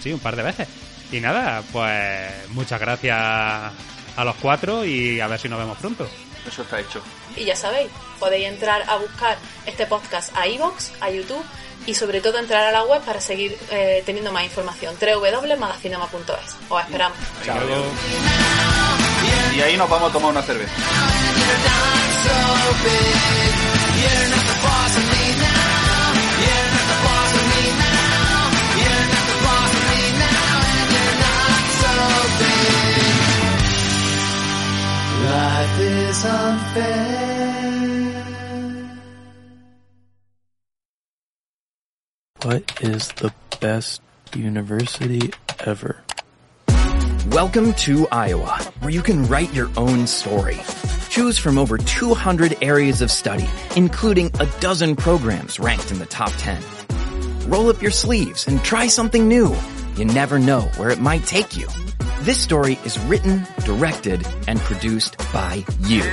Sí, 0.01 0.12
un 0.12 0.20
par 0.20 0.36
de 0.36 0.41
veces. 0.41 0.68
Y 1.12 1.20
nada, 1.20 1.64
pues 1.72 2.49
muchas 2.49 2.80
gracias 2.80 3.18
a 3.18 4.24
los 4.24 4.36
cuatro 4.38 4.84
y 4.84 5.20
a 5.20 5.28
ver 5.28 5.39
si 5.39 5.47
nos 5.47 5.60
vemos 5.60 5.78
pronto. 5.78 6.08
Eso 6.47 6.62
está 6.62 6.80
hecho. 6.80 7.01
Y 7.36 7.45
ya 7.45 7.55
sabéis, 7.55 7.89
podéis 8.20 8.47
entrar 8.47 8.84
a 8.88 8.97
buscar 8.97 9.38
este 9.66 9.86
podcast 9.86 10.36
a 10.36 10.47
iVoox, 10.47 10.91
a 11.01 11.10
YouTube 11.10 11.43
y 11.86 11.93
sobre 11.93 12.22
todo 12.22 12.39
entrar 12.39 12.64
a 12.64 12.72
la 12.72 12.84
web 12.84 13.01
para 13.03 13.22
seguir 13.22 13.58
eh, 13.72 14.01
teniendo 14.05 14.32
más 14.32 14.43
información. 14.43 14.95
www.magacinema.es. 14.99 16.55
Os 16.70 16.84
esperamos. 16.84 17.18
Y 19.55 19.62
ahí 19.62 19.78
nos 19.78 19.89
vamos 19.89 20.10
a 20.10 20.14
tomar 20.14 20.32
una 20.32 20.41
cerveza. 20.41 20.72
Life 35.24 35.80
is 35.80 36.26
unfair. 36.26 37.18
What 42.43 42.82
is 42.82 43.08
the 43.10 43.34
best 43.60 44.02
university 44.36 45.32
ever? 45.60 46.04
Welcome 47.32 47.74
to 47.74 48.08
Iowa, 48.10 48.58
where 48.80 48.91
you 48.91 49.02
can 49.02 49.26
write 49.28 49.54
your 49.54 49.70
own 49.76 50.08
story. 50.08 50.60
Choose 51.10 51.38
from 51.38 51.58
over 51.58 51.78
200 51.78 52.58
areas 52.62 53.02
of 53.02 53.10
study, 53.12 53.48
including 53.76 54.32
a 54.39 54.45
dozen 54.60 54.95
programs 54.95 55.60
ranked 55.60 55.91
in 55.91 56.00
the 56.00 56.06
top 56.06 56.32
10. 56.38 56.62
Roll 57.50 57.70
up 57.70 57.82
your 57.82 57.91
sleeves 57.91 58.48
and 58.48 58.64
try 58.64 58.88
something 58.88 59.28
new. 59.28 59.56
You 59.98 60.06
never 60.06 60.38
know 60.38 60.62
where 60.78 60.91
it 60.91 61.00
might 61.00 61.26
take 61.26 61.58
you. 61.58 61.68
This 62.22 62.39
story 62.39 62.78
is 62.86 63.00
written, 63.00 63.48
directed, 63.66 64.28
and 64.48 64.60
produced 64.60 65.18
by 65.34 65.66
you. 65.82 66.04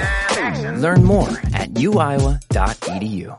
Learn 0.80 1.05
more 1.05 1.28
at 1.53 1.68
uiowa.edu. 1.74 3.30